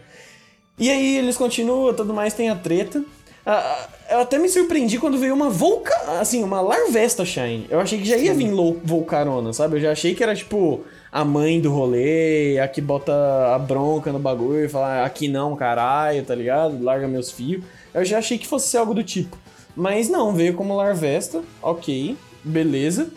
E 0.78 0.90
aí 0.90 1.16
eles 1.16 1.36
continuam, 1.36 1.94
tudo 1.94 2.12
mais, 2.12 2.34
tem 2.34 2.50
a 2.50 2.54
treta. 2.54 3.02
Ah, 3.44 3.88
eu 4.10 4.20
até 4.20 4.38
me 4.38 4.48
surpreendi 4.48 4.98
quando 4.98 5.16
veio 5.16 5.34
uma 5.34 5.48
Volca... 5.48 5.94
Assim, 6.20 6.44
uma 6.44 6.60
Larvesta 6.60 7.24
Shine. 7.24 7.66
Eu 7.70 7.80
achei 7.80 7.98
que 7.98 8.04
já 8.04 8.16
ia 8.18 8.34
vir 8.34 8.52
Volcarona, 8.84 9.54
sabe? 9.54 9.76
Eu 9.76 9.80
já 9.80 9.92
achei 9.92 10.14
que 10.14 10.22
era, 10.22 10.34
tipo, 10.34 10.84
a 11.10 11.24
mãe 11.24 11.58
do 11.58 11.72
rolê, 11.72 12.58
a 12.58 12.68
que 12.68 12.82
bota 12.82 13.12
a 13.54 13.58
bronca 13.58 14.12
no 14.12 14.18
bagulho 14.18 14.66
e 14.66 14.68
fala, 14.68 15.04
aqui 15.04 15.26
não, 15.26 15.56
caralho, 15.56 16.22
tá 16.22 16.34
ligado? 16.34 16.82
Larga 16.84 17.08
meus 17.08 17.30
fios. 17.30 17.64
Eu 17.94 18.04
já 18.04 18.18
achei 18.18 18.36
que 18.36 18.46
fosse 18.46 18.68
ser 18.68 18.76
algo 18.76 18.92
do 18.92 19.02
tipo. 19.02 19.36
Mas 19.78 20.08
não, 20.08 20.34
veio 20.34 20.54
como 20.54 20.74
Larvesta, 20.74 21.40
ok, 21.62 22.16
beleza. 22.42 23.10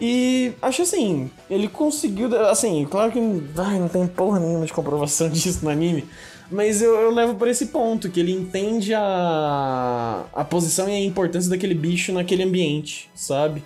E 0.00 0.52
acho 0.62 0.80
assim, 0.80 1.30
ele 1.50 1.68
conseguiu. 1.68 2.34
Assim, 2.46 2.86
claro 2.90 3.12
que 3.12 3.18
ai, 3.18 3.78
não 3.78 3.86
tem 3.86 4.06
porra 4.06 4.40
nenhuma 4.40 4.64
de 4.64 4.72
comprovação 4.72 5.28
disso 5.30 5.62
no 5.62 5.68
anime. 5.68 6.06
Mas 6.50 6.80
eu, 6.80 6.94
eu 6.94 7.10
levo 7.10 7.34
por 7.34 7.48
esse 7.48 7.66
ponto, 7.66 8.08
que 8.08 8.18
ele 8.18 8.32
entende 8.32 8.94
a, 8.94 10.24
a 10.32 10.42
posição 10.42 10.88
e 10.88 10.92
a 10.92 11.00
importância 11.00 11.50
daquele 11.50 11.74
bicho 11.74 12.12
naquele 12.12 12.44
ambiente, 12.44 13.10
sabe? 13.14 13.62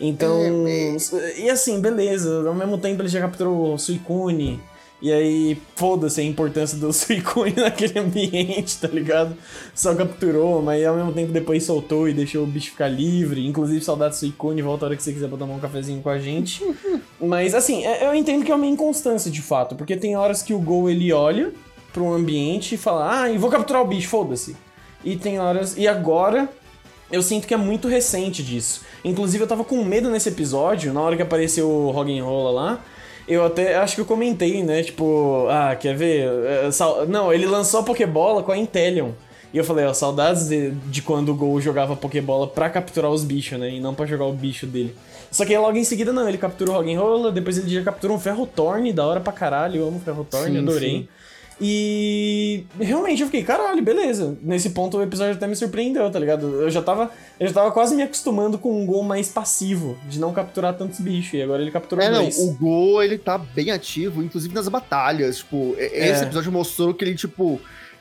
Então. 0.00 0.40
É, 0.66 0.96
é... 0.96 1.40
E 1.40 1.50
assim, 1.50 1.82
beleza. 1.82 2.48
Ao 2.48 2.54
mesmo 2.54 2.78
tempo 2.78 3.02
ele 3.02 3.08
já 3.10 3.20
capturou 3.20 3.74
o 3.74 3.78
Suicune. 3.78 4.58
E 5.02 5.10
aí, 5.10 5.56
foda-se 5.76 6.20
a 6.20 6.24
importância 6.24 6.76
do 6.76 6.92
Suicune 6.92 7.54
naquele 7.56 7.98
ambiente, 7.98 8.78
tá 8.78 8.88
ligado? 8.88 9.34
Só 9.74 9.94
capturou, 9.94 10.60
mas 10.60 10.84
ao 10.84 10.94
mesmo 10.94 11.12
tempo 11.12 11.32
depois 11.32 11.64
soltou 11.64 12.08
e 12.08 12.12
deixou 12.12 12.44
o 12.44 12.46
bicho 12.46 12.72
ficar 12.72 12.88
livre. 12.88 13.46
Inclusive, 13.46 13.82
saudade 13.82 14.14
do 14.14 14.18
Suicune, 14.18 14.60
volta 14.60 14.84
a 14.84 14.88
hora 14.88 14.96
que 14.96 15.02
você 15.02 15.12
quiser 15.12 15.28
pra 15.28 15.38
tomar 15.38 15.54
um 15.54 15.60
cafezinho 15.60 16.02
com 16.02 16.10
a 16.10 16.18
gente. 16.18 16.62
mas 17.18 17.54
assim, 17.54 17.84
é, 17.86 18.06
eu 18.06 18.14
entendo 18.14 18.44
que 18.44 18.52
é 18.52 18.54
uma 18.54 18.66
inconstância 18.66 19.30
de 19.30 19.40
fato, 19.40 19.74
porque 19.74 19.96
tem 19.96 20.16
horas 20.16 20.42
que 20.42 20.52
o 20.52 20.58
Gol 20.58 20.90
ele 20.90 21.12
olha 21.12 21.52
para 21.92 22.02
um 22.02 22.12
ambiente 22.12 22.74
e 22.74 22.78
fala, 22.78 23.22
ah, 23.22 23.30
e 23.30 23.38
vou 23.38 23.50
capturar 23.50 23.82
o 23.82 23.86
bicho, 23.86 24.08
foda-se. 24.08 24.54
E 25.02 25.16
tem 25.16 25.40
horas. 25.40 25.76
E 25.78 25.88
agora 25.88 26.48
eu 27.10 27.22
sinto 27.22 27.46
que 27.46 27.54
é 27.54 27.56
muito 27.56 27.88
recente 27.88 28.42
disso. 28.42 28.82
Inclusive, 29.04 29.42
eu 29.42 29.48
tava 29.48 29.64
com 29.64 29.82
medo 29.82 30.10
nesse 30.10 30.28
episódio, 30.28 30.92
na 30.92 31.00
hora 31.00 31.16
que 31.16 31.22
apareceu 31.22 31.68
o 31.68 31.90
Rock'n'Rolla 31.90 32.50
lá. 32.50 32.80
Eu 33.30 33.44
até 33.44 33.76
acho 33.76 33.94
que 33.94 34.00
eu 34.00 34.04
comentei, 34.04 34.60
né? 34.64 34.82
Tipo, 34.82 35.46
ah, 35.48 35.76
quer 35.76 35.94
ver? 35.94 36.28
É. 36.28 36.68
Não, 37.08 37.32
ele 37.32 37.46
lançou 37.46 37.78
a 37.78 37.82
Pokébola 37.84 38.42
com 38.42 38.50
a 38.50 38.58
Intelion. 38.58 39.10
E 39.54 39.58
eu 39.58 39.64
falei, 39.64 39.84
ó, 39.84 39.94
saudades 39.94 40.48
de, 40.48 40.70
de 40.70 41.00
quando 41.00 41.30
o 41.30 41.34
Gol 41.34 41.60
jogava 41.60 41.94
Pokébola 41.94 42.48
pra 42.48 42.68
capturar 42.68 43.10
os 43.10 43.22
bichos, 43.22 43.58
né? 43.58 43.70
E 43.70 43.80
não 43.80 43.94
pra 43.94 44.04
jogar 44.04 44.24
o 44.24 44.32
bicho 44.32 44.66
dele. 44.66 44.96
Só 45.30 45.44
que 45.44 45.56
logo 45.56 45.76
em 45.76 45.84
seguida, 45.84 46.12
não, 46.12 46.28
ele 46.28 46.38
captura 46.38 46.72
o 46.72 46.74
Rock'n'Rolla, 46.74 47.30
depois 47.30 47.56
ele 47.56 47.70
já 47.70 47.82
captura 47.84 48.12
um 48.12 48.18
Ferrotorn, 48.18 48.92
da 48.92 49.06
hora 49.06 49.20
pra 49.20 49.32
caralho, 49.32 49.80
eu 49.80 49.88
amo 49.88 50.00
Ferrotorn, 50.00 50.58
adorei. 50.58 50.90
Sim. 50.90 51.08
E 51.60 52.64
realmente 52.78 53.20
eu 53.20 53.26
fiquei, 53.26 53.44
caralho, 53.44 53.82
beleza. 53.82 54.36
Nesse 54.42 54.70
ponto 54.70 54.96
o 54.96 55.02
episódio 55.02 55.34
até 55.34 55.46
me 55.46 55.54
surpreendeu, 55.54 56.10
tá 56.10 56.18
ligado? 56.18 56.62
Eu 56.62 56.70
já 56.70 56.80
tava, 56.80 57.10
eu 57.38 57.46
já 57.46 57.52
tava 57.52 57.70
quase 57.70 57.94
me 57.94 58.02
acostumando 58.02 58.58
com 58.58 58.82
um 58.82 58.86
gol 58.86 59.02
mais 59.02 59.28
passivo, 59.28 59.98
de 60.08 60.18
não 60.18 60.32
capturar 60.32 60.74
tantos 60.74 61.00
bichos, 61.00 61.34
e 61.34 61.42
agora 61.42 61.60
ele 61.60 61.70
capturou 61.70 62.04
é, 62.04 62.10
dois. 62.10 62.38
Não, 62.38 62.46
o 62.46 62.52
gol, 62.54 63.02
ele 63.02 63.18
tá 63.18 63.36
bem 63.36 63.70
ativo, 63.70 64.22
inclusive 64.22 64.54
nas 64.54 64.68
batalhas, 64.68 65.38
tipo, 65.38 65.74
esse 65.78 66.22
é. 66.22 66.22
episódio 66.22 66.50
mostrou 66.50 66.94
que 66.94 67.04
ele, 67.04 67.14
tipo, 67.14 67.60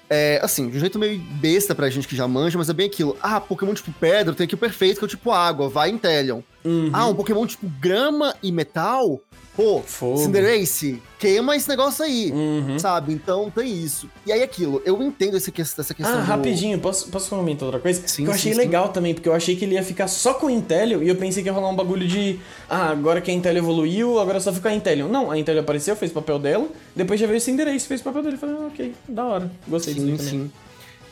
é, 0.10 0.39
assim, 0.41 0.70
de 0.70 0.78
um 0.78 0.80
jeito 0.80 0.97
meio 0.97 1.20
besta 1.20 1.76
pra 1.76 1.89
gente 1.89 2.07
que 2.07 2.16
já 2.16 2.28
manja, 2.28 2.57
mas 2.57 2.70
é 2.70 2.74
bem 2.74 2.88
aquilo. 2.88 3.16
Ah, 3.22 3.39
Pokémon 3.39 3.74
tipo 3.76 3.91
pedra, 3.91 4.34
tem 4.34 4.45
aqui 4.45 4.55
o 4.55 4.57
perfeito, 4.57 4.97
que 4.97 5.03
é 5.03 5.07
o 5.07 5.10
tipo 5.10 5.32
água, 5.32 5.70
vai 5.70 5.91
Inteleon. 5.91 6.41
Uhum. 6.66 6.89
Ah, 6.91 7.07
um 7.07 7.14
Pokémon 7.14 7.45
tipo 7.45 7.70
grama 7.80 8.34
e 8.41 8.51
metal, 8.51 9.22
pô, 9.60 9.82
Fogo. 9.86 10.18
Cinderace, 10.20 11.03
queima 11.20 11.53
esse 11.53 11.68
negócio 11.68 12.05
aí, 12.05 12.32
uhum. 12.32 12.80
sabe? 12.80 13.12
Então 13.12 13.51
tem 13.51 13.70
isso. 13.70 14.10
E 14.26 14.32
aí 14.32 14.41
aquilo, 14.41 14.82
eu 14.86 15.01
entendo 15.01 15.36
essa 15.36 15.51
questão, 15.51 15.86
Ah, 16.01 16.16
do... 16.16 16.22
rapidinho, 16.22 16.80
posso, 16.80 17.10
posso 17.10 17.30
comentar 17.30 17.66
outra 17.66 17.82
coisa? 17.82 18.01
Sim, 18.07 18.24
que 18.24 18.30
eu 18.30 18.34
achei 18.34 18.53
sim, 18.53 18.57
legal 18.57 18.88
sim. 18.88 18.93
também, 18.93 19.14
porque 19.14 19.28
eu 19.28 19.34
achei 19.34 19.57
que 19.57 19.66
ele 19.66 19.76
ia 19.76 19.84
ficar 19.84 20.07
só 20.07 20.34
com 20.34 20.45
o 20.45 20.49
Intelion 20.49 21.01
e 21.03 21.10
eu 21.10 21.16
pensei 21.18 21.43
que 21.43 21.49
ia 21.49 21.53
rolar 21.53 21.70
um 21.70 21.76
bagulho 21.76 22.07
de 22.07 22.39
ah, 22.70 22.89
agora 22.89 23.20
que 23.20 23.30
a 23.30 23.34
Intelion 23.34 23.62
evoluiu, 23.62 24.18
agora 24.18 24.39
só 24.39 24.53
fica 24.53 24.70
a 24.70 24.74
Intelion. 24.74 25.10
Não, 25.10 25.30
a 25.30 25.38
Intelion 25.38 25.62
apareceu, 25.62 25.93
fez 25.93 26.12
o 26.12 26.14
papel 26.14 26.39
dela, 26.39 26.68
depois 26.95 27.20
já 27.20 27.28
veio 27.28 27.39
o 27.39 27.41
Cinderace, 27.41 27.86
fez 27.86 27.99
o 27.99 28.03
papel 28.05 28.24
dele. 28.24 28.38
Falei, 28.38 28.55
ah, 28.55 28.68
ok, 28.68 28.95
da 29.10 29.26
hora. 29.26 29.51
Gostei 29.68 29.93
disso 29.93 30.05
também. 30.05 30.26
Sim. 30.26 30.51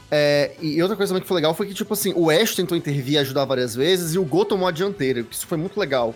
É, 0.10 0.52
e 0.62 0.82
outra 0.82 0.96
coisa 0.96 1.10
também 1.10 1.22
que 1.22 1.28
foi 1.28 1.36
legal 1.36 1.54
foi 1.54 1.68
que, 1.68 1.74
tipo 1.74 1.94
assim, 1.94 2.14
o 2.16 2.30
Ash 2.30 2.56
tentou 2.56 2.78
intervir 2.78 3.16
e 3.16 3.18
ajudar 3.18 3.44
várias 3.44 3.76
vezes 3.76 4.14
e 4.14 4.18
o 4.18 4.24
Go 4.24 4.46
tomou 4.46 4.66
a 4.66 4.72
dianteira, 4.72 5.22
que 5.22 5.36
isso 5.36 5.46
foi 5.46 5.58
muito 5.58 5.78
legal. 5.78 6.16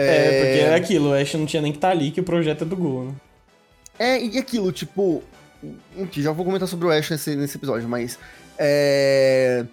É, 0.00 0.04
é 0.04 0.44
porque 0.44 0.60
é 0.60 0.74
aquilo, 0.76 1.10
o 1.10 1.12
Ash 1.12 1.34
não 1.34 1.44
tinha 1.44 1.60
nem 1.60 1.72
que 1.72 1.78
estar 1.78 1.88
tá 1.88 1.94
ali, 1.94 2.12
que 2.12 2.20
o 2.20 2.24
projeto 2.24 2.62
é 2.62 2.64
do 2.64 2.76
Gol, 2.76 3.06
né? 3.06 3.14
É, 3.98 4.22
e 4.22 4.38
aquilo, 4.38 4.70
tipo. 4.70 5.24
Enfim, 5.96 6.22
já 6.22 6.30
vou 6.30 6.44
comentar 6.44 6.68
sobre 6.68 6.86
o 6.86 6.90
Ash 6.90 7.10
nesse, 7.10 7.34
nesse 7.34 7.56
episódio, 7.56 7.88
mas. 7.88 8.16
É... 8.56 9.64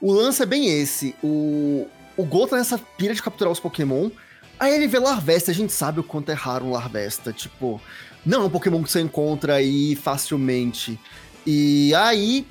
O 0.00 0.10
lance 0.10 0.42
é 0.42 0.46
bem 0.46 0.66
esse. 0.80 1.14
O, 1.22 1.86
o 2.16 2.24
Gol 2.24 2.48
tá 2.48 2.56
nessa 2.56 2.78
pira 2.96 3.14
de 3.14 3.22
capturar 3.22 3.52
os 3.52 3.60
Pokémon. 3.60 4.10
Aí 4.58 4.74
ele 4.74 4.86
vê 4.86 4.98
Larvesta, 4.98 5.50
a 5.50 5.54
gente 5.54 5.72
sabe 5.72 6.00
o 6.00 6.04
quanto 6.04 6.30
é 6.30 6.34
raro 6.34 6.64
um 6.64 6.70
Larvesta. 6.70 7.32
Tipo, 7.32 7.80
não 8.24 8.42
é 8.42 8.44
um 8.46 8.50
Pokémon 8.50 8.82
que 8.82 8.90
você 8.90 9.00
encontra 9.00 9.56
aí 9.56 9.96
facilmente. 9.96 10.98
E 11.46 11.94
aí 11.94 12.46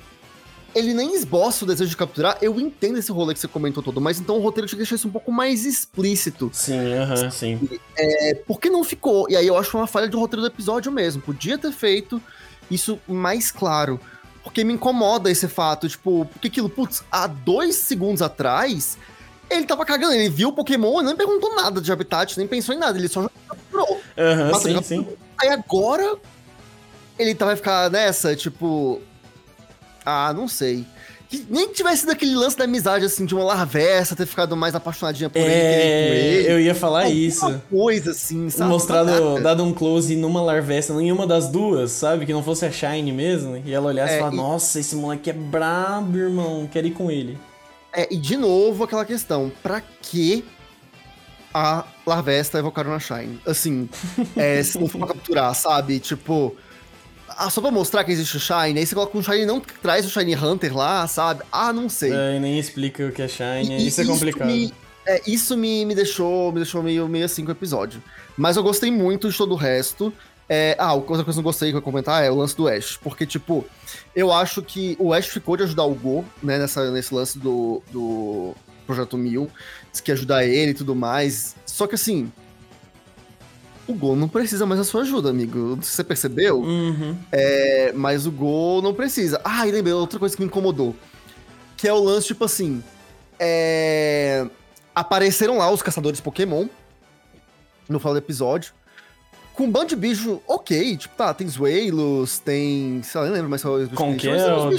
ele 0.74 0.92
nem 0.92 1.14
esboça 1.14 1.64
o 1.64 1.68
desejo 1.68 1.90
de 1.90 1.96
capturar. 1.96 2.36
Eu 2.42 2.58
entendo 2.58 2.98
esse 2.98 3.12
rolê 3.12 3.32
que 3.32 3.40
você 3.40 3.48
comentou 3.48 3.82
todo, 3.82 4.00
mas 4.00 4.18
então 4.18 4.36
o 4.36 4.40
roteiro 4.40 4.66
tinha 4.66 4.76
que 4.76 4.82
deixar 4.82 4.96
isso 4.96 5.08
um 5.08 5.12
pouco 5.12 5.30
mais 5.30 5.64
explícito. 5.64 6.50
Sim, 6.52 6.94
aham, 6.94 7.14
uh 7.14 7.18
-huh, 7.24 7.30
sim. 7.30 7.68
É, 7.96 8.34
porque 8.46 8.68
não 8.68 8.82
ficou? 8.82 9.30
E 9.30 9.36
aí 9.36 9.46
eu 9.46 9.56
acho 9.56 9.76
uma 9.76 9.86
falha 9.86 10.08
do 10.08 10.18
roteiro 10.18 10.42
do 10.42 10.48
episódio 10.48 10.90
mesmo. 10.90 11.22
Podia 11.22 11.56
ter 11.56 11.72
feito 11.72 12.20
isso 12.70 12.98
mais 13.06 13.50
claro. 13.50 14.00
Porque 14.42 14.64
me 14.64 14.74
incomoda 14.74 15.30
esse 15.30 15.48
fato, 15.48 15.88
tipo, 15.88 16.26
porque 16.26 16.48
aquilo, 16.48 16.68
putz, 16.68 17.02
há 17.10 17.26
dois 17.26 17.76
segundos 17.76 18.20
atrás, 18.20 18.98
ele 19.48 19.64
tava 19.64 19.86
cagando, 19.86 20.12
ele 20.12 20.28
viu 20.28 20.50
o 20.50 20.52
Pokémon 20.52 21.00
e 21.00 21.04
nem 21.04 21.16
perguntou 21.16 21.54
nada 21.56 21.80
de 21.80 21.90
habitat, 21.90 22.36
nem 22.36 22.46
pensou 22.46 22.74
em 22.74 22.78
nada, 22.78 22.98
ele 22.98 23.08
só 23.08 23.26
capturou. 23.48 24.00
Aham, 24.18 24.50
uh 24.50 24.52
-huh, 24.52 24.60
sim, 24.60 24.82
sim. 24.82 25.08
Aí 25.38 25.48
agora, 25.48 26.16
ele 27.18 27.34
tá, 27.34 27.46
vai 27.46 27.56
ficar 27.56 27.90
nessa, 27.90 28.36
tipo, 28.36 29.00
ah, 30.04 30.32
não 30.34 30.48
sei. 30.48 30.84
Que 31.28 31.46
nem 31.48 31.68
que 31.68 31.74
tivesse 31.74 32.06
daquele 32.06 32.34
lance 32.34 32.56
da 32.56 32.64
amizade, 32.64 33.04
assim, 33.04 33.24
de 33.24 33.34
uma 33.34 33.44
larvessa, 33.44 34.14
ter 34.14 34.26
ficado 34.26 34.56
mais 34.56 34.74
apaixonadinha 34.74 35.30
por 35.30 35.40
é, 35.40 36.18
ele, 36.18 36.52
eu 36.52 36.60
ia 36.60 36.74
falar 36.74 37.04
Alguma 37.04 37.18
isso. 37.18 37.62
coisa, 37.70 38.10
assim, 38.10 38.50
sabe? 38.50 38.70
Mostrado, 38.70 39.40
dado 39.42 39.64
um 39.64 39.72
close 39.72 40.14
numa 40.16 40.42
larvessa, 40.42 40.94
nenhuma 40.94 41.26
das 41.26 41.48
duas, 41.48 41.90
sabe? 41.90 42.26
Que 42.26 42.32
não 42.32 42.42
fosse 42.42 42.66
a 42.66 42.70
Shine 42.70 43.10
mesmo. 43.10 43.60
E 43.64 43.72
ela 43.72 43.88
olhasse 43.88 44.14
é, 44.14 44.16
e 44.16 44.20
falar, 44.20 44.32
e... 44.32 44.36
nossa, 44.36 44.78
esse 44.78 44.94
moleque 44.94 45.30
é 45.30 45.32
brabo, 45.32 46.16
irmão, 46.16 46.68
quero 46.70 46.86
ir 46.86 46.92
com 46.92 47.10
ele. 47.10 47.38
É, 47.92 48.12
e 48.12 48.16
de 48.16 48.36
novo 48.36 48.84
aquela 48.84 49.04
questão, 49.04 49.50
pra 49.62 49.80
que 49.80 50.44
a 51.54 51.84
Larvesta 52.04 52.58
evocaram 52.58 52.90
na 52.90 52.98
Shine? 52.98 53.40
Assim, 53.46 53.88
é, 54.36 54.62
se 54.62 54.78
não 54.78 54.88
for 54.88 54.98
pra 54.98 55.08
capturar, 55.08 55.54
sabe? 55.54 56.00
Tipo, 56.00 56.54
ah, 57.38 57.50
só 57.50 57.60
pra 57.60 57.70
mostrar 57.70 58.04
que 58.04 58.12
existe 58.12 58.36
o 58.36 58.40
Shine, 58.40 58.78
aí 58.78 58.86
você 58.86 58.94
coloca 58.94 59.16
um 59.16 59.22
Shine 59.22 59.46
não 59.46 59.60
traz 59.60 60.06
o 60.06 60.10
Shine 60.10 60.34
Hunter 60.34 60.76
lá, 60.76 61.06
sabe? 61.06 61.42
Ah, 61.50 61.72
não 61.72 61.88
sei. 61.88 62.12
É, 62.12 62.38
nem 62.38 62.58
explica 62.58 63.06
o 63.06 63.12
que 63.12 63.22
é 63.22 63.28
Shine, 63.28 63.78
e, 63.78 63.86
isso 63.86 64.00
é 64.00 64.04
complicado. 64.04 64.46
Me, 64.46 64.72
é, 65.06 65.20
isso 65.26 65.56
me, 65.56 65.84
me 65.84 65.94
deixou, 65.94 66.50
me 66.50 66.58
deixou 66.58 66.82
meio, 66.82 67.08
meio 67.08 67.24
assim 67.24 67.44
com 67.44 67.50
o 67.50 67.52
episódio. 67.52 68.02
Mas 68.36 68.56
eu 68.56 68.62
gostei 68.62 68.90
muito 68.90 69.30
de 69.30 69.36
todo 69.36 69.52
o 69.52 69.56
resto. 69.56 70.12
É, 70.48 70.76
ah, 70.78 70.92
outra 70.92 71.06
coisa 71.06 71.24
que 71.24 71.30
eu 71.30 71.36
não 71.36 71.42
gostei 71.42 71.70
que 71.70 71.76
eu 71.76 71.82
comentar 71.82 72.22
é 72.22 72.30
o 72.30 72.36
lance 72.36 72.56
do 72.56 72.68
Ash. 72.68 72.98
Porque, 73.02 73.26
tipo, 73.26 73.64
eu 74.14 74.32
acho 74.32 74.62
que 74.62 74.96
o 74.98 75.12
Ash 75.12 75.26
ficou 75.26 75.56
de 75.56 75.62
ajudar 75.62 75.84
o 75.84 75.94
Go, 75.94 76.24
né, 76.42 76.58
nessa, 76.58 76.90
nesse 76.90 77.14
lance 77.14 77.38
do, 77.38 77.82
do 77.90 78.54
Projeto 78.86 79.16
Mil, 79.16 79.50
que 80.02 80.12
ajudar 80.12 80.44
ele 80.44 80.72
e 80.72 80.74
tudo 80.74 80.94
mais. 80.94 81.54
Só 81.64 81.86
que 81.86 81.94
assim, 81.94 82.30
o 83.86 83.94
Gol 83.94 84.16
não 84.16 84.28
precisa 84.28 84.64
mais 84.66 84.78
da 84.78 84.84
sua 84.84 85.02
ajuda, 85.02 85.30
amigo. 85.30 85.76
Você 85.80 86.02
percebeu? 86.04 86.60
Uhum. 86.60 87.16
É, 87.30 87.92
mas 87.94 88.26
o 88.26 88.30
Gol 88.32 88.80
não 88.82 88.94
precisa. 88.94 89.40
Ah, 89.44 89.66
e 89.66 89.70
lembrei 89.70 89.92
outra 89.94 90.18
coisa 90.18 90.34
que 90.34 90.42
me 90.42 90.46
incomodou. 90.46 90.94
Que 91.76 91.86
é 91.88 91.92
o 91.92 91.98
lance, 92.02 92.28
tipo 92.28 92.44
assim. 92.44 92.82
É... 93.38 94.46
Apareceram 94.94 95.58
lá 95.58 95.70
os 95.70 95.82
caçadores 95.82 96.20
Pokémon. 96.20 96.66
No 97.88 97.98
final 97.98 98.14
do 98.14 98.18
episódio. 98.18 98.72
Com 99.52 99.64
um 99.64 99.70
bando 99.70 99.88
de 99.88 99.96
bicho 99.96 100.40
ok. 100.48 100.96
Tipo, 100.96 101.14
tá, 101.16 101.34
tem 101.34 101.46
Zuelos, 101.48 102.38
tem. 102.38 103.02
Sei 103.02 103.20
lá, 103.20 103.26
nem 103.26 103.34
lembro 103.36 103.50
mais 103.50 103.62
qual 103.62 103.78
é 103.78 103.82
os 103.82 103.88
bichos. 103.88 104.06
bichos- 104.06 104.32
Conkeldor, 104.32 104.72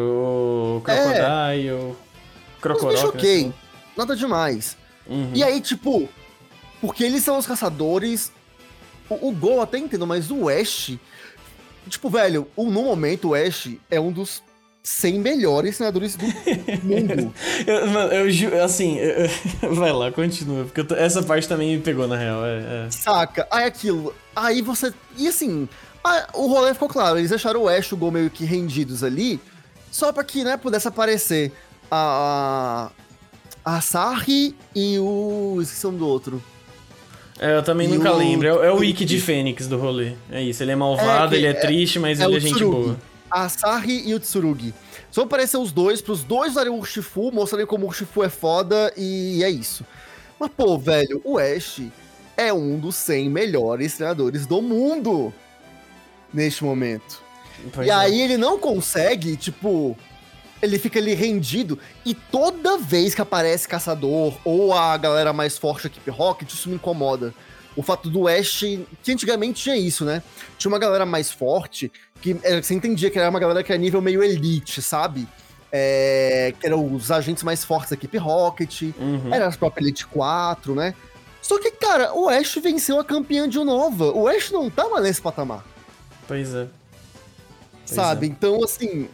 o 0.00 0.80
Crocodile, 0.82 1.70
o 1.72 1.90
Os 1.90 2.60
Crocodile. 2.62 2.92
bichos 2.92 3.08
ok. 3.10 3.52
Nada 3.96 4.16
demais. 4.16 4.76
Uhum. 5.06 5.30
E 5.34 5.44
aí, 5.44 5.60
tipo, 5.60 6.08
porque 6.80 7.04
eles 7.04 7.22
são 7.22 7.38
os 7.38 7.46
caçadores. 7.46 8.32
O, 9.08 9.28
o 9.28 9.32
Gol 9.32 9.60
até 9.62 9.78
entendo, 9.78 10.06
mas 10.06 10.30
o 10.30 10.48
Ash. 10.48 10.92
Tipo, 11.88 12.10
velho, 12.10 12.48
o, 12.56 12.64
no 12.70 12.82
momento 12.82 13.28
o 13.28 13.34
Ash 13.34 13.70
é 13.90 14.00
um 14.00 14.10
dos 14.10 14.42
100 14.82 15.18
melhores 15.20 15.76
treinadores 15.76 16.16
do 16.16 16.24
mundo. 16.84 17.32
Eu, 17.66 17.86
mano, 17.88 18.12
eu 18.12 18.30
ju- 18.30 18.54
assim, 18.60 18.96
eu- 18.98 19.28
eu- 19.62 19.74
vai 19.74 19.92
lá, 19.92 20.10
continua, 20.12 20.64
porque 20.64 20.82
tô- 20.84 20.94
essa 20.96 21.22
parte 21.22 21.46
também 21.48 21.76
me 21.76 21.82
pegou 21.82 22.06
na 22.08 22.16
real. 22.16 22.44
É, 22.44 22.86
é. 22.86 22.90
Saca? 22.90 23.46
Aí 23.50 23.64
aquilo. 23.64 24.14
Aí 24.34 24.62
você. 24.62 24.92
E 25.16 25.28
assim, 25.28 25.68
a- 26.04 26.28
o 26.34 26.46
rolê 26.48 26.72
ficou 26.74 26.88
claro. 26.88 27.18
Eles 27.18 27.30
deixaram 27.30 27.62
o 27.62 27.68
Ash 27.68 27.86
e 27.86 27.94
o 27.94 27.96
Gol 27.96 28.10
meio 28.10 28.30
que 28.30 28.44
rendidos 28.44 29.02
ali. 29.04 29.40
Só 29.90 30.12
pra 30.12 30.24
que, 30.24 30.42
né, 30.44 30.56
pudesse 30.56 30.88
aparecer 30.88 31.52
a. 31.90 32.90
A 33.64 33.80
Sarri 33.80 34.54
e 34.74 34.96
o. 35.00 35.58
Esqueci 35.60 35.84
o 35.86 35.90
nome 35.90 35.98
do 35.98 36.06
outro. 36.08 36.42
É, 37.38 37.56
eu 37.56 37.62
também 37.62 37.86
E 37.88 37.92
nunca 37.96 38.12
o- 38.12 38.16
lembro. 38.16 38.46
É, 38.48 38.52
o- 38.52 38.64
é 38.64 38.72
o 38.72 38.76
Wiki 38.76 39.04
de 39.04 39.20
Fênix 39.20 39.66
do 39.68 39.76
rolê. 39.78 40.14
É 40.30 40.42
isso, 40.42 40.62
ele 40.62 40.72
é 40.72 40.76
malvado, 40.76 41.34
É, 41.34 41.38
ele 41.38 41.46
é, 41.46 41.50
é- 41.50 41.54
triste, 41.54 41.98
mas 41.98 42.18
é 42.20 42.24
ele 42.24 42.36
é 42.36 42.40
gente 42.40 42.54
Tsurugi. 42.54 42.86
boa. 42.86 42.98
A 43.30 43.48
Sarri 43.48 44.02
e 44.08 44.14
o 44.14 44.20
Tsurugi. 44.20 44.72
Só 45.10 45.22
aparecer 45.22 45.56
os 45.58 45.72
dois, 45.72 46.00
pros 46.00 46.22
dois 46.24 46.52
usarem 46.52 46.72
o 46.72 46.76
Urshifu, 46.76 47.30
mostrarem 47.32 47.66
como 47.66 47.84
o 47.84 47.88
Urshifu 47.88 48.22
é 48.22 48.28
foda 48.28 48.92
e 48.96 49.42
é 49.42 49.50
isso. 49.50 49.84
Mas, 50.38 50.50
pô, 50.56 50.78
velho, 50.78 51.20
o 51.24 51.38
Ash 51.38 51.82
é 52.36 52.52
um 52.52 52.78
dos 52.78 52.94
100 52.96 53.28
melhores 53.30 53.94
treinadores 53.96 54.46
do 54.46 54.60
mundo 54.62 55.32
neste 56.32 56.62
momento. 56.64 57.22
Pois 57.72 57.86
e 57.86 57.90
é. 57.90 57.94
aí 57.94 58.20
ele 58.20 58.36
não 58.36 58.58
consegue, 58.58 59.36
tipo, 59.36 59.96
ele 60.62 60.78
fica 60.78 60.98
ali 60.98 61.14
rendido 61.14 61.78
e 62.04 62.14
toda 62.14 62.78
vez 62.78 63.14
que 63.14 63.20
aparece 63.20 63.68
caçador 63.68 64.34
ou 64.44 64.72
a 64.74 64.96
galera 64.96 65.32
mais 65.32 65.58
forte 65.58 65.84
da 65.84 65.88
equipe 65.88 66.10
Rocket, 66.10 66.50
isso 66.52 66.68
me 66.68 66.76
incomoda. 66.76 67.34
O 67.76 67.82
fato 67.82 68.08
do 68.08 68.26
Ash, 68.26 68.60
que 69.02 69.12
antigamente 69.12 69.62
tinha 69.64 69.76
isso, 69.76 70.04
né? 70.04 70.22
Tinha 70.56 70.70
uma 70.70 70.78
galera 70.78 71.04
mais 71.04 71.30
forte, 71.30 71.92
que 72.22 72.34
é, 72.42 72.62
você 72.62 72.72
entendia 72.72 73.10
que 73.10 73.18
era 73.18 73.28
uma 73.28 73.38
galera 73.38 73.62
que 73.62 73.70
era 73.70 73.78
nível 73.80 74.00
meio 74.00 74.22
elite, 74.24 74.80
sabe? 74.80 75.28
É, 75.70 76.54
que 76.58 76.66
eram 76.66 76.94
os 76.94 77.10
agentes 77.10 77.42
mais 77.42 77.64
fortes 77.64 77.90
da 77.90 77.94
equipe 77.96 78.16
Rocket, 78.16 78.82
Uhum. 78.98 79.34
era 79.34 79.46
a 79.48 79.52
própria 79.52 79.82
Elite 79.82 80.06
4, 80.06 80.74
né? 80.74 80.94
Só 81.42 81.60
que, 81.60 81.70
cara, 81.72 82.14
o 82.14 82.28
Ash 82.30 82.54
venceu 82.62 82.98
a 82.98 83.04
campeã 83.04 83.46
de 83.48 83.58
Unova. 83.58 84.10
O 84.12 84.26
Ash 84.26 84.50
não 84.50 84.70
tá 84.70 84.88
mais 84.88 85.04
nesse 85.04 85.20
patamar 85.20 85.64
Pois 86.26 86.54
é. 86.54 86.66
Pois 87.86 87.90
sabe? 87.90 88.26
Então, 88.26 88.64
assim. 88.64 89.08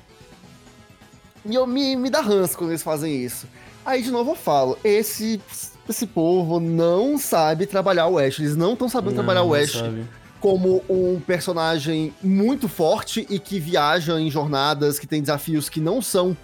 E 1.45 1.55
eu 1.55 1.67
me, 1.67 1.97
me 1.97 2.09
dá 2.11 2.21
ranço 2.21 2.57
quando 2.57 2.71
eles 2.71 2.83
fazem 2.83 3.15
isso. 3.25 3.47
Aí, 3.85 4.03
de 4.03 4.11
novo, 4.11 4.31
eu 4.33 4.35
falo: 4.37 4.79
esse, 4.85 5.41
esse 5.89 6.07
povo 6.07 6.61
não 6.61 7.19
sabe 7.19 7.67
trabalhar 7.67 8.07
o 8.07 8.19
Ash. 8.19 8.39
Eles 8.39 8.57
não 8.57 8.75
estão 8.75 8.89
sabendo 8.89 9.11
Não, 9.11 9.25
trabalhar 9.25 9.43
o 9.43 9.55
Ash 9.55 9.73
sabe. 9.73 10.05
como 10.41 10.83
um 10.89 11.21
personagem 11.21 12.15
muito 12.23 12.69
forte 12.69 13.27
e 13.29 13.39
que 13.39 13.59
viaja 13.59 14.21
em 14.21 14.31
jornadas, 14.31 14.99
que 14.99 15.07
tem 15.07 15.21
desafios 15.21 15.69
que 15.69 15.81
não 15.81 16.01
são 16.01 16.37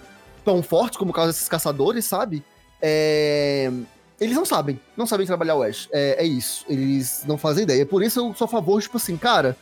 tão 0.45 0.63
fortes 0.63 0.97
como 0.99 1.11
o 1.11 1.15
caso 1.15 1.29
desses 1.29 1.49
caçadores, 1.49 2.05
sabe? 2.05 2.43
É, 2.81 3.71
Eles 4.21 4.35
não 4.35 4.45
sabem, 4.45 4.81
não 4.97 5.07
sabem 5.07 5.27
trabalhar 5.27 5.55
o 5.57 5.63
Ash. 5.63 5.89
É, 5.93 6.25
é 6.25 6.27
isso. 6.27 6.65
Eles 6.69 7.23
não 7.27 7.39
fazem 7.39 7.63
ideia. 7.65 7.85
Por 7.87 8.03
isso 8.03 8.19
eu 8.19 8.35
sou 8.35 8.47
a 8.47 8.49
favor, 8.49 8.81
tipo 8.83 8.97
assim, 8.97 9.17
cara, 9.17 9.57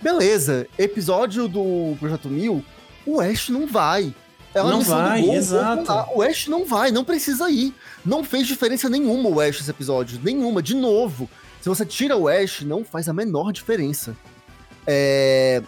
beleza, 0.00 0.66
episódio 0.78 1.46
do 1.48 1.94
Projeto 1.98 2.28
Mil, 2.28 2.64
o 3.04 3.20
Ash 3.20 3.48
não 3.50 3.66
vai. 3.66 4.14
É 4.54 4.60
uma 4.60 4.70
Não 4.70 4.78
missão 4.78 4.96
do 5.00 5.08
vai, 5.08 5.22
Gol, 5.22 5.34
exato. 5.34 5.84
Gol 5.84 5.94
lá. 5.96 6.08
O 6.14 6.22
Ash 6.22 6.46
não 6.48 6.64
vai, 6.66 6.90
não 6.90 7.04
precisa 7.04 7.48
ir. 7.50 7.72
Não 8.04 8.24
fez 8.24 8.46
diferença 8.46 8.88
nenhuma 8.88 9.28
o 9.28 9.40
Ash 9.40 9.58
nesse 9.58 9.70
episódio. 9.70 10.20
Nenhuma, 10.22 10.60
de 10.62 10.74
novo. 10.74 11.28
Se 11.60 11.68
você 11.68 11.84
tira 11.86 12.16
o 12.16 12.26
Ash, 12.28 12.62
não 12.62 12.84
faz 12.84 13.08
a 13.08 13.12
menor 13.12 13.52
diferença. 13.52 14.16
É... 14.86 15.62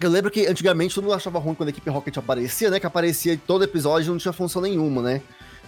Eu 0.00 0.10
lembro 0.10 0.30
que 0.30 0.46
antigamente 0.46 0.94
todo 0.94 1.04
mundo 1.04 1.14
achava 1.14 1.38
ruim 1.38 1.54
quando 1.54 1.68
a 1.68 1.70
equipe 1.70 1.88
Rocket 1.88 2.16
aparecia, 2.18 2.68
né? 2.68 2.78
Que 2.78 2.86
aparecia 2.86 3.32
em 3.34 3.38
todo 3.38 3.64
episódio 3.64 4.08
e 4.08 4.10
não 4.10 4.18
tinha 4.18 4.32
função 4.32 4.60
nenhuma, 4.60 5.00
né? 5.00 5.22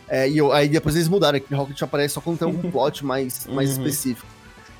É, 0.08 0.28
e 0.28 0.36
eu- 0.38 0.52
aí 0.52 0.68
depois 0.68 0.94
eles 0.94 1.08
mudaram, 1.08 1.36
a 1.36 1.38
equipe 1.38 1.54
Rocket 1.54 1.80
aparece 1.82 2.14
só 2.14 2.20
quando 2.20 2.38
tem 2.38 2.46
algum 2.46 2.68
plot 2.70 3.04
mais, 3.04 3.46
mais 3.46 3.76
Uhum. 3.78 3.86
específico. 3.86 4.26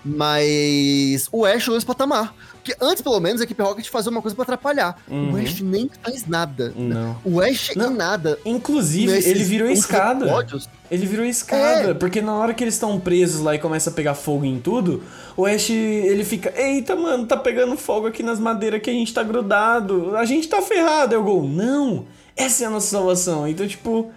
Mas 0.06 1.28
o 1.32 1.44
Ash 1.44 1.60
chegou 1.62 1.74
nesse 1.74 1.86
patamar. 1.86 2.34
Porque 2.54 2.76
antes, 2.84 3.00
pelo 3.00 3.20
menos, 3.20 3.40
a 3.40 3.44
equipe 3.44 3.62
Rocket 3.62 3.88
fazia 3.88 4.10
uma 4.10 4.20
coisa 4.20 4.34
pra 4.34 4.42
atrapalhar. 4.42 5.00
Uhum. 5.08 5.34
O 5.34 5.36
Ash 5.36 5.60
nem 5.60 5.88
faz 6.02 6.26
nada. 6.26 6.72
Não. 6.76 7.16
O 7.24 7.40
Ash 7.40 7.70
Não. 7.76 7.92
em 7.92 7.96
nada. 7.96 8.38
Inclusive, 8.44 9.12
Nesses 9.12 9.30
ele 9.30 9.44
virou 9.44 9.68
escada. 9.70 10.24
episódios, 10.24 10.68
Ele 10.90 11.06
virou 11.06 11.24
escada, 11.24 11.90
É. 11.90 11.94
porque 11.94 12.20
na 12.20 12.34
hora 12.34 12.52
que 12.54 12.62
eles 12.64 12.74
estão 12.74 12.98
presos 12.98 13.40
lá 13.40 13.54
e 13.54 13.58
começa 13.58 13.90
a 13.90 13.92
pegar 13.92 14.14
fogo 14.14 14.44
em 14.44 14.58
tudo, 14.58 15.02
o 15.36 15.44
Ash, 15.46 15.70
ele 15.70 16.24
fica, 16.24 16.52
eita, 16.60 16.94
mano, 16.96 17.24
tá 17.26 17.36
pegando 17.36 17.76
fogo 17.76 18.06
aqui 18.08 18.22
nas 18.22 18.38
madeiras 18.40 18.80
que 18.82 18.90
a 18.90 18.92
gente 18.92 19.12
tá 19.14 19.22
grudado, 19.22 20.16
a 20.16 20.24
gente 20.24 20.48
tá 20.48 20.60
ferrado. 20.62 21.14
Eu 21.14 21.22
go, 21.22 21.46
não, 21.46 22.04
essa 22.36 22.64
é 22.64 22.66
a 22.66 22.70
nossa 22.70 22.88
salvação. 22.88 23.46
Então, 23.46 23.66
tipo, 23.66 24.10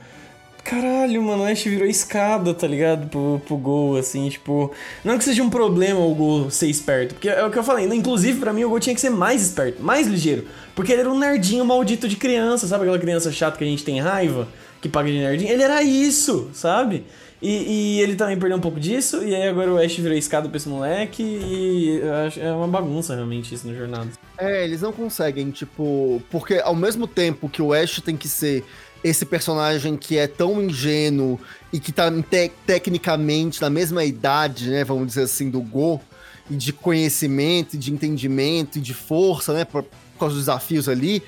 caralho, 0.63 1.21
mano, 1.21 1.43
o 1.43 1.45
Ash 1.45 1.63
virou 1.63 1.87
escada, 1.87 2.53
tá 2.53 2.67
ligado? 2.67 3.09
Pro, 3.09 3.41
pro 3.45 3.57
gol, 3.57 3.97
assim, 3.97 4.29
tipo, 4.29 4.71
não 5.03 5.17
que 5.17 5.23
seja 5.23 5.43
um 5.43 5.49
problema 5.49 5.99
o 5.99 6.13
gol 6.13 6.49
ser 6.51 6.67
esperto, 6.67 7.15
porque 7.15 7.29
é 7.29 7.43
o 7.43 7.49
que 7.51 7.57
eu 7.57 7.63
falei, 7.63 7.85
inclusive 7.87 8.39
pra 8.39 8.53
mim 8.53 8.63
o 8.63 8.69
gol 8.69 8.79
tinha 8.79 8.93
que 8.93 9.01
ser 9.01 9.09
mais 9.09 9.41
esperto, 9.41 9.81
mais 9.81 10.07
ligeiro, 10.07 10.47
porque 10.75 10.91
ele 10.91 11.01
era 11.01 11.09
um 11.09 11.17
nerdinho 11.17 11.65
maldito 11.65 12.07
de 12.07 12.15
criança, 12.15 12.67
sabe 12.67 12.83
aquela 12.83 12.99
criança 12.99 13.31
chata 13.31 13.57
que 13.57 13.63
a 13.63 13.67
gente 13.67 13.83
tem 13.83 13.99
raiva? 13.99 14.47
que 14.81 14.87
paga 14.87 15.09
de 15.09 15.17
nerdinho, 15.17 15.51
ele 15.51 15.63
era 15.63 15.83
isso, 15.83 16.49
sabe? 16.53 17.05
E, 17.41 17.97
e 17.97 18.01
ele 18.01 18.15
também 18.15 18.37
perdeu 18.37 18.57
um 18.57 18.61
pouco 18.61 18.79
disso, 18.79 19.23
e 19.23 19.33
aí 19.33 19.47
agora 19.47 19.71
o 19.71 19.77
Ash 19.77 19.95
virou 19.95 20.17
escada 20.17 20.49
pra 20.49 20.57
esse 20.57 20.67
moleque, 20.67 21.23
e 21.23 22.01
é 22.37 22.51
uma 22.51 22.67
bagunça 22.67 23.15
realmente 23.15 23.55
isso 23.55 23.65
no 23.65 23.75
jornada. 23.75 24.09
É, 24.37 24.63
eles 24.63 24.81
não 24.81 24.91
conseguem, 24.91 25.49
tipo. 25.49 26.21
Porque 26.29 26.55
ao 26.55 26.75
mesmo 26.75 27.07
tempo 27.07 27.47
que 27.47 27.61
o 27.61 27.73
Ash 27.73 28.01
tem 28.01 28.17
que 28.17 28.27
ser 28.27 28.65
esse 29.03 29.25
personagem 29.25 29.95
que 29.95 30.17
é 30.17 30.27
tão 30.27 30.61
ingênuo 30.63 31.39
e 31.71 31.79
que 31.79 31.91
tá 31.91 32.11
te- 32.11 32.51
tecnicamente 32.65 33.61
na 33.61 33.69
mesma 33.69 34.03
idade, 34.03 34.69
né? 34.69 34.83
Vamos 34.83 35.07
dizer 35.07 35.23
assim, 35.23 35.49
do 35.49 35.61
Go, 35.61 36.01
e 36.49 36.55
de 36.55 36.73
conhecimento, 36.73 37.75
e 37.75 37.77
de 37.77 37.93
entendimento, 37.93 38.77
e 38.77 38.81
de 38.81 38.93
força, 38.93 39.53
né? 39.53 39.63
Por, 39.65 39.83
por 39.83 40.19
causa 40.19 40.35
dos 40.35 40.45
desafios 40.45 40.89
ali. 40.89 41.23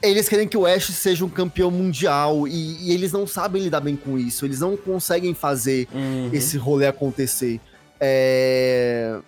Eles 0.00 0.28
querem 0.28 0.46
que 0.46 0.56
o 0.56 0.64
Ash 0.64 0.86
seja 0.94 1.24
um 1.24 1.28
campeão 1.28 1.70
mundial 1.72 2.46
e, 2.46 2.78
e 2.88 2.92
eles 2.94 3.10
não 3.10 3.26
sabem 3.26 3.60
lidar 3.64 3.80
bem 3.80 3.96
com 3.96 4.16
isso. 4.16 4.44
Eles 4.44 4.60
não 4.60 4.76
conseguem 4.76 5.34
fazer 5.34 5.88
Uhum. 5.92 6.30
esse 6.32 6.56
rolê 6.56 6.86
acontecer. 6.86 7.60
É... 8.00 9.18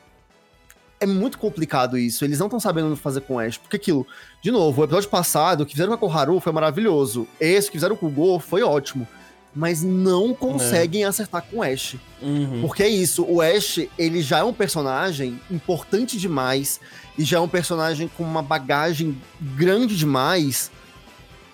é 1.00 1.06
muito 1.06 1.38
complicado 1.38 1.96
isso. 1.96 2.24
Eles 2.24 2.38
não 2.38 2.46
estão 2.46 2.60
sabendo 2.60 2.94
fazer 2.94 3.22
com 3.22 3.34
o 3.34 3.38
Ash. 3.38 3.56
Porque 3.56 3.76
aquilo, 3.76 4.06
de 4.42 4.50
novo, 4.50 4.80
o 4.80 4.84
episódio 4.84 5.08
passado, 5.08 5.62
o 5.62 5.66
que 5.66 5.72
fizeram 5.72 5.96
com 5.96 6.06
a 6.06 6.08
Koharu 6.08 6.38
foi 6.38 6.52
maravilhoso. 6.52 7.26
Esse 7.40 7.68
que 7.68 7.76
fizeram 7.78 7.96
com 7.96 8.06
o 8.06 8.10
Go 8.10 8.38
foi 8.38 8.62
ótimo. 8.62 9.08
Mas 9.54 9.82
não 9.82 10.32
conseguem 10.32 11.04
acertar 11.04 11.42
com 11.42 11.56
o 11.56 11.62
Ash. 11.62 11.96
Uhum. 12.22 12.60
Porque 12.60 12.82
é 12.82 12.88
isso, 12.88 13.24
o 13.28 13.40
Ash, 13.40 13.80
ele 13.98 14.22
já 14.22 14.38
é 14.38 14.44
um 14.44 14.52
personagem 14.52 15.40
importante 15.50 16.18
demais 16.18 16.78
e 17.18 17.24
já 17.24 17.38
é 17.38 17.40
um 17.40 17.48
personagem 17.48 18.08
com 18.16 18.22
uma 18.22 18.42
bagagem 18.42 19.20
grande 19.40 19.96
demais 19.96 20.70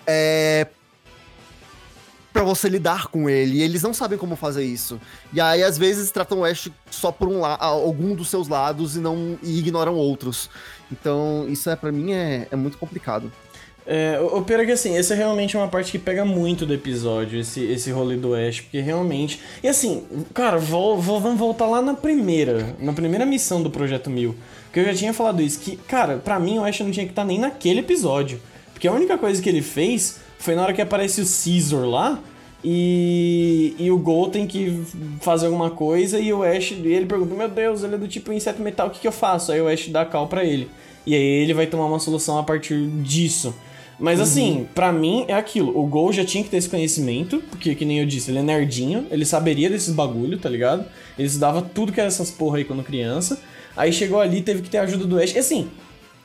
é, 0.05 0.67
para 2.37 2.45
você 2.45 2.69
lidar 2.69 3.07
com 3.07 3.29
ele. 3.29 3.57
E 3.57 3.61
eles 3.63 3.81
não 3.81 3.93
sabem 3.93 4.17
como 4.17 4.35
fazer 4.35 4.63
isso. 4.63 4.99
E 5.33 5.41
aí, 5.41 5.63
às 5.63 5.77
vezes, 5.77 6.11
tratam 6.11 6.39
o 6.39 6.45
Ash 6.45 6.69
só 6.91 7.11
por 7.11 7.27
um 7.27 7.43
algum 7.43 8.13
dos 8.13 8.29
seus 8.29 8.47
lados 8.47 8.95
e 8.95 8.99
não 8.99 9.37
e 9.41 9.57
ignoram 9.59 9.95
outros. 9.95 10.49
Então, 10.91 11.45
isso 11.49 11.69
é 11.69 11.75
para 11.75 11.91
mim 11.91 12.13
é, 12.13 12.47
é 12.51 12.55
muito 12.55 12.77
complicado. 12.77 13.31
É, 13.89 14.19
o 14.19 14.41
pior 14.41 14.59
é 14.59 14.65
que 14.65 14.71
assim, 14.73 14.97
essa 14.97 15.13
é 15.13 15.17
realmente 15.17 15.55
uma 15.55 15.69
parte 15.69 15.93
que 15.93 15.97
pega 15.97 16.25
muito 16.25 16.65
do 16.65 16.73
episódio, 16.73 17.39
esse, 17.39 17.61
esse 17.63 17.89
rolê 17.89 18.17
do 18.17 18.35
Ash, 18.35 18.59
porque 18.59 18.81
realmente. 18.81 19.39
E 19.63 19.67
assim, 19.67 20.03
cara, 20.33 20.57
vou, 20.57 20.99
vou- 21.01 21.21
vamos 21.21 21.39
voltar 21.39 21.67
lá 21.67 21.81
na 21.81 21.93
primeira, 21.93 22.75
na 22.79 22.91
primeira 22.91 23.25
missão 23.25 23.63
do 23.63 23.69
Projeto 23.71 24.09
Mil. 24.09 24.35
Que 24.73 24.81
eu 24.81 24.85
já 24.85 24.93
tinha 24.93 25.13
falado 25.13 25.41
isso, 25.41 25.59
que, 25.59 25.77
cara, 25.77 26.17
pra 26.17 26.37
mim 26.37 26.59
o 26.59 26.65
Ash 26.65 26.81
não 26.81 26.91
tinha 26.91 27.05
que 27.05 27.13
estar 27.13 27.23
nem 27.23 27.39
naquele 27.39 27.79
episódio. 27.79 28.41
Porque 28.73 28.87
a 28.87 28.91
única 28.91 29.17
coisa 29.17 29.41
que 29.41 29.47
ele 29.49 29.61
fez 29.61 30.19
foi 30.39 30.55
na 30.55 30.63
hora 30.63 30.73
que 30.73 30.81
aparece 30.81 31.21
o 31.21 31.25
Caesar 31.25 31.85
lá, 31.85 32.19
E, 32.63 33.75
e 33.77 33.91
o 33.91 33.97
Gol 33.97 34.29
tem 34.29 34.47
que 34.47 34.83
fazer 35.21 35.45
alguma 35.45 35.69
coisa 35.69 36.19
e 36.19 36.33
o 36.33 36.43
Ash, 36.43 36.71
e 36.71 36.87
ele 36.87 37.05
pergunta, 37.05 37.35
meu 37.35 37.47
Deus, 37.47 37.83
ele 37.83 37.95
é 37.95 37.97
do 37.97 38.07
tipo 38.07 38.33
inseto 38.33 38.61
metal, 38.61 38.87
o 38.87 38.89
que, 38.89 38.99
que 38.99 39.07
eu 39.07 39.11
faço? 39.11 39.51
Aí 39.51 39.61
o 39.61 39.67
Ash 39.67 39.87
dá 39.89 40.01
a 40.01 40.05
cal 40.05 40.27
pra 40.27 40.43
ele. 40.43 40.67
E 41.05 41.13
aí 41.13 41.21
ele 41.21 41.53
vai 41.53 41.67
tomar 41.67 41.85
uma 41.85 41.99
solução 41.99 42.37
a 42.37 42.43
partir 42.43 42.87
disso. 43.03 43.53
Mas 43.99 44.19
assim, 44.19 44.57
uhum. 44.57 44.65
para 44.75 44.91
mim 44.91 45.25
é 45.27 45.33
aquilo. 45.33 45.71
O 45.79 45.85
Gol 45.85 46.11
já 46.11 46.25
tinha 46.25 46.43
que 46.43 46.49
ter 46.49 46.57
esse 46.57 46.67
conhecimento, 46.67 47.41
porque, 47.49 47.73
que 47.75 47.85
nem 47.85 47.99
eu 47.99 48.05
disse, 48.05 48.31
ele 48.31 48.39
é 48.39 48.43
nerdinho, 48.43 49.05
ele 49.09 49.25
saberia 49.25 49.69
desses 49.69 49.93
bagulho, 49.93 50.37
tá 50.37 50.49
ligado? 50.49 50.83
Ele 51.17 51.27
estudava 51.27 51.61
tudo 51.61 51.91
que 51.91 51.99
era 51.99 52.07
essas 52.07 52.31
porra 52.31 52.57
aí 52.57 52.65
quando 52.65 52.83
criança. 52.83 53.39
Aí 53.75 53.93
chegou 53.93 54.19
ali 54.19 54.41
teve 54.41 54.61
que 54.63 54.69
ter 54.69 54.79
a 54.79 54.83
ajuda 54.83 55.05
do 55.05 55.19
Ash. 55.19 55.33
E 55.33 55.39
assim, 55.39 55.69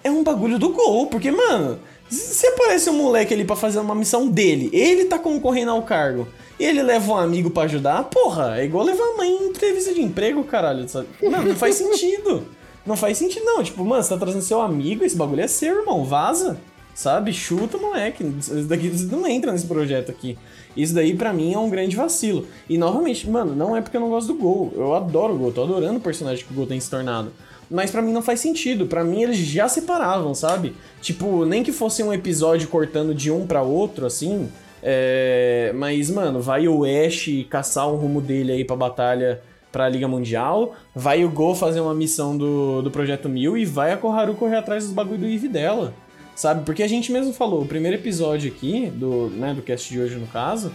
é 0.03 0.11
um 0.11 0.25
bagulho 0.25 0.59
do 0.59 0.71
Gol, 0.71 1.07
porque, 1.07 1.31
mano, 1.31 1.79
se 2.13 2.47
aparece 2.47 2.91
um 2.91 2.95
moleque 2.95 3.33
ali 3.35 3.45
para 3.45 3.57
fazer 3.57 3.79
uma 3.79 3.95
missão 3.95 4.29
dele, 4.29 4.71
ele 4.73 5.07
tá 5.07 5.19
concorrendo 5.19 5.71
ao 5.71 5.83
cargo, 5.83 6.29
e 6.59 6.65
ele 6.65 6.83
leva 6.83 7.13
um 7.13 7.17
amigo 7.17 7.51
para 7.51 7.65
ajudar, 7.65 8.05
porra, 8.05 8.61
é 8.61 8.65
igual 8.65 8.85
levar 8.85 9.05
a 9.05 9.17
mãe 9.17 9.31
em 9.31 9.49
entrevista 9.49 9.93
de 9.93 10.03
emprego, 10.03 10.45
caralho. 10.45 10.87
Mano, 11.23 11.49
não 11.49 11.57
faz 11.57 11.77
sentido. 11.77 12.45
Não 12.85 12.97
faz 12.97 13.17
sentido, 13.17 13.45
não. 13.45 13.63
Tipo, 13.63 13.85
mano, 13.85 14.03
você 14.03 14.09
tá 14.09 14.19
trazendo 14.19 14.43
seu 14.43 14.61
amigo, 14.61 15.05
esse 15.05 15.17
bagulho 15.17 15.41
é 15.41 15.47
seu, 15.47 15.79
irmão. 15.81 16.05
Vaza. 16.05 16.59
Sabe? 16.95 17.33
Chuta, 17.33 17.79
moleque. 17.79 18.25
Isso 18.39 18.65
daqui 18.65 18.89
você 18.89 19.05
não 19.07 19.27
entra 19.27 19.51
nesse 19.51 19.67
projeto 19.67 20.11
aqui. 20.11 20.37
Isso 20.77 20.95
daí 20.95 21.15
para 21.15 21.33
mim 21.33 21.55
é 21.55 21.59
um 21.59 21.71
grande 21.71 21.97
vacilo. 21.97 22.47
E 22.69 22.77
novamente, 22.77 23.29
mano, 23.29 23.55
não 23.55 23.77
é 23.77 23.81
porque 23.81 23.97
eu 23.97 24.01
não 24.01 24.11
gosto 24.11 24.29
do 24.29 24.35
Gol. 24.35 24.73
Eu 24.77 24.95
adoro 24.95 25.35
o 25.35 25.39
Gol, 25.39 25.53
tô 25.53 25.63
adorando 25.63 25.97
o 25.97 26.01
personagem 26.01 26.45
que 26.45 26.53
o 26.53 26.57
Gol 26.57 26.67
tem 26.67 26.79
se 26.79 26.91
tornado. 26.91 27.33
Mas 27.73 27.91
para 27.91 28.03
mim 28.03 28.13
não 28.13 28.23
faz 28.23 28.41
sentido. 28.41 28.87
para 28.87 29.03
mim 29.03 29.23
eles 29.23 29.39
já 29.39 29.69
separavam, 29.69 30.35
sabe? 30.35 30.75
Tipo, 31.01 31.45
nem 31.45 31.63
que 31.63 31.73
fosse 31.73 32.03
um 32.03 32.13
episódio 32.13 32.69
cortando 32.69 33.15
de 33.15 33.31
um 33.31 33.47
para 33.47 33.63
outro, 33.63 34.07
assim. 34.07 34.49
É... 34.83 35.73
Mas, 35.75 36.11
mano, 36.11 36.41
vai 36.41 36.69
o 36.69 36.85
Ash 36.85 37.29
caçar 37.49 37.89
um 37.89 37.97
rumo 37.97 38.21
dele 38.21 38.53
aí 38.53 38.65
pra 38.65 38.77
batalha 38.77 39.41
pra 39.71 39.89
Liga 39.89 40.07
Mundial, 40.07 40.75
vai 40.95 41.25
o 41.25 41.31
Go 41.31 41.55
fazer 41.55 41.81
uma 41.81 41.95
missão 41.95 42.37
do, 42.37 42.83
do 42.83 42.91
Projeto 42.91 43.27
Mil 43.27 43.57
e 43.57 43.65
vai 43.65 43.91
a 43.91 43.97
Koharu 43.97 44.35
correr 44.35 44.57
atrás 44.57 44.85
dos 44.85 44.93
bagulho 44.93 45.21
do 45.21 45.27
Eve 45.27 45.49
dela 45.49 45.95
sabe? 46.35 46.65
Porque 46.65 46.83
a 46.83 46.89
gente 46.89 47.13
mesmo 47.13 47.33
falou, 47.33 47.63
o 47.63 47.67
primeiro 47.67 47.97
episódio 47.97 48.51
aqui, 48.51 48.91
do, 48.95 49.29
né, 49.29 49.55
do 49.55 49.63
cast 49.63 49.93
de 49.93 50.01
hoje 50.01 50.17
no 50.17 50.27
caso, 50.27 50.73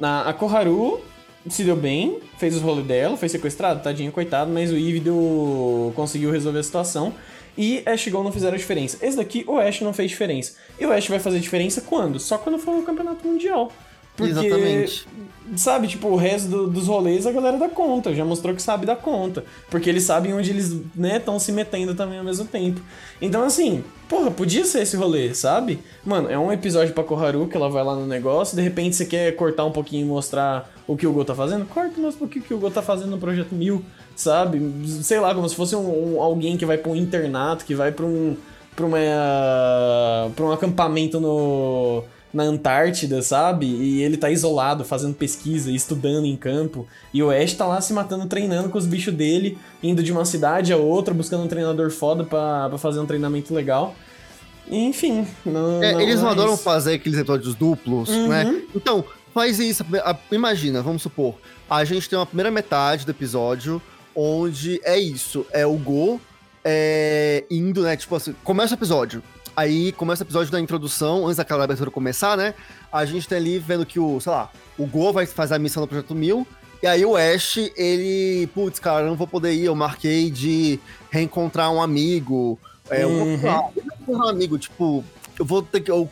a, 0.00 0.28
a 0.28 0.32
Koharu 0.32 1.00
se 1.48 1.64
deu 1.64 1.76
bem, 1.76 2.18
fez 2.38 2.54
os 2.54 2.62
rolos 2.62 2.86
dela, 2.86 3.16
foi 3.16 3.28
sequestrado, 3.28 3.82
tadinho, 3.82 4.12
coitado, 4.12 4.50
mas 4.50 4.70
o 4.70 4.76
Eve 4.76 5.00
deu, 5.00 5.92
conseguiu 5.94 6.30
resolver 6.30 6.58
a 6.58 6.62
situação. 6.62 7.12
E 7.56 7.82
Ash 7.86 8.06
e 8.06 8.10
Gon 8.10 8.22
não 8.22 8.32
fizeram 8.32 8.56
diferença. 8.56 8.98
Esse 9.00 9.16
daqui, 9.16 9.44
o 9.46 9.58
Ash 9.58 9.80
não 9.80 9.92
fez 9.92 10.10
diferença. 10.10 10.56
E 10.78 10.84
o 10.84 10.92
Ash 10.92 11.08
vai 11.08 11.18
fazer 11.18 11.40
diferença 11.40 11.80
quando? 11.80 12.20
Só 12.20 12.36
quando 12.36 12.58
for 12.58 12.76
o 12.78 12.82
campeonato 12.82 13.26
mundial. 13.26 13.72
Porque, 14.16 14.32
Exatamente. 14.32 15.06
Sabe, 15.56 15.86
tipo, 15.86 16.08
o 16.08 16.16
resto 16.16 16.48
do, 16.48 16.66
dos 16.66 16.86
rolês 16.88 17.26
a 17.26 17.30
galera 17.30 17.56
dá 17.56 17.68
conta, 17.68 18.12
já 18.14 18.24
mostrou 18.24 18.54
que 18.54 18.60
sabe 18.60 18.84
dar 18.84 18.96
conta. 18.96 19.44
Porque 19.70 19.88
eles 19.88 20.02
sabem 20.02 20.34
onde 20.34 20.50
eles, 20.50 20.74
né, 20.94 21.18
estão 21.18 21.38
se 21.38 21.52
metendo 21.52 21.94
também 21.94 22.18
ao 22.18 22.24
mesmo 22.24 22.46
tempo. 22.46 22.80
Então, 23.20 23.44
assim, 23.44 23.84
porra, 24.08 24.30
podia 24.30 24.64
ser 24.64 24.82
esse 24.82 24.96
rolê, 24.96 25.32
sabe? 25.34 25.78
Mano, 26.04 26.28
é 26.30 26.38
um 26.38 26.50
episódio 26.50 26.92
pra 26.94 27.04
Koharu 27.04 27.46
que 27.46 27.56
ela 27.56 27.68
vai 27.68 27.84
lá 27.84 27.94
no 27.94 28.06
negócio, 28.06 28.56
de 28.56 28.62
repente 28.62 28.96
você 28.96 29.04
quer 29.04 29.36
cortar 29.36 29.64
um 29.64 29.70
pouquinho 29.70 30.04
e 30.04 30.08
mostrar 30.08 30.75
o 30.86 30.96
que 30.96 31.06
o 31.06 31.12
Go 31.12 31.24
tá 31.24 31.34
fazendo? 31.34 31.66
Corta 31.66 31.98
e 31.98 32.00
mostra 32.00 32.24
o 32.24 32.28
que 32.28 32.54
o 32.54 32.58
Go 32.58 32.70
tá 32.70 32.82
fazendo 32.82 33.10
no 33.10 33.18
Projeto 33.18 33.54
Mil, 33.54 33.84
sabe? 34.14 34.60
Sei 35.02 35.18
lá, 35.18 35.34
como 35.34 35.48
se 35.48 35.54
fosse 35.54 35.74
um, 35.74 36.14
um 36.14 36.22
alguém 36.22 36.56
que 36.56 36.64
vai 36.64 36.78
pra 36.78 36.92
um 36.92 36.96
internato, 36.96 37.64
que 37.64 37.74
vai 37.74 37.90
pra 37.90 38.06
um. 38.06 38.36
pra 38.74 38.86
uma. 38.86 38.98
pra 40.34 40.44
um 40.44 40.52
acampamento 40.52 41.18
no 41.20 42.04
na 42.36 42.42
Antártida, 42.42 43.22
sabe? 43.22 43.66
E 43.66 44.02
ele 44.02 44.18
tá 44.18 44.30
isolado, 44.30 44.84
fazendo 44.84 45.14
pesquisa, 45.14 45.72
estudando 45.72 46.26
em 46.26 46.36
campo. 46.36 46.86
E 47.12 47.22
o 47.22 47.30
Ash 47.30 47.54
tá 47.54 47.66
lá 47.66 47.80
se 47.80 47.94
matando, 47.94 48.26
treinando 48.26 48.68
com 48.68 48.76
os 48.76 48.84
bichos 48.84 49.14
dele, 49.14 49.56
indo 49.82 50.02
de 50.02 50.12
uma 50.12 50.24
cidade 50.26 50.70
a 50.70 50.76
outra, 50.76 51.14
buscando 51.14 51.44
um 51.44 51.48
treinador 51.48 51.90
foda 51.90 52.24
pra, 52.24 52.68
pra 52.68 52.76
fazer 52.76 53.00
um 53.00 53.06
treinamento 53.06 53.54
legal. 53.54 53.94
enfim. 54.70 55.26
Não, 55.46 55.82
é, 55.82 55.92
não 55.92 56.00
eles 56.00 56.20
não 56.20 56.28
adoram 56.28 56.58
fazer 56.58 56.94
aqueles 56.94 57.18
episódios 57.18 57.54
duplos, 57.54 58.10
uhum. 58.10 58.28
né? 58.28 58.62
Então, 58.74 59.02
faz 59.36 59.58
isso. 59.58 59.84
Imagina, 60.32 60.80
vamos 60.80 61.02
supor, 61.02 61.34
a 61.68 61.84
gente 61.84 62.08
tem 62.08 62.18
uma 62.18 62.24
primeira 62.24 62.50
metade 62.50 63.04
do 63.04 63.10
episódio 63.10 63.82
onde 64.14 64.80
é 64.82 64.98
isso, 64.98 65.44
é 65.52 65.66
o 65.66 65.74
Go 65.74 66.18
é, 66.64 67.44
indo, 67.50 67.82
né? 67.82 67.98
Tipo 67.98 68.16
assim, 68.16 68.34
começa 68.42 68.74
o 68.74 68.78
episódio. 68.78 69.22
Aí 69.54 69.92
começa 69.92 70.24
o 70.24 70.26
episódio 70.26 70.50
da 70.50 70.58
introdução, 70.58 71.26
antes 71.26 71.36
daquela 71.36 71.64
abertura 71.64 71.90
começar, 71.90 72.34
né? 72.34 72.54
A 72.90 73.04
gente 73.04 73.28
tá 73.28 73.36
ali 73.36 73.58
vendo 73.58 73.84
que 73.84 74.00
o, 74.00 74.18
sei 74.20 74.32
lá, 74.32 74.50
o 74.78 74.86
Go 74.86 75.12
vai 75.12 75.26
fazer 75.26 75.54
a 75.54 75.58
missão 75.58 75.82
do 75.82 75.86
Projeto 75.86 76.14
Mil. 76.14 76.46
E 76.82 76.86
aí 76.86 77.04
o 77.04 77.14
Ash, 77.14 77.58
ele, 77.76 78.46
putz, 78.54 78.78
cara, 78.78 79.04
não 79.04 79.16
vou 79.16 79.26
poder 79.26 79.52
ir, 79.52 79.66
eu 79.66 79.74
marquei 79.74 80.30
de 80.30 80.80
reencontrar 81.10 81.70
um 81.70 81.82
amigo. 81.82 82.58
É, 82.88 83.04
uhum. 83.04 83.36
um, 84.08 84.16
um 84.16 84.22
amigo, 84.22 84.58
tipo, 84.58 85.04
eu 85.38 85.44
vou 85.44 85.60
ter 85.62 85.80
que. 85.80 85.90
Eu 85.90 86.08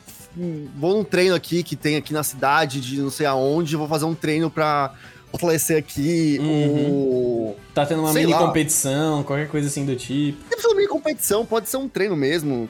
vou 0.76 0.96
num 0.96 1.04
treino 1.04 1.34
aqui 1.34 1.62
que 1.62 1.76
tem 1.76 1.96
aqui 1.96 2.12
na 2.12 2.22
cidade, 2.22 2.80
de 2.80 3.00
não 3.00 3.10
sei 3.10 3.26
aonde, 3.26 3.76
vou 3.76 3.88
fazer 3.88 4.04
um 4.04 4.14
treino 4.14 4.50
pra 4.50 4.94
fortalecer 5.30 5.78
aqui 5.78 6.38
uhum. 6.40 6.90
o. 6.90 7.56
Tá 7.74 7.84
tendo 7.84 8.00
uma 8.00 8.12
sei 8.12 8.22
mini 8.22 8.32
lá. 8.32 8.46
competição, 8.46 9.22
qualquer 9.22 9.48
coisa 9.48 9.68
assim 9.68 9.84
do 9.84 9.96
tipo. 9.96 10.38
Deve 10.48 10.62
ser 10.62 10.68
uma 10.68 10.76
mini 10.76 10.88
competição, 10.88 11.44
pode 11.44 11.68
ser 11.68 11.76
um 11.76 11.88
treino 11.88 12.16
mesmo. 12.16 12.68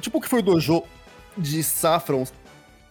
Tipo 0.00 0.18
o 0.18 0.20
que 0.20 0.28
foi 0.28 0.40
o 0.40 0.42
dojo 0.42 0.82
de 1.36 1.62
Saffron. 1.62 2.26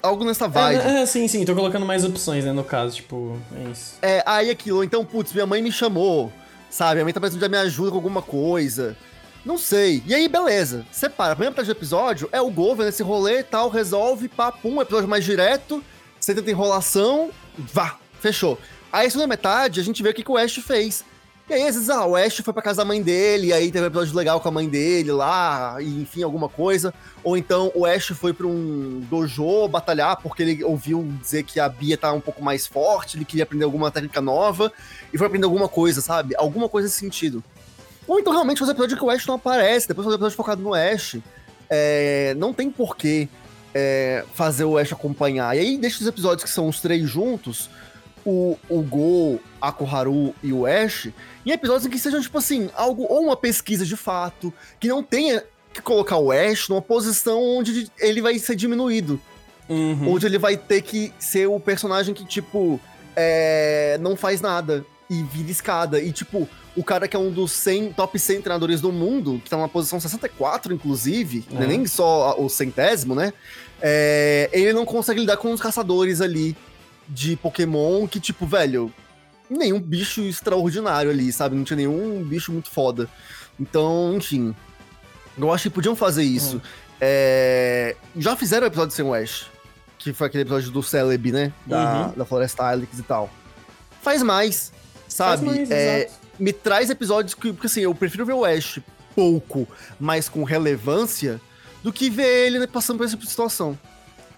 Algo 0.01 0.25
nessa 0.25 0.49
vibe. 0.49 0.81
É, 0.81 1.01
é, 1.01 1.05
sim, 1.05 1.27
sim, 1.29 1.45
tô 1.45 1.55
colocando 1.55 1.85
mais 1.85 2.03
opções, 2.03 2.43
né, 2.43 2.51
no 2.51 2.63
caso, 2.63 2.97
tipo, 2.97 3.39
é 3.55 3.71
isso. 3.71 3.95
É, 4.01 4.21
aí 4.25 4.49
aquilo, 4.49 4.83
então, 4.83 5.05
putz, 5.05 5.31
minha 5.31 5.45
mãe 5.45 5.61
me 5.61 5.71
chamou, 5.71 6.31
sabe? 6.69 6.95
Minha 6.95 7.05
mãe 7.05 7.13
tá 7.13 7.21
precisando 7.21 7.41
de 7.41 7.49
me 7.49 7.57
ajuda 7.57 7.91
com 7.91 7.95
alguma 7.95 8.21
coisa. 8.21 8.97
Não 9.45 9.57
sei. 9.57 10.01
E 10.05 10.15
aí, 10.15 10.27
beleza. 10.27 10.85
Separa. 10.91 11.33
A 11.33 11.35
primeira 11.35 11.55
parte 11.55 11.67
do 11.67 11.71
episódio 11.71 12.29
é 12.31 12.41
o 12.41 12.49
Gover 12.49 12.85
nesse 12.85 13.03
rolê 13.03 13.39
e 13.39 13.43
tal, 13.43 13.69
resolve, 13.69 14.29
pá, 14.29 14.51
pum, 14.51 14.81
episódio 14.81 15.09
mais 15.09 15.25
direto, 15.25 15.83
você 16.19 16.33
tenta 16.33 16.49
enrolação, 16.49 17.29
vá, 17.57 17.97
fechou. 18.19 18.57
Aí, 18.91 19.07
a 19.07 19.09
segunda 19.09 19.27
metade, 19.27 19.79
a 19.79 19.83
gente 19.83 20.01
vê 20.01 20.09
o 20.09 20.13
que, 20.13 20.23
que 20.23 20.31
o 20.31 20.37
Ash 20.37 20.55
fez. 20.55 21.03
E 21.49 21.53
aí, 21.53 21.67
às 21.67 21.75
vezes, 21.75 21.89
ah, 21.89 22.05
o 22.05 22.15
Ash 22.15 22.37
foi 22.37 22.53
pra 22.53 22.63
casa 22.63 22.77
da 22.77 22.85
mãe 22.85 23.01
dele, 23.01 23.47
e 23.47 23.53
aí 23.53 23.69
teve 23.69 23.83
um 23.83 23.87
episódio 23.87 24.15
legal 24.15 24.39
com 24.39 24.47
a 24.47 24.51
mãe 24.51 24.69
dele 24.69 25.11
lá, 25.11 25.75
e 25.81 26.01
enfim, 26.01 26.23
alguma 26.23 26.47
coisa. 26.47 26.93
Ou 27.21 27.35
então 27.35 27.69
o 27.75 27.85
Ash 27.85 28.07
foi 28.15 28.31
pra 28.31 28.47
um 28.47 29.05
dojo 29.09 29.67
batalhar 29.67 30.15
porque 30.21 30.41
ele 30.41 30.63
ouviu 30.63 31.05
dizer 31.21 31.43
que 31.43 31.59
a 31.59 31.67
Bia 31.67 31.97
tá 31.97 32.13
um 32.13 32.21
pouco 32.21 32.41
mais 32.41 32.65
forte, 32.65 33.17
ele 33.17 33.25
queria 33.25 33.43
aprender 33.43 33.65
alguma 33.65 33.91
técnica 33.91 34.21
nova, 34.21 34.71
e 35.11 35.17
foi 35.17 35.27
aprender 35.27 35.43
alguma 35.43 35.67
coisa, 35.67 35.99
sabe? 35.99 36.33
Alguma 36.37 36.69
coisa 36.69 36.87
nesse 36.87 36.99
sentido. 36.99 37.43
Ou 38.07 38.19
então 38.19 38.33
realmente 38.33 38.59
fazer 38.59 38.71
episódio 38.71 38.97
que 38.97 39.03
o 39.03 39.09
Ash 39.09 39.25
não 39.25 39.35
aparece, 39.35 39.87
depois 39.87 40.05
fazer 40.05 40.15
episódio 40.15 40.37
focado 40.37 40.61
no 40.61 40.73
Ash. 40.73 41.17
É, 41.69 42.35
não 42.37 42.53
tem 42.53 42.69
porquê 42.69 43.27
é, 43.73 44.25
fazer 44.33 44.65
o 44.65 44.77
Ash 44.77 44.91
acompanhar. 44.91 45.55
E 45.55 45.59
aí 45.59 45.77
deixa 45.77 46.01
os 46.01 46.07
episódios 46.07 46.43
que 46.43 46.49
são 46.49 46.67
os 46.67 46.79
três 46.79 47.09
juntos 47.09 47.69
o, 48.25 48.57
o 48.69 48.81
Go, 48.81 49.39
a 49.61 49.71
Koharu 49.71 50.33
e 50.41 50.53
o 50.53 50.65
Ash 50.65 51.09
em 51.45 51.51
episódios 51.51 51.85
em 51.85 51.89
que 51.89 51.99
sejam, 51.99 52.21
tipo 52.21 52.37
assim, 52.37 52.69
algo, 52.75 53.05
ou 53.09 53.23
uma 53.23 53.35
pesquisa 53.35 53.85
de 53.85 53.97
fato, 53.97 54.53
que 54.79 54.87
não 54.87 55.03
tenha 55.03 55.43
que 55.73 55.81
colocar 55.81 56.17
o 56.17 56.31
Ash 56.31 56.69
numa 56.69 56.81
posição 56.81 57.41
onde 57.41 57.91
ele 57.99 58.21
vai 58.21 58.37
ser 58.39 58.55
diminuído. 58.55 59.19
Uhum. 59.67 60.13
Onde 60.13 60.25
ele 60.25 60.37
vai 60.37 60.55
ter 60.55 60.81
que 60.81 61.11
ser 61.17 61.47
o 61.47 61.59
personagem 61.59 62.13
que, 62.13 62.25
tipo, 62.25 62.79
é, 63.15 63.97
não 63.99 64.15
faz 64.15 64.41
nada 64.41 64.85
e 65.09 65.23
vira 65.23 65.49
escada. 65.49 65.99
E, 65.99 66.11
tipo, 66.11 66.47
o 66.75 66.83
cara 66.83 67.07
que 67.07 67.15
é 67.15 67.19
um 67.19 67.31
dos 67.31 67.51
100, 67.51 67.93
top 67.93 68.17
100 68.17 68.41
treinadores 68.41 68.81
do 68.81 68.91
mundo, 68.91 69.39
que 69.43 69.49
tá 69.49 69.57
numa 69.57 69.69
posição 69.69 69.99
64, 69.99 70.73
inclusive, 70.73 71.45
é. 71.53 71.67
nem 71.67 71.85
só 71.85 72.35
o 72.39 72.49
centésimo, 72.49 73.13
né? 73.13 73.31
É, 73.81 74.49
ele 74.51 74.73
não 74.73 74.85
consegue 74.85 75.19
lidar 75.19 75.37
com 75.37 75.51
os 75.51 75.61
caçadores 75.61 76.21
ali 76.21 76.55
de 77.07 77.35
Pokémon 77.35 78.07
que, 78.07 78.19
tipo, 78.19 78.45
velho, 78.45 78.91
nenhum 79.49 79.79
bicho 79.79 80.21
extraordinário 80.21 81.11
ali, 81.11 81.31
sabe? 81.31 81.55
Não 81.55 81.63
tinha 81.63 81.77
nenhum 81.77 82.23
bicho 82.23 82.51
muito 82.51 82.69
foda. 82.69 83.09
Então, 83.59 84.15
enfim. 84.15 84.55
Eu 85.37 85.51
acho 85.51 85.63
que 85.63 85.69
podiam 85.69 85.95
fazer 85.95 86.23
isso. 86.23 86.57
Hum. 86.57 86.61
É... 87.01 87.95
Já 88.15 88.35
fizeram 88.35 88.65
o 88.65 88.69
episódio 88.69 88.95
sem 88.95 89.15
Ash. 89.15 89.47
Que 89.97 90.13
foi 90.13 90.27
aquele 90.27 90.43
episódio 90.43 90.71
do 90.71 90.83
Celebi, 90.83 91.31
né? 91.31 91.53
Da, 91.65 92.07
uhum. 92.07 92.13
da 92.17 92.25
Floresta 92.25 92.63
Alex 92.63 92.99
e 92.99 93.03
tal. 93.03 93.29
Faz 94.01 94.21
mais, 94.21 94.71
sabe? 95.07 95.45
Faz 95.45 95.57
mais, 95.57 95.71
é... 95.71 96.09
Me 96.39 96.51
traz 96.51 96.89
episódios 96.89 97.33
que, 97.33 97.53
porque 97.53 97.67
assim, 97.67 97.81
eu 97.81 97.93
prefiro 97.93 98.25
ver 98.25 98.33
o 98.33 98.43
Ash 98.45 98.79
pouco, 99.15 99.67
mas 99.99 100.27
com 100.27 100.43
relevância, 100.43 101.39
do 101.83 101.93
que 101.93 102.09
ver 102.09 102.47
ele 102.47 102.67
passando 102.67 102.97
por 102.97 103.05
essa 103.05 103.17
situação. 103.21 103.77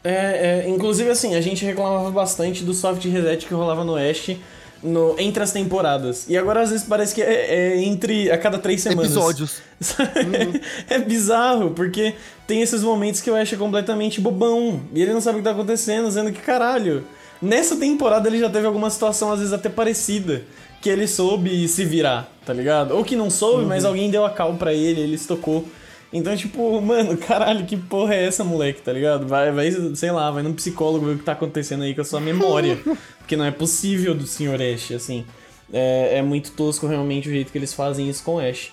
É, 0.04 0.64
é, 0.66 0.70
inclusive 0.70 1.10
assim, 1.10 1.36
a 1.36 1.42
gente 1.42 1.66
reclamava 1.66 2.12
bastante 2.12 2.64
do 2.64 2.74
soft 2.74 3.04
reset 3.06 3.46
que 3.46 3.54
rolava 3.54 3.84
no 3.84 3.96
Ash 3.96 4.38
no, 4.84 5.16
entre 5.20 5.42
as 5.42 5.52
temporadas. 5.52 6.26
E 6.30 6.38
agora 6.38 6.62
às 6.62 6.70
vezes 6.70 6.86
parece 6.88 7.16
que 7.16 7.22
é, 7.22 7.74
é 7.74 7.84
entre 7.84 8.32
a 8.32 8.38
cada 8.38 8.60
três 8.60 8.82
semanas. 8.82 9.12
Episódios. 9.12 9.62
uhum. 10.00 10.60
é 10.88 11.00
bizarro, 11.00 11.72
porque 11.72 12.14
tem 12.46 12.62
esses 12.62 12.84
momentos 12.84 13.20
que 13.22 13.32
o 13.32 13.36
Ash 13.36 13.52
é 13.52 13.58
completamente 13.58 14.22
bobão. 14.22 14.82
E 14.94 15.02
ele 15.02 15.14
não 15.14 15.22
sabe 15.22 15.38
o 15.38 15.40
que 15.40 15.46
tá 15.46 15.52
acontecendo, 15.52 16.08
dizendo 16.08 16.32
que 16.32 16.42
caralho. 16.42 17.04
nessa 17.42 17.76
temporada 17.76 18.30
ele 18.30 18.40
já 18.40 18.50
teve 18.50 18.68
alguma 18.68 18.90
situação, 18.90 19.32
às 19.32 19.40
vezes, 19.40 19.54
até 19.54 19.70
parecida. 19.70 20.44
Que 20.86 20.90
ele 20.92 21.08
soube 21.08 21.68
se 21.68 21.84
virar, 21.84 22.32
tá 22.46 22.54
ligado? 22.54 22.96
Ou 22.96 23.04
que 23.04 23.16
não 23.16 23.28
soube, 23.28 23.64
uhum. 23.64 23.70
mas 23.70 23.84
alguém 23.84 24.12
deu 24.12 24.24
a 24.24 24.30
cal 24.30 24.54
pra 24.54 24.72
ele, 24.72 25.02
ele 25.02 25.16
estocou. 25.16 25.66
Então, 26.14 26.38
tipo, 26.38 26.80
mano, 26.80 27.18
caralho, 27.26 27.66
que 27.66 27.76
porra 27.76 28.14
é 28.14 28.26
essa, 28.28 28.44
moleque, 28.44 28.84
tá 28.84 28.94
ligado? 28.94 29.26
Vai, 29.28 29.52
vai, 29.52 29.72
sei 29.96 30.12
lá, 30.12 30.30
vai 30.30 30.44
num 30.44 30.54
psicólogo 30.54 31.08
ver 31.08 31.14
o 31.14 31.18
que 31.18 31.24
tá 31.24 31.32
acontecendo 31.32 31.82
aí 31.82 31.96
com 31.96 32.02
a 32.02 32.06
sua 32.06 32.20
memória. 32.20 32.78
porque 33.18 33.36
não 33.36 33.46
é 33.46 33.50
possível 33.50 34.14
do 34.14 34.28
Sr. 34.28 34.62
Ash, 34.62 34.92
assim. 34.92 35.26
É, 35.74 36.20
é 36.20 36.22
muito 36.22 36.52
tosco 36.52 36.86
realmente 36.86 37.30
o 37.30 37.32
jeito 37.32 37.52
que 37.52 37.58
eles 37.58 37.74
fazem 37.74 38.08
isso 38.08 38.24
com 38.24 38.38
Ash. 38.38 38.72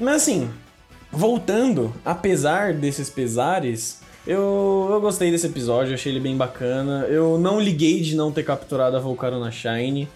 Mas 0.00 0.22
assim, 0.22 0.50
voltando, 1.12 1.94
apesar 2.04 2.74
desses 2.74 3.08
pesares, 3.08 4.00
eu, 4.26 4.88
eu 4.90 5.00
gostei 5.00 5.30
desse 5.30 5.46
episódio, 5.46 5.94
achei 5.94 6.10
ele 6.10 6.18
bem 6.18 6.36
bacana. 6.36 7.06
Eu 7.08 7.38
não 7.38 7.60
liguei 7.60 8.00
de 8.00 8.16
não 8.16 8.32
ter 8.32 8.42
capturado 8.42 8.96
a 8.96 9.00
Volcarona 9.00 9.52
Shine. 9.52 10.08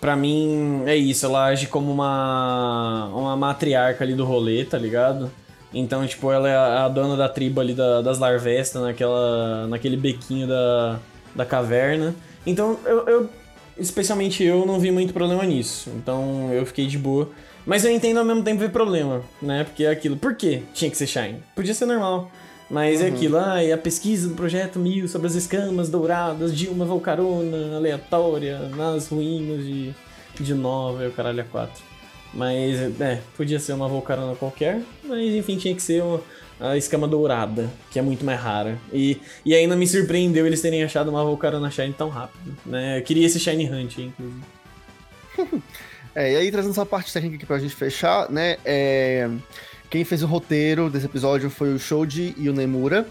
Pra 0.00 0.14
mim, 0.14 0.82
é 0.86 0.94
isso, 0.94 1.26
ela 1.26 1.46
age 1.46 1.66
como 1.66 1.90
uma, 1.90 3.10
uma 3.12 3.36
matriarca 3.36 4.04
ali 4.04 4.14
do 4.14 4.24
rolê, 4.24 4.64
tá 4.64 4.78
ligado? 4.78 5.30
Então, 5.74 6.06
tipo, 6.06 6.30
ela 6.30 6.48
é 6.48 6.56
a, 6.56 6.88
dona 6.88 7.16
da 7.16 7.28
tribo 7.28 7.60
ali 7.60 7.74
da, 7.74 8.00
das 8.00 8.18
larvestas, 8.18 8.80
naquela, 8.80 9.66
naquele 9.66 9.96
bequinho 9.96 10.46
da, 10.46 10.98
da 11.34 11.44
caverna. 11.44 12.14
Então, 12.46 12.78
eu, 12.86 13.06
eu, 13.08 13.30
especialmente 13.76 14.42
eu, 14.42 14.64
não 14.64 14.78
vi 14.80 14.90
muito 14.90 15.12
problema 15.12 15.44
nisso. 15.44 15.90
Então, 15.96 16.50
eu 16.52 16.64
fiquei 16.64 16.86
de 16.86 16.96
boa. 16.96 17.28
Mas 17.66 17.84
eu 17.84 17.90
entendo 17.90 18.18
ao 18.18 18.24
mesmo 18.24 18.42
tempo 18.42 18.60
ver 18.60 18.70
problema, 18.70 19.20
né? 19.42 19.64
Porque 19.64 19.84
é 19.84 19.90
aquilo. 19.90 20.16
Por 20.16 20.34
que 20.34 20.62
tinha 20.72 20.90
que 20.90 20.96
ser 20.96 21.06
Shine? 21.06 21.42
Podia 21.54 21.74
ser 21.74 21.84
normal. 21.84 22.30
Mas 22.70 23.00
é 23.00 23.04
uhum. 23.04 23.10
é 23.10 23.14
aquilo, 23.14 23.38
ah, 23.38 23.64
e 23.64 23.72
a 23.72 23.78
pesquisa 23.78 24.28
do 24.28 24.34
projeto 24.34 24.78
Mil 24.78 25.08
sobre 25.08 25.26
as 25.26 25.34
escamas 25.34 25.88
douradas 25.88 26.54
de 26.54 26.68
uma 26.68 26.84
volcarona 26.84 27.76
aleatória 27.76 28.58
nas 28.68 29.08
ruínas 29.08 29.64
de, 29.64 29.94
de 30.38 30.54
Nova 30.54 31.04
e 31.04 31.08
o 31.08 31.12
caralho 31.12 31.40
a 31.40 31.44
4. 31.44 31.82
Mas, 32.34 33.00
é, 33.00 33.22
podia 33.36 33.58
ser 33.58 33.72
uma 33.72 33.88
volcarona 33.88 34.34
qualquer, 34.36 34.82
mas 35.02 35.34
enfim, 35.34 35.56
tinha 35.56 35.74
que 35.74 35.80
ser 35.80 36.02
uma, 36.02 36.20
a 36.60 36.76
escama 36.76 37.08
dourada, 37.08 37.70
que 37.90 37.98
é 37.98 38.02
muito 38.02 38.22
mais 38.24 38.38
rara. 38.38 38.78
E, 38.92 39.18
e 39.46 39.54
ainda 39.54 39.74
me 39.74 39.86
surpreendeu 39.86 40.46
eles 40.46 40.60
terem 40.60 40.84
achado 40.84 41.08
uma 41.08 41.24
volcarona 41.24 41.70
Shine 41.70 41.94
tão 41.94 42.10
rápido, 42.10 42.54
né? 42.66 42.98
Eu 42.98 43.02
queria 43.02 43.26
esse 43.26 43.40
Shine 43.40 43.70
Hunt, 43.70 43.98
inclusive. 43.98 44.42
é, 46.14 46.32
e 46.32 46.36
aí 46.36 46.50
trazendo 46.50 46.72
essa 46.72 46.84
parte 46.84 47.12
técnica 47.12 47.36
aqui 47.36 47.46
pra 47.46 47.58
gente 47.58 47.74
fechar, 47.74 48.30
né, 48.30 48.58
é... 48.64 49.30
Quem 49.90 50.04
fez 50.04 50.22
o 50.22 50.26
roteiro 50.26 50.90
desse 50.90 51.06
episódio 51.06 51.48
foi 51.48 51.72
o 51.72 51.78
Shoji 51.78 52.34
e 52.36 52.48
o 52.48 52.52
Nemura, 52.52 53.06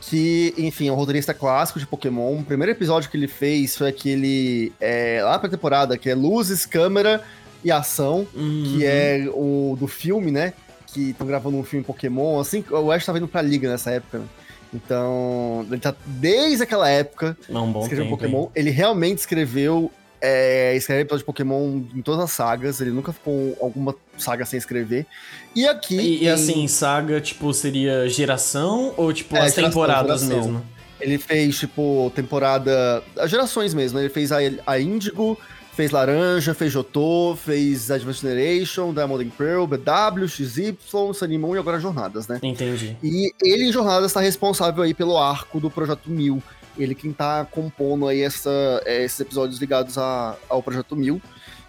que, 0.00 0.54
enfim, 0.56 0.88
é 0.88 0.92
um 0.92 0.94
roteirista 0.94 1.34
clássico 1.34 1.78
de 1.78 1.86
Pokémon. 1.86 2.38
O 2.38 2.44
primeiro 2.44 2.72
episódio 2.72 3.10
que 3.10 3.16
ele 3.16 3.28
fez 3.28 3.76
foi 3.76 3.88
aquele 3.88 4.72
é, 4.80 5.20
lá 5.22 5.38
pra 5.38 5.48
temporada, 5.48 5.98
que 5.98 6.08
é 6.08 6.14
Luzes, 6.14 6.64
Câmera 6.64 7.22
e 7.64 7.70
Ação, 7.70 8.26
uhum. 8.34 8.64
que 8.64 8.84
é 8.84 9.28
o 9.32 9.76
do 9.78 9.86
filme, 9.86 10.30
né? 10.30 10.52
Que 10.86 11.10
estão 11.10 11.26
gravando 11.26 11.56
um 11.56 11.64
filme 11.64 11.84
Pokémon. 11.84 12.40
Assim, 12.40 12.64
o 12.70 12.90
Ash 12.90 13.04
tava 13.04 13.18
indo 13.18 13.28
pra 13.28 13.42
Liga 13.42 13.68
nessa 13.68 13.90
época. 13.90 14.18
Né? 14.20 14.24
Então, 14.72 15.66
ele 15.68 15.80
tá 15.80 15.94
desde 16.06 16.62
aquela 16.62 16.88
época 16.88 17.36
Não, 17.48 17.66
um 17.66 17.72
bom 17.72 17.82
escrevendo 17.82 18.10
Pokémon. 18.10 18.42
Hein? 18.42 18.50
Ele 18.54 18.70
realmente 18.70 19.18
escreveu 19.18 19.90
é, 20.20 20.76
escreve 20.76 21.02
episódio 21.02 21.22
de 21.22 21.26
Pokémon 21.26 21.82
em 21.94 22.02
todas 22.02 22.20
as 22.24 22.30
sagas, 22.30 22.80
ele 22.80 22.90
nunca 22.90 23.12
ficou 23.12 23.56
alguma 23.60 23.94
saga 24.18 24.44
sem 24.44 24.58
escrever. 24.58 25.06
E 25.54 25.66
aqui. 25.66 25.96
E, 25.96 26.24
e 26.24 26.28
assim, 26.28 26.68
saga, 26.68 27.20
tipo, 27.20 27.52
seria 27.54 28.08
geração 28.08 28.92
ou 28.96 29.12
tipo 29.12 29.34
é, 29.36 29.40
as 29.40 29.54
geração, 29.54 29.70
temporadas 29.70 30.20
geração. 30.22 30.52
mesmo? 30.52 30.66
Ele 31.00 31.16
fez, 31.16 31.58
tipo, 31.58 32.12
temporada. 32.14 33.02
As 33.16 33.30
gerações 33.30 33.72
mesmo, 33.72 33.98
né? 33.98 34.04
Ele 34.04 34.12
fez 34.12 34.30
a, 34.30 34.38
a 34.66 34.78
Índigo, 34.78 35.38
fez 35.72 35.90
Laranja, 35.90 36.52
fez 36.52 36.70
Jotô, 36.70 37.34
fez 37.42 37.90
Advanced 37.90 38.20
Generation, 38.20 38.92
Diamond 38.92 39.24
and 39.24 39.30
Pearl, 39.30 39.64
BW, 39.64 40.28
XY, 40.28 40.76
Sunny 41.14 41.36
e 41.36 41.58
agora 41.58 41.80
Jornadas, 41.80 42.28
né? 42.28 42.38
Entendi. 42.42 42.98
E 43.02 43.32
ele 43.42 43.64
em 43.64 43.72
Jornadas 43.72 44.10
está 44.10 44.20
responsável 44.20 44.82
aí 44.82 44.92
pelo 44.92 45.16
arco 45.16 45.58
do 45.58 45.70
Projeto 45.70 46.10
Mil 46.10 46.42
ele 46.82 46.94
quem 46.94 47.12
tá 47.12 47.46
compondo 47.50 48.06
aí 48.08 48.20
essa, 48.20 48.50
é, 48.84 49.04
esses 49.04 49.20
episódios 49.20 49.60
ligados 49.60 49.98
a, 49.98 50.36
ao 50.48 50.62
Projeto 50.62 50.96
Mil. 50.96 51.20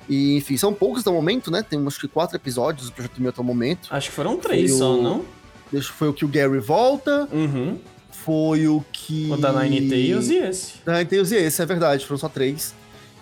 E, 0.09 0.35
enfim, 0.35 0.57
são 0.57 0.73
poucos 0.73 1.01
até 1.01 1.09
o 1.09 1.13
momento, 1.13 1.51
né? 1.51 1.63
Tem 1.63 1.85
acho 1.85 1.99
que 1.99 2.07
quatro 2.07 2.35
episódios 2.35 2.89
do 2.89 2.93
Projeto 2.93 3.19
Mil 3.19 3.29
até 3.29 3.41
o 3.41 3.43
momento. 3.43 3.87
Acho 3.91 4.09
que 4.09 4.15
foram 4.15 4.37
três 4.37 4.71
foi 4.71 4.79
só, 4.79 4.97
o... 4.97 5.01
não? 5.01 5.25
Deixa, 5.71 5.91
foi 5.93 6.09
o 6.09 6.13
que 6.13 6.25
o 6.25 6.27
Gary 6.27 6.59
volta. 6.59 7.27
Uhum. 7.31 7.79
Foi 8.11 8.67
o 8.67 8.83
que. 8.91 9.29
O 9.31 9.37
da 9.37 9.51
Nine 9.63 9.89
Tails 9.89 10.29
e 10.29 10.35
esse. 10.37 10.73
Da 10.85 10.93
Nine 10.93 11.05
Tails 11.05 11.31
e 11.31 11.35
esse, 11.35 11.61
é 11.61 11.65
verdade, 11.65 12.05
foram 12.05 12.19
só 12.19 12.29
três. 12.29 12.75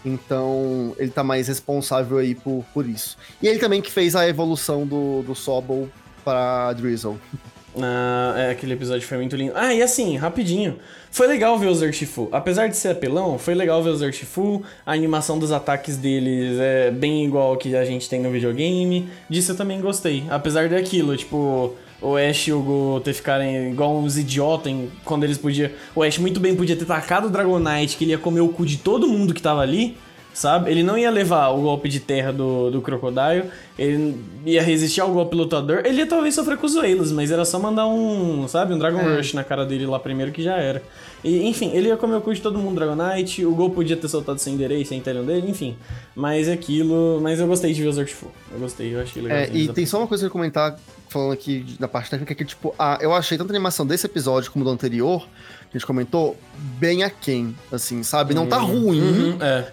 Então, 0.04 0.96
ele 0.98 1.12
tá 1.12 1.24
mais 1.24 1.48
responsável 1.48 2.18
aí 2.18 2.34
por, 2.34 2.66
por 2.74 2.88
isso. 2.88 3.18
E 3.42 3.48
ele 3.48 3.60
também 3.60 3.82
que 3.82 3.92
fez 3.92 4.16
a 4.16 4.28
evolução 4.28 4.88
do, 4.88 5.22
do 5.24 5.36
Sobol 5.36 5.90
para 6.24 6.74
Drizzle. 6.74 7.20
Ah, 7.78 8.34
é, 8.38 8.52
aquele 8.52 8.74
episódio 8.74 9.08
foi 9.08 9.18
muito 9.18 9.36
lindo. 9.36 9.54
Ah, 9.56 9.74
e 9.74 9.82
assim, 9.82 10.18
rapidinho. 10.18 10.78
Foi 11.12 11.28
legal 11.28 11.58
ver 11.58 11.68
os 11.68 11.82
Urshifu. 11.82 12.30
Apesar 12.32 12.68
de 12.68 12.78
ser 12.78 12.90
apelão, 12.90 13.38
foi 13.38 13.54
legal 13.56 13.82
ver 13.84 13.90
os 13.90 14.02
Urshifu. 14.02 14.64
A 14.86 14.94
animação 14.94 15.38
dos 15.38 15.52
ataques 15.52 15.98
deles 15.98 16.60
é 16.60 16.92
bem 16.92 17.26
igual 17.26 17.56
que 17.58 17.76
a 17.76 17.86
gente 17.86 18.10
tem 18.10 18.22
no 18.22 18.32
videogame. 18.32 19.08
Disso 19.30 19.52
eu 19.52 19.58
também 19.58 19.80
gostei. 19.82 20.24
Apesar 20.30 20.70
daquilo, 20.70 21.16
tipo, 21.16 21.76
o 22.02 22.16
Ash 22.16 22.48
e 22.48 22.54
o 22.54 22.62
Go 22.62 23.02
ter 23.04 23.14
ficarem 23.14 23.72
igual 23.72 23.98
uns 23.98 24.18
idiotas 24.18 24.74
quando 25.04 25.24
eles 25.24 25.38
podiam. 25.38 25.70
O 25.96 26.04
Ash 26.04 26.18
muito 26.18 26.40
bem 26.40 26.56
podia 26.56 26.76
ter 26.76 26.86
tacado 26.86 27.28
o 27.28 27.30
Dragonite, 27.30 27.98
que 27.98 28.04
ele 28.04 28.12
ia 28.12 28.18
comer 28.18 28.42
o 28.42 28.50
cu 28.50 28.66
de 28.66 28.78
todo 28.78 29.08
mundo 29.08 29.34
que 29.34 29.42
tava 29.42 29.62
ali 29.62 29.98
sabe? 30.34 30.72
Ele 30.72 30.84
não 30.84 30.98
ia 30.98 31.10
levar 31.10 31.50
o 31.50 31.62
golpe 31.62 31.90
de 31.90 32.00
terra 32.00 32.32
do, 32.32 32.72
do 32.72 32.82
Crocodile, 32.82 33.50
ele 33.78 34.18
ia 34.46 34.62
resistir 34.62 35.02
ao 35.02 35.12
golpe 35.12 35.36
lutador, 35.36 35.82
ele 35.86 36.00
ia 36.00 36.08
talvez 36.08 36.36
sofrer 36.36 36.58
com 36.58 36.66
os 36.66 36.76
Whalers, 36.76 37.12
mas 37.12 37.32
era 37.32 37.46
só 37.46 37.60
mandar 37.60 37.88
um, 37.88 38.48
sabe, 38.48 38.74
um 38.74 38.80
Dragon 38.80 39.00
é. 39.00 39.18
Rush 39.18 39.34
na 39.34 39.44
cara 39.44 39.66
dele 39.66 39.86
lá 39.86 40.00
primeiro 40.00 40.32
que 40.32 40.42
já 40.42 40.56
era. 40.56 40.82
E, 41.24 41.46
enfim, 41.48 41.72
ele 41.74 41.90
ia 41.90 41.98
comer 41.98 42.16
o 42.16 42.22
cu 42.22 42.34
de 42.34 42.42
todo 42.42 42.58
mundo 42.58 42.76
Dragonite, 42.76 43.46
o 43.46 43.54
Gol 43.54 43.72
podia 43.72 43.98
ter 43.98 44.08
soltado 44.08 44.40
sem 44.40 44.54
endereço, 44.54 44.90
sem 44.90 45.00
Interior 45.00 45.26
dele, 45.26 45.50
enfim. 45.50 45.76
Mas 46.16 46.48
é 46.48 46.54
aquilo, 46.54 47.20
mas 47.22 47.40
eu 47.40 47.48
gostei 47.48 47.74
de 47.74 47.82
ver 47.82 47.90
os 47.90 47.98
Urshifu. 47.98 48.32
Eu 48.52 48.60
gostei, 48.60 48.96
eu 48.96 49.02
achei 49.02 49.22
legal. 49.22 49.38
É, 49.38 49.50
e 49.54 49.68
tem 49.68 49.86
só 49.86 49.98
uma 49.98 50.08
coisa 50.08 50.24
que 50.24 50.28
eu 50.28 50.32
comentar, 50.32 50.80
falando 51.10 51.34
aqui 51.34 51.66
da 51.78 51.88
parte 51.88 52.10
técnica, 52.10 52.34
que 52.34 52.46
tipo, 52.46 52.74
ah, 52.80 52.98
eu 53.02 53.14
achei 53.14 53.38
tanto 53.38 53.50
a 53.50 53.54
animação 53.54 53.86
desse 53.86 54.06
episódio 54.06 54.50
como 54.52 54.64
do 54.64 54.72
anterior, 54.72 55.28
que 55.70 55.76
a 55.76 55.78
gente 55.78 55.86
comentou, 55.86 56.38
bem 56.80 57.04
aquém, 57.04 57.56
assim, 57.72 58.02
sabe? 58.02 58.34
Não 58.34 58.48
tá 58.48 58.62
uhum. 58.62 58.86
ruim, 58.86 59.02
uhum, 59.02 59.38
é. 59.42 59.72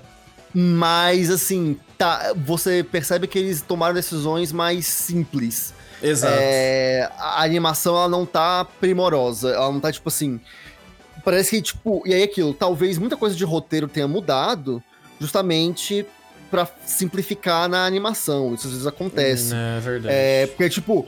Mas, 0.58 1.28
assim, 1.28 1.78
tá, 1.98 2.32
você 2.34 2.82
percebe 2.82 3.26
que 3.26 3.38
eles 3.38 3.60
tomaram 3.60 3.94
decisões 3.94 4.52
mais 4.52 4.86
simples. 4.86 5.74
Exato. 6.02 6.34
É, 6.34 7.10
a 7.18 7.42
animação, 7.42 7.94
ela 7.94 8.08
não 8.08 8.24
tá 8.24 8.64
primorosa. 8.64 9.50
Ela 9.50 9.70
não 9.70 9.80
tá, 9.80 9.92
tipo 9.92 10.08
assim... 10.08 10.40
Parece 11.22 11.50
que, 11.50 11.60
tipo... 11.60 12.02
E 12.06 12.14
aí, 12.14 12.22
aquilo, 12.22 12.54
talvez 12.54 12.96
muita 12.96 13.18
coisa 13.18 13.36
de 13.36 13.44
roteiro 13.44 13.86
tenha 13.86 14.08
mudado 14.08 14.82
justamente 15.20 16.06
para 16.50 16.66
simplificar 16.86 17.68
na 17.68 17.84
animação. 17.84 18.54
Isso 18.54 18.66
às 18.66 18.72
vezes 18.72 18.86
acontece. 18.86 19.52
Hum, 19.52 19.76
é 19.76 19.80
verdade. 19.80 20.14
É, 20.14 20.46
porque, 20.46 20.70
tipo, 20.70 21.06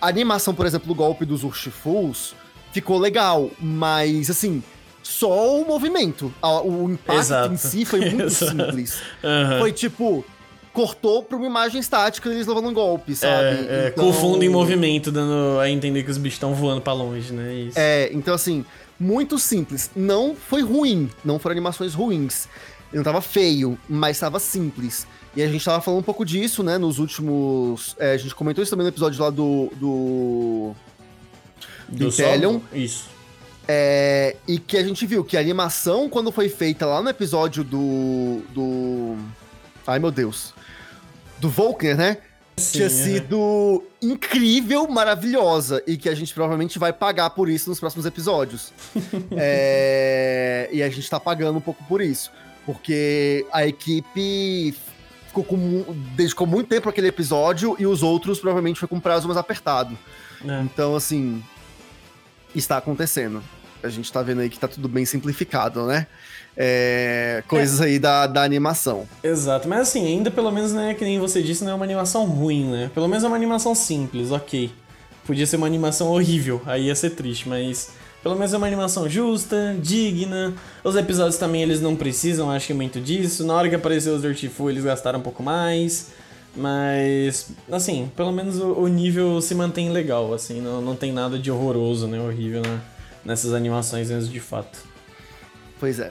a 0.00 0.08
animação, 0.08 0.54
por 0.54 0.64
exemplo, 0.64 0.88
do 0.88 0.94
golpe 0.94 1.26
dos 1.26 1.44
Urshifuls 1.44 2.34
ficou 2.72 2.96
legal, 2.98 3.50
mas, 3.60 4.30
assim 4.30 4.62
só 5.06 5.60
o 5.60 5.64
movimento. 5.64 6.32
O 6.42 6.90
impacto 6.90 7.20
Exato. 7.20 7.54
em 7.54 7.56
si 7.56 7.84
foi 7.84 8.10
muito 8.10 8.28
simples. 8.30 9.00
Uhum. 9.22 9.58
Foi 9.60 9.72
tipo, 9.72 10.24
cortou 10.72 11.22
pra 11.22 11.36
uma 11.36 11.46
imagem 11.46 11.80
estática 11.80 12.28
eles 12.28 12.46
levando 12.46 12.68
um 12.68 12.74
golpe, 12.74 13.14
sabe? 13.14 13.66
É, 13.68 13.84
é 13.84 13.88
então... 13.88 14.04
com 14.04 14.10
o 14.10 14.12
fundo 14.12 14.44
em 14.44 14.48
movimento, 14.48 15.12
dando 15.12 15.60
a 15.60 15.70
entender 15.70 16.02
que 16.02 16.10
os 16.10 16.18
bichos 16.18 16.36
estão 16.36 16.54
voando 16.54 16.80
para 16.80 16.92
longe, 16.92 17.32
né? 17.32 17.54
Isso. 17.54 17.78
É, 17.78 18.10
então 18.12 18.34
assim, 18.34 18.64
muito 18.98 19.38
simples. 19.38 19.90
Não 19.94 20.34
foi 20.34 20.62
ruim, 20.62 21.08
não 21.24 21.38
foram 21.38 21.52
animações 21.52 21.94
ruins. 21.94 22.48
Não 22.92 23.02
tava 23.02 23.20
feio, 23.20 23.78
mas 23.88 24.18
tava 24.18 24.38
simples. 24.38 25.06
E 25.34 25.42
a 25.42 25.48
gente 25.48 25.64
tava 25.64 25.82
falando 25.82 26.00
um 26.00 26.04
pouco 26.04 26.24
disso, 26.24 26.62
né, 26.62 26.78
nos 26.78 26.98
últimos... 26.98 27.94
É, 27.98 28.12
a 28.12 28.16
gente 28.16 28.34
comentou 28.34 28.62
isso 28.62 28.70
também 28.70 28.84
no 28.84 28.90
episódio 28.90 29.22
lá 29.22 29.28
do... 29.28 29.70
Do, 29.76 30.72
do 31.88 32.06
Intelion. 32.06 32.58
Isso. 32.72 33.15
É, 33.68 34.36
e 34.46 34.58
que 34.58 34.76
a 34.76 34.84
gente 34.84 35.04
viu 35.06 35.24
que 35.24 35.36
a 35.36 35.40
animação, 35.40 36.08
quando 36.08 36.30
foi 36.30 36.48
feita 36.48 36.86
lá 36.86 37.02
no 37.02 37.08
episódio 37.08 37.64
do. 37.64 38.42
do. 38.50 39.16
Ai 39.86 39.98
meu 39.98 40.10
Deus. 40.10 40.54
Do 41.38 41.48
Volker, 41.48 41.96
né? 41.96 42.18
Sim, 42.56 42.78
tinha 42.78 42.90
sido 42.90 43.82
incrível, 44.00 44.88
maravilhosa. 44.88 45.82
E 45.86 45.96
que 45.96 46.08
a 46.08 46.14
gente 46.14 46.32
provavelmente 46.32 46.78
vai 46.78 46.92
pagar 46.92 47.30
por 47.30 47.48
isso 47.48 47.68
nos 47.68 47.78
próximos 47.78 48.06
episódios. 48.06 48.72
é, 49.36 50.68
e 50.72 50.82
a 50.82 50.88
gente 50.88 51.08
tá 51.10 51.20
pagando 51.20 51.58
um 51.58 51.60
pouco 51.60 51.84
por 51.84 52.00
isso. 52.00 52.30
Porque 52.64 53.44
a 53.52 53.66
equipe 53.66 54.74
ficou 55.26 55.44
com, 55.44 55.84
dedicou 56.14 56.46
muito 56.46 56.68
tempo 56.68 56.88
aquele 56.88 57.08
episódio 57.08 57.76
e 57.78 57.86
os 57.86 58.02
outros 58.02 58.38
provavelmente 58.38 58.80
foi 58.80 58.88
com 58.88 58.98
prazo 58.98 59.26
mais 59.28 59.36
apertado. 59.36 59.96
É. 60.44 60.62
Então, 60.62 60.96
assim, 60.96 61.42
está 62.58 62.78
acontecendo. 62.78 63.42
a 63.82 63.88
gente 63.88 64.10
tá 64.12 64.22
vendo 64.22 64.40
aí 64.40 64.48
que 64.48 64.58
tá 64.58 64.66
tudo 64.66 64.88
bem 64.88 65.04
simplificado, 65.04 65.86
né? 65.86 66.06
É, 66.56 67.42
coisas 67.46 67.80
é. 67.80 67.84
aí 67.84 67.98
da, 67.98 68.26
da 68.26 68.42
animação. 68.42 69.06
Exato, 69.22 69.68
mas 69.68 69.80
assim, 69.80 70.06
ainda 70.06 70.30
pelo 70.30 70.50
menos, 70.50 70.72
né, 70.72 70.94
que 70.94 71.04
nem 71.04 71.18
você 71.18 71.42
disse, 71.42 71.62
não 71.62 71.72
é 71.72 71.74
uma 71.74 71.84
animação 71.84 72.24
ruim, 72.24 72.70
né? 72.70 72.90
Pelo 72.94 73.06
menos 73.06 73.22
é 73.24 73.26
uma 73.26 73.36
animação 73.36 73.74
simples, 73.74 74.30
ok. 74.30 74.72
Podia 75.26 75.46
ser 75.46 75.56
uma 75.56 75.66
animação 75.66 76.08
horrível, 76.08 76.62
aí 76.64 76.86
ia 76.86 76.94
ser 76.94 77.10
triste, 77.10 77.48
mas 77.48 77.90
pelo 78.22 78.36
menos 78.36 78.52
é 78.54 78.56
uma 78.56 78.66
animação 78.66 79.08
justa, 79.08 79.76
digna. 79.80 80.54
Os 80.82 80.96
episódios 80.96 81.36
também 81.36 81.62
eles 81.62 81.80
não 81.80 81.94
precisam, 81.94 82.50
acho 82.50 82.68
que 82.68 82.74
muito 82.74 83.00
disso. 83.00 83.44
Na 83.44 83.54
hora 83.54 83.68
que 83.68 83.74
apareceu 83.74 84.14
os 84.14 84.22
Dirtful, 84.22 84.70
eles 84.70 84.82
gastaram 84.82 85.18
um 85.18 85.22
pouco 85.22 85.42
mais. 85.42 86.08
Mas, 86.56 87.50
assim, 87.70 88.10
pelo 88.16 88.32
menos 88.32 88.58
o, 88.58 88.72
o, 88.72 88.88
nível 88.88 89.40
se 89.42 89.54
mantém 89.54 89.90
legal, 89.90 90.32
assim, 90.32 90.60
não, 90.60 90.80
não 90.80 90.96
tem 90.96 91.12
nada 91.12 91.38
de 91.38 91.50
horroroso, 91.50 92.06
né, 92.06 92.18
horrível 92.18 92.62
né, 92.62 92.80
nessas 93.22 93.52
animações 93.52 94.10
mesmo 94.10 94.32
de 94.32 94.40
fato. 94.40 94.78
Pois 95.78 96.00
é. 96.00 96.10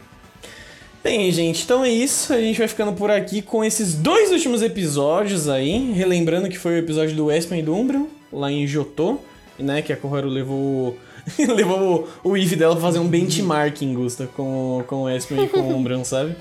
Bem, 1.03 1.31
gente, 1.31 1.63
então 1.63 1.83
é 1.83 1.89
isso. 1.89 2.31
A 2.31 2.39
gente 2.39 2.57
vai 2.57 2.67
ficando 2.67 2.93
por 2.93 3.09
aqui 3.09 3.41
com 3.41 3.63
esses 3.63 3.95
dois 3.95 4.31
últimos 4.31 4.61
episódios 4.61 5.47
aí. 5.47 5.91
Relembrando 5.91 6.49
que 6.49 6.57
foi 6.57 6.75
o 6.75 6.77
episódio 6.77 7.15
do 7.15 7.31
Espen 7.31 7.59
e 7.59 7.63
do 7.63 7.75
Umbro, 7.75 8.09
lá 8.31 8.51
em 8.51 8.65
Jotô, 8.65 9.19
né? 9.57 9.81
Que 9.81 9.93
a 9.93 9.97
Koharu 9.97 10.27
levou 10.27 10.97
levou 11.37 12.07
o, 12.23 12.37
Eve 12.37 12.55
dela 12.55 12.75
pra 12.75 12.81
fazer 12.81 12.99
um 12.99 13.07
benchmarking, 13.07 13.93
Gusta, 13.93 14.27
com, 14.27 14.83
com 14.87 15.03
o 15.03 15.09
Espen 15.09 15.43
e 15.43 15.47
com 15.47 15.59
o 15.59 15.75
Umbran, 15.75 16.03
sabe? 16.03 16.35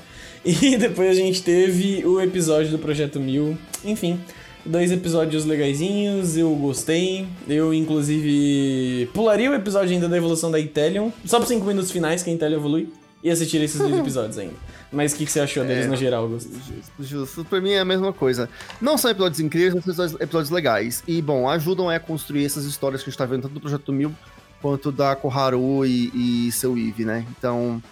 E 0.62 0.76
depois 0.76 1.10
a 1.10 1.14
gente 1.14 1.42
teve 1.42 2.04
o 2.04 2.20
episódio 2.20 2.70
do 2.70 2.78
Projeto 2.78 3.18
Mil. 3.18 3.56
Enfim, 3.82 4.20
dois 4.64 4.92
episódios 4.92 5.44
legaisinhos, 5.44 6.36
eu 6.36 6.54
gostei. 6.54 7.26
Eu, 7.48 7.72
inclusive, 7.72 9.08
pularia 9.14 9.50
o 9.50 9.54
episódio 9.54 9.94
ainda 9.94 10.08
da 10.08 10.16
evolução 10.16 10.50
da 10.50 10.60
Italian, 10.60 11.10
só 11.24 11.38
por 11.38 11.46
5 11.46 11.64
minutos 11.64 11.90
finais, 11.90 12.22
que 12.22 12.30
a 12.30 12.32
Italian 12.32 12.58
evolui, 12.58 12.88
e 13.22 13.30
assistir 13.30 13.60
esses 13.62 13.78
dois 13.78 13.96
episódios 13.98 14.38
ainda. 14.38 14.54
Mas 14.92 15.12
o 15.12 15.16
que, 15.16 15.26
que, 15.26 15.32
você 15.32 15.40
achou 15.40 15.64
deles 15.64 15.86
é, 15.86 15.88
no 15.88 15.96
geral, 15.96 16.24
Augusto? 16.24 16.50
Justo, 16.52 17.02
justo. 17.02 17.44
Pra 17.44 17.60
mim 17.60 17.72
é 17.72 17.80
a 17.80 17.84
mesma 17.84 18.12
coisa. 18.12 18.48
Não 18.80 18.96
são 18.96 19.10
episódios 19.10 19.40
incríveis, 19.40 19.82
mas 19.84 19.96
são 19.96 20.06
episódios 20.20 20.50
legais. 20.50 21.02
E, 21.08 21.20
bom, 21.20 21.48
ajudam 21.48 21.88
a 21.90 21.98
construir 21.98 22.44
essas 22.44 22.64
histórias 22.64 23.02
que 23.02 23.08
a 23.08 23.10
gente 23.10 23.18
tá 23.18 23.26
vendo 23.26 23.42
tanto 23.42 23.54
do 23.54 23.60
Projeto 23.60 23.92
Mil 23.92 24.14
quanto 24.62 24.92
da 24.92 25.16
Koharu 25.16 25.84
e, 25.84 26.46
e 26.46 26.52
seu 26.52 26.78
Eve, 26.78 27.04
né? 27.04 27.26
Então, 27.36 27.82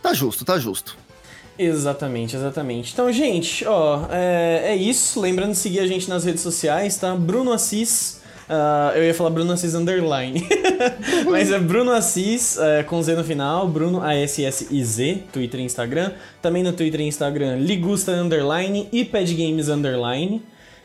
tá 0.00 0.14
justo, 0.14 0.44
tá 0.44 0.58
justo. 0.58 0.96
Exatamente, 1.62 2.34
exatamente. 2.34 2.94
Então, 2.94 3.12
gente, 3.12 3.66
ó, 3.66 4.06
é, 4.10 4.72
é 4.72 4.76
isso. 4.76 5.20
Lembrando 5.20 5.50
de 5.50 5.58
seguir 5.58 5.80
a 5.80 5.86
gente 5.86 6.08
nas 6.08 6.24
redes 6.24 6.40
sociais, 6.40 6.96
tá? 6.96 7.14
Bruno 7.14 7.52
Assis. 7.52 8.18
Uh, 8.48 8.96
eu 8.96 9.04
ia 9.04 9.12
falar 9.12 9.28
Bruno 9.28 9.52
Assis 9.52 9.74
Underline. 9.74 10.42
Mas 11.30 11.52
é 11.52 11.58
Bruno 11.58 11.92
Assis, 11.92 12.56
uh, 12.56 12.82
com 12.86 13.00
Z 13.02 13.14
no 13.14 13.22
final, 13.22 13.68
Bruno 13.68 14.02
A-S-S-I-Z, 14.02 15.24
Twitter 15.30 15.60
e 15.60 15.64
Instagram. 15.64 16.12
Também 16.40 16.62
no 16.62 16.72
Twitter 16.72 17.02
e 17.02 17.04
Instagram, 17.04 17.56
Ligusta 17.56 18.12
Underline 18.12 18.88
e 18.90 19.04
Pad 19.04 19.34
Games 19.34 19.68
Underline. 19.68 20.42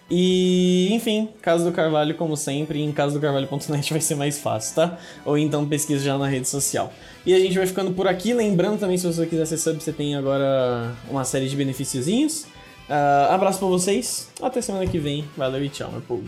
E, 0.10 0.90
enfim, 0.92 1.30
Casa 1.42 1.66
do 1.66 1.72
Carvalho, 1.72 2.16
como 2.16 2.38
sempre, 2.38 2.82
em 2.82 2.92
casadocarvalho.net 2.92 3.92
vai 3.92 4.02
ser 4.02 4.16
mais 4.16 4.38
fácil, 4.38 4.76
tá? 4.76 4.98
Ou 5.26 5.38
então 5.38 5.68
pesquisa 5.68 6.04
já 6.04 6.18
na 6.18 6.28
rede 6.28 6.48
social. 6.48 6.94
E 7.26 7.34
a 7.34 7.40
gente 7.40 7.58
vai 7.58 7.66
ficando 7.66 7.92
por 7.92 8.08
aqui. 8.08 8.34
Lembrando 8.34 8.80
também, 8.80 8.98
se 8.98 9.08
você 9.08 9.26
quiser 9.26 9.46
ser 9.46 9.58
sub, 9.58 9.82
você 9.82 9.92
tem 9.92 10.16
agora 10.16 10.94
uma 11.10 11.24
série 11.24 11.50
de 11.50 11.56
benefíciozinhos. 11.56 12.44
Uh, 12.88 13.32
abraço 13.32 13.58
pra 13.58 13.68
vocês. 13.68 14.30
Até 14.42 14.62
semana 14.62 14.86
que 14.86 15.00
vem. 15.00 15.26
Valeu 15.36 15.64
e 15.64 15.70
tchau, 15.70 15.92
meu 15.92 16.02
povo. 16.02 16.24